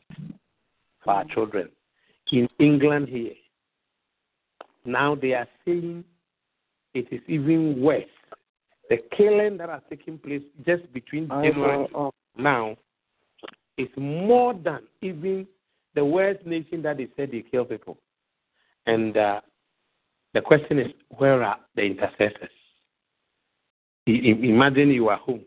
for 1.04 1.14
our 1.14 1.26
children. 1.26 1.70
In 2.32 2.48
England, 2.60 3.08
here, 3.10 3.34
now 4.86 5.16
they 5.16 5.34
are 5.34 5.48
saying 5.66 6.04
it 6.94 7.08
is 7.12 7.22
even 7.28 7.82
worse. 7.82 8.04
The 8.90 8.98
killing 9.16 9.58
that 9.58 9.70
has 9.70 9.82
taken 9.90 10.18
place 10.18 10.42
just 10.66 10.92
between 10.94 11.28
January 11.28 11.88
uh, 11.94 12.10
now 12.38 12.78
is 13.78 13.90
more 13.96 14.54
than 14.54 14.80
even 15.02 15.48
the 15.96 16.04
worst 16.04 16.46
nation 16.46 16.82
that 16.84 16.98
they 16.98 17.08
said 17.16 17.32
they 17.32 17.44
kill 17.50 17.66
people. 17.66 17.98
And 18.86 19.18
uh, 19.18 19.42
the 20.34 20.42
question 20.42 20.80
is, 20.80 20.88
where 21.10 21.44
are 21.44 21.60
the 21.76 21.84
intercessors? 21.84 22.50
Imagine 24.06 24.90
you 24.90 25.10
are 25.10 25.18
home, 25.18 25.44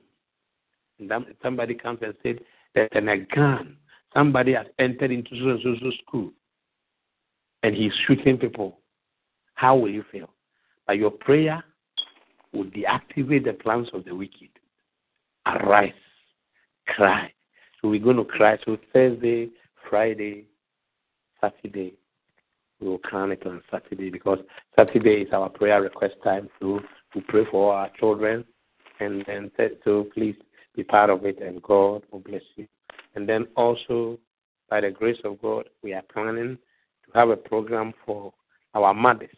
and 0.99 1.11
somebody 1.43 1.75
comes 1.75 2.01
and 2.03 2.15
said, 2.23 2.41
"There's 2.75 2.91
a 2.93 3.35
gun. 3.35 3.77
Somebody 4.13 4.53
has 4.53 4.67
entered 4.79 5.11
into 5.11 5.31
so 5.63 5.91
school, 6.03 6.31
and 7.63 7.75
he's 7.75 7.93
shooting 8.07 8.37
people." 8.37 8.81
How 9.55 9.77
will 9.77 9.91
you 9.91 10.05
feel? 10.13 10.29
But 10.87 10.99
your 10.99 11.11
prayer 11.11 11.63
will 12.53 12.65
deactivate 12.65 13.45
the 13.45 13.53
plans 13.53 13.89
of 13.95 14.05
the 14.05 14.15
wicked. 14.15 14.49
Arise, 15.47 15.93
cry. 16.87 17.33
So 17.81 17.89
we're 17.89 18.01
going 18.01 18.17
to 18.17 18.25
cry. 18.25 18.59
So 18.65 18.79
Thursday, 18.93 19.51
Friday, 19.89 20.47
Saturday, 21.41 21.95
we 22.81 22.89
will 22.89 22.99
crown 22.99 23.33
it 23.33 23.47
on 23.47 23.63
Saturday 23.71 24.11
because 24.11 24.39
Saturday 24.77 25.23
is 25.23 25.33
our 25.33 25.49
prayer 25.49 25.83
request 25.83 26.15
time. 26.25 26.49
So 26.61 26.81
we 27.15 27.21
pray 27.23 27.45
for 27.51 27.75
our 27.75 27.91
children, 27.99 28.45
and 29.01 29.25
then 29.27 29.51
so 29.85 30.07
please 30.15 30.37
be 30.77 30.85
part 30.85 31.11
of 31.11 31.25
it, 31.25 31.41
and 31.41 31.63
God 31.63 32.03
will 32.11 32.21
bless 32.21 32.43
you. 32.57 32.67
And 33.15 33.29
then 33.29 33.49
also, 33.57 34.19
by 34.69 34.81
the 34.83 34.91
grace 34.91 35.19
of 35.25 35.41
God, 35.43 35.69
we 35.83 35.93
are 35.95 36.03
planning 36.13 36.57
to 37.05 37.19
have 37.19 37.31
a 37.31 37.37
program 37.37 37.93
for 38.07 38.33
our 38.75 38.95
mothers. 38.95 39.31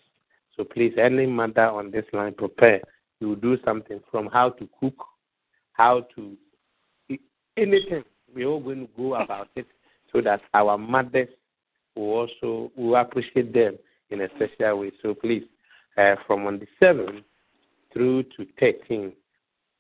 So 0.57 0.65
please, 0.65 0.93
any 0.99 1.27
mother 1.27 1.67
on 1.67 1.91
this 1.91 2.05
line, 2.13 2.35
prepare. 2.35 2.81
You 3.21 3.29
will 3.29 3.37
do 3.37 3.57
something 3.65 4.01
from 4.11 4.27
how 4.27 4.51
to 4.51 4.69
cook, 4.81 5.05
how 5.73 6.07
to 6.17 6.37
anything. 7.57 8.05
We're 8.35 8.49
all 8.49 8.61
going 8.61 8.87
to 8.87 8.93
go 8.97 9.15
about 9.15 9.49
it 9.57 9.67
so 10.13 10.21
that 10.21 10.41
our 10.55 10.77
mothers 10.79 11.29
will 11.97 12.29
also 12.43 12.71
will 12.77 12.97
appreciate 12.97 13.53
them 13.53 13.79
in 14.11 14.23
a 14.23 14.29
special 14.37 14.81
way. 14.81 14.93
So 15.03 15.15
please, 15.15 15.45
uh, 15.97 16.17
from 16.27 16.47
on 16.47 16.59
the 16.59 16.67
seventh 16.81 17.25
through 17.93 18.25
to 18.37 18.47
13, 18.61 19.13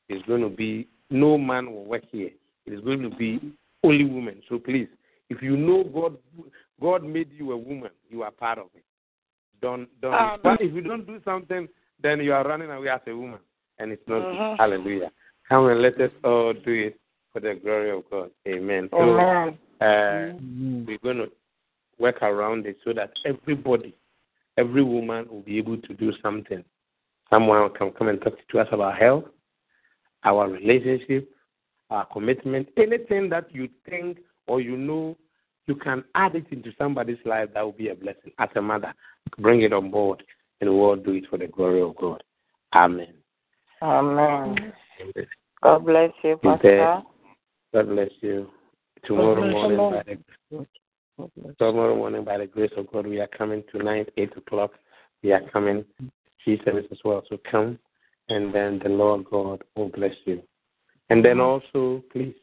it's 0.08 0.26
going 0.26 0.42
to 0.42 0.48
be 0.48 0.88
no 1.10 1.38
man 1.38 1.72
will 1.72 1.84
work 1.84 2.04
here. 2.10 2.30
It 2.66 2.72
is 2.72 2.80
going 2.80 3.02
to 3.02 3.10
be 3.10 3.40
only 3.82 4.04
women. 4.04 4.42
So 4.48 4.58
please, 4.58 4.88
if 5.28 5.42
you 5.42 5.56
know 5.56 5.84
God, 5.84 6.16
God 6.80 7.04
made 7.04 7.30
you 7.32 7.52
a 7.52 7.56
woman, 7.56 7.90
you 8.08 8.22
are 8.22 8.30
part 8.30 8.58
of 8.58 8.66
it. 8.74 8.84
Don't 9.60 9.88
don't. 10.00 10.14
Um, 10.14 10.40
but 10.42 10.60
if 10.60 10.74
you 10.74 10.80
don't 10.80 11.06
do 11.06 11.20
something, 11.24 11.68
then 12.02 12.20
you 12.20 12.32
are 12.32 12.44
running 12.44 12.70
away 12.70 12.88
as 12.88 13.00
a 13.06 13.16
woman, 13.16 13.38
and 13.78 13.92
it's 13.92 14.02
not. 14.06 14.18
Uh-huh. 14.18 14.56
Hallelujah. 14.58 15.10
Come 15.48 15.66
and 15.68 15.82
let 15.82 16.00
us 16.00 16.10
all 16.24 16.52
do 16.52 16.72
it 16.72 16.98
for 17.32 17.40
the 17.40 17.54
glory 17.62 17.90
of 17.90 18.04
God. 18.10 18.30
Amen. 18.46 18.88
So 18.92 18.98
Amen. 18.98 19.58
Uh, 19.80 20.38
we're 20.86 20.98
going 20.98 21.16
to 21.16 21.30
work 21.98 22.22
around 22.22 22.66
it 22.66 22.76
so 22.84 22.92
that 22.92 23.10
everybody, 23.24 23.96
every 24.58 24.82
woman 24.82 25.26
will 25.30 25.40
be 25.40 25.58
able 25.58 25.78
to 25.78 25.94
do 25.94 26.12
something. 26.22 26.64
Someone 27.30 27.72
can 27.74 27.90
come 27.92 28.08
and 28.08 28.20
talk 28.20 28.34
to 28.50 28.58
us 28.58 28.68
about 28.70 28.98
health, 28.98 29.24
our 30.24 30.48
relationship, 30.48 31.28
our 31.90 32.06
commitment, 32.06 32.68
anything 32.76 33.28
that 33.30 33.52
you 33.54 33.68
think 33.88 34.18
or 34.46 34.60
you 34.60 34.76
know 34.76 35.16
you 35.66 35.74
can 35.76 36.04
add 36.14 36.34
it 36.34 36.46
into 36.50 36.72
somebody's 36.76 37.18
life 37.24 37.48
that 37.54 37.62
will 37.62 37.72
be 37.72 37.88
a 37.88 37.94
blessing. 37.94 38.32
As 38.38 38.48
a 38.56 38.62
mother, 38.62 38.92
bring 39.38 39.62
it 39.62 39.72
on 39.72 39.90
board 39.90 40.22
and 40.60 40.70
we'll 40.70 40.96
do 40.96 41.12
it 41.12 41.24
for 41.30 41.38
the 41.38 41.46
glory 41.46 41.80
of 41.82 41.96
God. 41.96 42.22
Amen. 42.74 43.14
Amen. 43.80 44.72
God 45.62 45.86
bless 45.86 46.10
you, 46.24 46.38
Pastor. 46.42 47.02
God 47.72 47.88
bless 47.88 48.10
you. 48.20 48.48
Tomorrow 49.06 49.50
morning, 49.50 49.78
by 49.78 50.02
the, 50.06 51.54
tomorrow 51.58 51.96
morning, 51.96 52.24
by 52.24 52.38
the 52.38 52.46
grace 52.46 52.70
of 52.76 52.90
God, 52.92 53.06
we 53.06 53.18
are 53.18 53.28
coming 53.28 53.64
tonight, 53.72 54.10
8 54.16 54.36
o'clock. 54.36 54.72
We 55.22 55.32
are 55.32 55.40
coming 55.50 55.84
to 56.44 56.58
service 56.64 56.86
as 56.92 56.98
well. 57.04 57.22
So 57.28 57.38
come, 57.50 57.78
and 58.28 58.54
then 58.54 58.78
the 58.82 58.90
Lord 58.90 59.24
God 59.30 59.62
will 59.74 59.88
bless 59.88 60.14
you. 60.26 60.42
And 61.08 61.24
then 61.24 61.40
also, 61.40 62.02
please, 62.12 62.34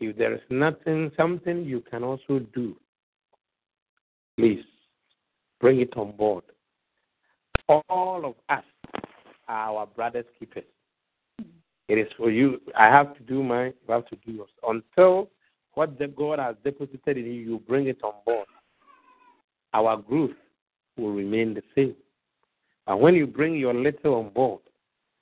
if 0.00 0.16
there 0.16 0.34
is 0.34 0.40
nothing, 0.48 1.10
something 1.16 1.64
you 1.64 1.80
can 1.80 2.04
also 2.04 2.40
do, 2.54 2.76
please 4.38 4.64
bring 5.60 5.80
it 5.80 5.96
on 5.96 6.12
board. 6.12 6.44
All 7.68 8.24
of 8.24 8.34
us 8.48 8.64
are 9.48 9.76
our 9.76 9.86
brother's 9.86 10.24
keepers. 10.38 10.64
It 11.88 11.98
is 11.98 12.08
for 12.16 12.30
you. 12.30 12.60
I 12.78 12.86
have 12.86 13.16
to 13.16 13.22
do 13.22 13.42
mine. 13.42 13.74
You 13.86 13.94
have 13.94 14.06
to 14.06 14.16
do 14.24 14.32
yours. 14.32 14.50
Until 14.66 15.30
what 15.74 15.98
the 15.98 16.08
God 16.08 16.38
has 16.38 16.56
deposited 16.64 17.16
in 17.18 17.24
you, 17.26 17.32
you 17.32 17.62
bring 17.66 17.86
it 17.86 18.02
on 18.02 18.14
board. 18.24 18.46
Our 19.74 19.96
growth 19.96 20.36
will 20.96 21.12
remain 21.12 21.54
the 21.54 21.62
same. 21.74 21.94
And 22.86 23.00
when 23.00 23.14
you 23.14 23.26
bring 23.26 23.54
your 23.54 23.74
little 23.74 24.16
on 24.16 24.30
board, 24.30 24.60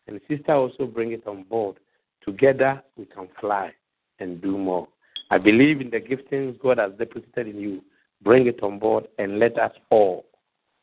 and 0.07 0.21
sister 0.29 0.53
also 0.53 0.87
bring 0.87 1.13
it 1.13 1.27
on 1.27 1.45
board, 1.45 1.77
together 2.25 2.83
we 2.97 3.05
can 3.05 3.29
fly 3.41 3.73
and 4.19 4.41
do 4.43 4.59
more. 4.59 4.89
I 5.31 5.39
believe 5.39 5.81
in 5.81 5.91
the 5.91 6.01
giftings 6.01 6.61
God 6.61 6.79
has 6.79 6.93
deposited 6.99 7.47
in 7.47 7.59
you. 7.59 7.85
Bring 8.23 8.47
it 8.47 8.63
on 8.63 8.79
board 8.79 9.07
and 9.19 9.39
let 9.39 9.59
us 9.59 9.73
all 9.91 10.27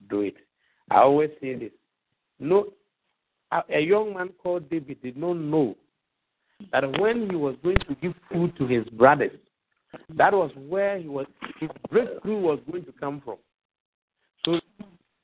do 0.10 0.22
it. 0.22 0.36
I 0.90 1.00
always 1.00 1.32
say 1.42 1.56
this. 1.56 1.72
No, 2.40 2.72
a 3.52 3.80
young 3.80 4.14
man 4.14 4.30
called 4.42 4.70
David 4.70 5.02
did 5.02 5.18
not 5.18 5.34
know 5.34 5.76
that 6.72 7.00
when 7.00 7.30
he 7.30 7.36
was 7.36 7.56
going 7.64 7.78
to 7.88 7.96
give 8.02 8.14
food 8.32 8.56
to 8.58 8.68
his 8.68 8.84
brothers, 8.90 9.40
that 10.16 10.34
was 10.34 10.52
where 10.68 10.98
he 11.00 11.08
was 11.08 11.26
his 11.60 11.70
breakthrough 11.90 12.40
was 12.40 12.60
going 12.70 12.86
to 12.86 12.92
come 12.94 13.22
from. 13.24 13.38
So 14.46 14.60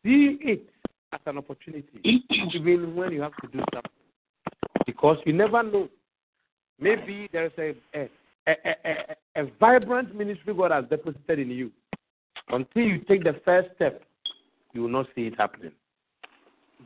see 0.04 0.38
it 0.42 0.70
as 1.12 1.20
an 1.26 1.38
opportunity, 1.38 1.88
even 2.04 2.96
when 2.96 3.12
you 3.12 3.22
have 3.22 3.36
to 3.42 3.48
do 3.48 3.64
something. 3.74 3.92
Because 4.86 5.18
you 5.26 5.34
never 5.34 5.64
know. 5.64 5.90
Maybe 6.80 7.30
there's 7.32 7.52
a 7.58 7.76
a, 7.94 8.10
a, 8.48 8.56
a, 8.86 9.44
a 9.44 9.52
vibrant 9.60 10.16
ministry 10.16 10.54
God 10.54 10.72
has 10.72 10.86
deposited 10.90 11.40
in 11.40 11.50
you. 11.50 11.72
Until 12.50 12.84
you 12.84 13.00
take 13.00 13.24
the 13.24 13.40
first 13.46 13.70
step, 13.76 14.02
you 14.74 14.82
will 14.82 14.90
not 14.90 15.08
see 15.16 15.28
it 15.28 15.36
happening. 15.38 15.72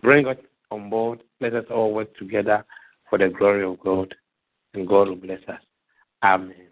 Bring 0.02 0.28
it 0.28 0.46
on 0.72 0.90
board. 0.90 1.24
Let 1.40 1.54
us 1.54 1.66
all 1.72 1.94
work 1.94 2.16
together 2.18 2.66
for 3.10 3.18
the 3.18 3.30
glory 3.30 3.64
of 3.64 3.80
God, 3.80 4.14
and 4.74 4.88
God 4.88 5.08
will 5.10 5.16
bless 5.16 5.42
us. 5.48 5.62
Amen. 6.24 6.68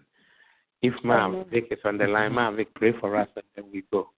If 0.81 0.93
Ma'am 1.03 1.45
Vic 1.51 1.67
is 1.71 1.79
on 1.85 1.97
the 1.97 2.05
line, 2.05 2.33
Ma'am 2.33 2.55
Vic, 2.55 2.73
pray 2.75 2.93
for 2.99 3.15
us 3.15 3.29
and 3.35 3.45
then 3.55 3.65
we 3.71 3.83
go. 3.91 4.09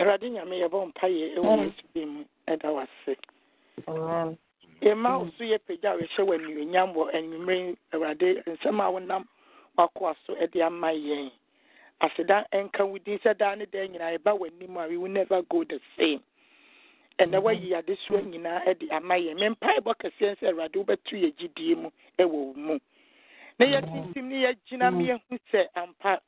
awurade 0.00 0.30
nyame 0.30 0.56
yɛbɔ 0.62 0.78
mpayɛ 0.90 1.36
ɛwɔ 1.36 1.52
yesu 1.60 1.84
bi 1.94 2.04
mu 2.04 2.24
ɛda 2.48 2.68
wase 2.72 3.16
yɛma 4.80 5.18
wo 5.20 5.30
so 5.36 5.44
yɛpagya 5.44 6.00
yɛhyɛ 6.00 6.22
wɔ 6.24 6.34
anuonyam 6.36 6.94
wɔ 6.96 7.04
anwummere 7.14 7.76
awurade 7.92 8.42
nsɛm 8.46 8.80
a 8.80 8.88
wonam 8.92 9.24
wakoa 9.76 10.16
so 10.26 10.34
ɛde 10.36 10.62
ama 10.64 10.88
yɛn 10.88 11.30
aseda 12.00 12.46
ɛnka 12.52 12.88
wo 12.88 12.96
din 12.98 13.18
sɛ 13.18 13.36
daa 13.36 13.54
ne 13.54 13.66
daa 13.66 13.86
nyinaa 13.86 14.16
yɛba 14.16 14.38
w'anim 14.40 14.76
a 14.82 14.88
we 14.88 14.96
will 14.96 15.10
never 15.12 15.42
go 15.42 15.64
the 15.64 15.78
same 15.98 16.22
ɛnɛ 17.20 17.38
wayi 17.42 17.74
adesoa 17.74 18.22
nyinaa 18.22 18.64
ɛde 18.66 18.90
ama 18.90 19.14
yɛn. 19.14 19.36
Mempaebɔ 19.38 19.92
kɛseɛ 20.00 20.36
sɛ 20.40 20.48
awurade 20.48 20.76
wobɛto 20.80 21.14
yɛ 21.16 21.34
gyidie 21.36 21.76
mu 21.76 21.90
wo 22.18 22.52
mu. 22.56 22.78
Na 23.58 23.66
yɛtintim 23.66 24.24
ne 24.24 24.44
yɛgyina 24.46 24.90
me 24.96 25.04
yɛhu 25.12 25.38
sɛ 25.52 25.66
ampa 25.76 26.20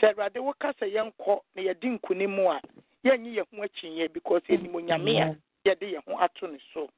sɛ 0.00 0.14
awurade 0.14 0.38
woka 0.40 0.72
sɛ 0.80 0.86
yɛnkɔ 0.94 1.40
na 1.54 1.62
yɛdi 1.62 1.98
nkonim 1.98 2.30
mu 2.30 2.48
a 2.48 2.60
yɛnyi 3.04 3.36
yɛn 3.36 3.46
ho 3.56 3.62
akyinyɛ 3.64 4.12
because 4.12 4.42
yɛnim 4.48 4.72
onyame 4.74 5.20
a 5.20 5.36
yɛde 5.68 5.92
yɛn 5.92 6.02
ho 6.08 6.16
ato 6.18 6.46
ne 6.46 6.58
so. 6.72 6.88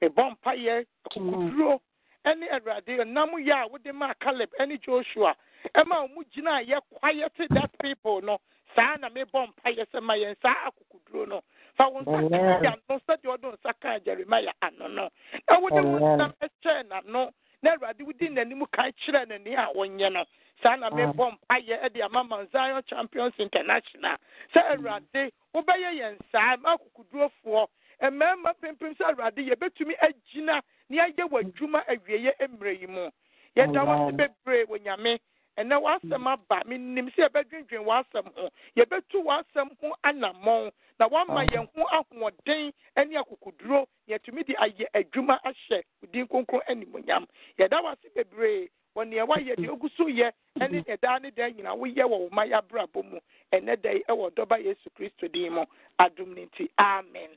Mebɔ 0.00 0.36
mpayɛ 0.36 0.84
akokoduro 1.06 1.80
ɛne 2.26 2.50
awurade 2.50 3.06
nam 3.06 3.30
yɛ 3.30 3.62
a 3.64 3.68
wode 3.68 3.92
maa 3.94 4.12
caleb 4.20 4.50
ɛne 4.58 4.80
joshua 4.82 5.36
ɛma 5.74 6.08
ɔmo 6.08 6.24
gyina 6.34 6.58
a 6.58 6.64
yɛkwa 6.64 7.12
yɛte 7.14 7.46
that 7.54 7.70
people 7.80 8.20
no. 8.22 8.40
Saa 8.76 8.96
na 9.00 9.08
mebɔ 9.08 9.48
mpayɛ 9.48 9.84
sɛ 9.92 10.00
ma 10.02 10.14
yɛn 10.14 10.36
saa 10.42 10.68
akokoduro 10.70 11.28
no. 11.28 11.40
Fa 11.76 11.88
wo 11.88 12.00
nsa 12.00 12.28
ka 12.30 12.72
ano 12.72 13.00
sɛdeɛ 13.08 13.28
ɔde 13.36 13.52
nsa 13.52 13.72
kaa 13.80 13.98
jeremia 14.00 14.52
ano 14.62 14.88
no 14.88 15.08
na 15.48 15.58
wode 15.58 15.84
wo 15.84 15.98
nsam 15.98 16.32
ɛkyɛɛ 16.40 16.88
n'ano 16.88 17.30
na 17.62 17.70
awurade 17.76 18.00
wodi 18.02 18.28
n'anim 18.28 18.66
kan 18.72 18.92
kyerɛ 18.92 19.26
n'ani 19.28 19.54
a 19.56 19.72
wɔnyɛ 19.74 20.12
no. 20.12 20.24
Saa 20.62 20.76
na 20.76 20.90
mebɔ 20.90 21.36
mpayɛ 21.38 21.92
de 21.92 22.02
ama 22.02 22.24
ma 22.24 22.44
zion 22.52 22.82
champions 22.86 23.34
international. 23.38 24.16
Sɛ 24.54 24.76
awurade 24.76 25.32
wobɛyɛ 25.54 25.90
yɛn 26.00 26.18
saa 26.30 26.56
ma 26.56 26.76
akokodurofoɔ 26.76 27.66
mmarima 28.02 28.52
pempem 28.60 28.94
sɛ 28.96 29.10
awurade 29.14 29.38
yɛbɛtumi 29.48 29.94
agyina 29.98 30.60
ne 30.88 30.98
ayɛ 30.98 31.28
wɔ 31.30 31.40
adwuma 31.44 31.84
awieeɛ 31.86 32.48
mmerɛ 32.48 32.80
yi 32.80 32.86
mu. 32.86 33.10
Yɛda 33.56 33.84
wase 33.86 34.12
bebree 34.16 34.64
wɔ 34.66 34.78
nyame. 34.82 35.18
Ɛnɛ 35.58 35.76
w'asɛm 35.82 36.26
aba 36.26 36.62
menim 36.66 37.08
sɛ 37.10 37.28
yɛbɛdwendwen 37.28 37.84
w'asɛm 37.84 38.26
ho 38.36 38.48
yɛbɛtu 38.76 39.18
w'asɛm 39.24 39.68
ho 39.80 39.96
anammɔn 40.04 40.70
na 40.98 41.08
wama 41.08 41.44
yɛn 41.46 41.68
ho 41.74 41.84
ahoɔden 41.92 42.72
ne 43.08 43.16
akokoduro 43.16 43.86
yɛtumi 44.08 44.46
de 44.46 44.54
ayɛ 44.54 44.86
adwuma 44.94 45.38
ahyɛ 45.44 45.82
din 46.12 46.26
kronkron 46.26 46.62
animonyam 46.68 47.26
yɛda 47.58 47.82
wase 47.82 48.08
bebree 48.14 48.68
wɔ 48.96 49.08
nea 49.08 49.26
wayɛ 49.26 49.56
deɛ 49.56 49.68
ogu 49.70 49.88
so 49.96 50.04
yɛ 50.06 50.32
ne 50.60 50.82
nea 50.86 50.96
daa 51.02 51.18
ne 51.18 51.30
daa 51.30 51.48
nyinaa 51.50 51.76
woyɛ 51.76 52.04
wɔ 52.04 52.18
wo 52.18 52.28
ma 52.30 52.42
yɛabrabɔ 52.44 53.04
mu 53.10 53.18
ɛnɛ 53.52 53.82
da 53.82 53.90
yi 53.90 54.02
ɛwɔ 54.08 54.30
dɔba 54.32 54.64
yesu 54.64 54.90
kristo 54.96 55.28
din 55.32 55.52
mu 55.52 55.64
adom 55.98 56.34
no 56.34 56.42
nti 56.42 56.68
amen. 56.78 57.30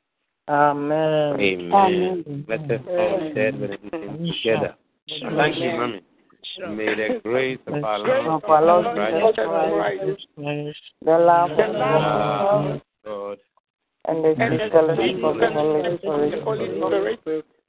Amen. 0.48 1.74
Amen. 1.74 2.46
Let 2.48 2.72
us 2.72 2.82
all 2.88 3.34
share 3.34 3.52
benediction 3.52 4.32
together. 4.32 4.76
Thank 5.10 5.56
you, 5.58 5.72
Mommy. 5.72 6.02
May 6.70 6.96
the 6.96 7.20
grace 7.24 7.60
of 7.68 7.84
our 7.84 8.00
Lord 8.62 8.86
Jesus 8.96 9.36
Christ, 9.36 10.80
the 11.04 11.18
love 11.18 11.52
of 11.52 12.82
God, 13.04 13.38
and 14.08 14.24
the 14.24 14.36
fellowship 14.72 15.24
of 15.24 15.38
the 15.38 15.50
Holy 15.52 17.18
Spirit 17.18 17.46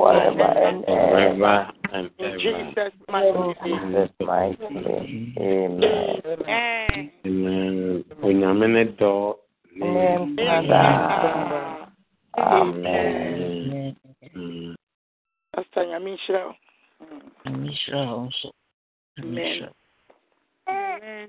forever 0.00 0.42
and 0.42 0.84
ever. 0.84 1.72
and 1.92 2.10
in 2.18 2.26
ever. 2.26 2.38
Jesus' 2.38 2.92
In 3.08 3.12
mighty 3.12 3.38
name. 3.38 3.92
Jesus' 3.92 4.14
mighty 4.20 4.74
name. 4.74 5.34
Amen. 5.38 6.22
Amen. 6.24 7.10
Amen. 7.26 8.04
Onyame 8.22 8.66
ne 8.68 8.84
dɔ 8.98 9.36
ne 9.76 10.16
Amen. 12.36 12.86
Amen. 13.72 13.96
Mm. 14.36 14.74
Pastor 15.54 15.84
Nyame 15.86 16.10
nhyira 16.16 16.40
wo. 16.46 16.54
Nhyira 17.46 18.00
wo 18.10 18.28
nso. 18.28 18.48
Amen. 19.18 19.68
Amen. 20.68 21.28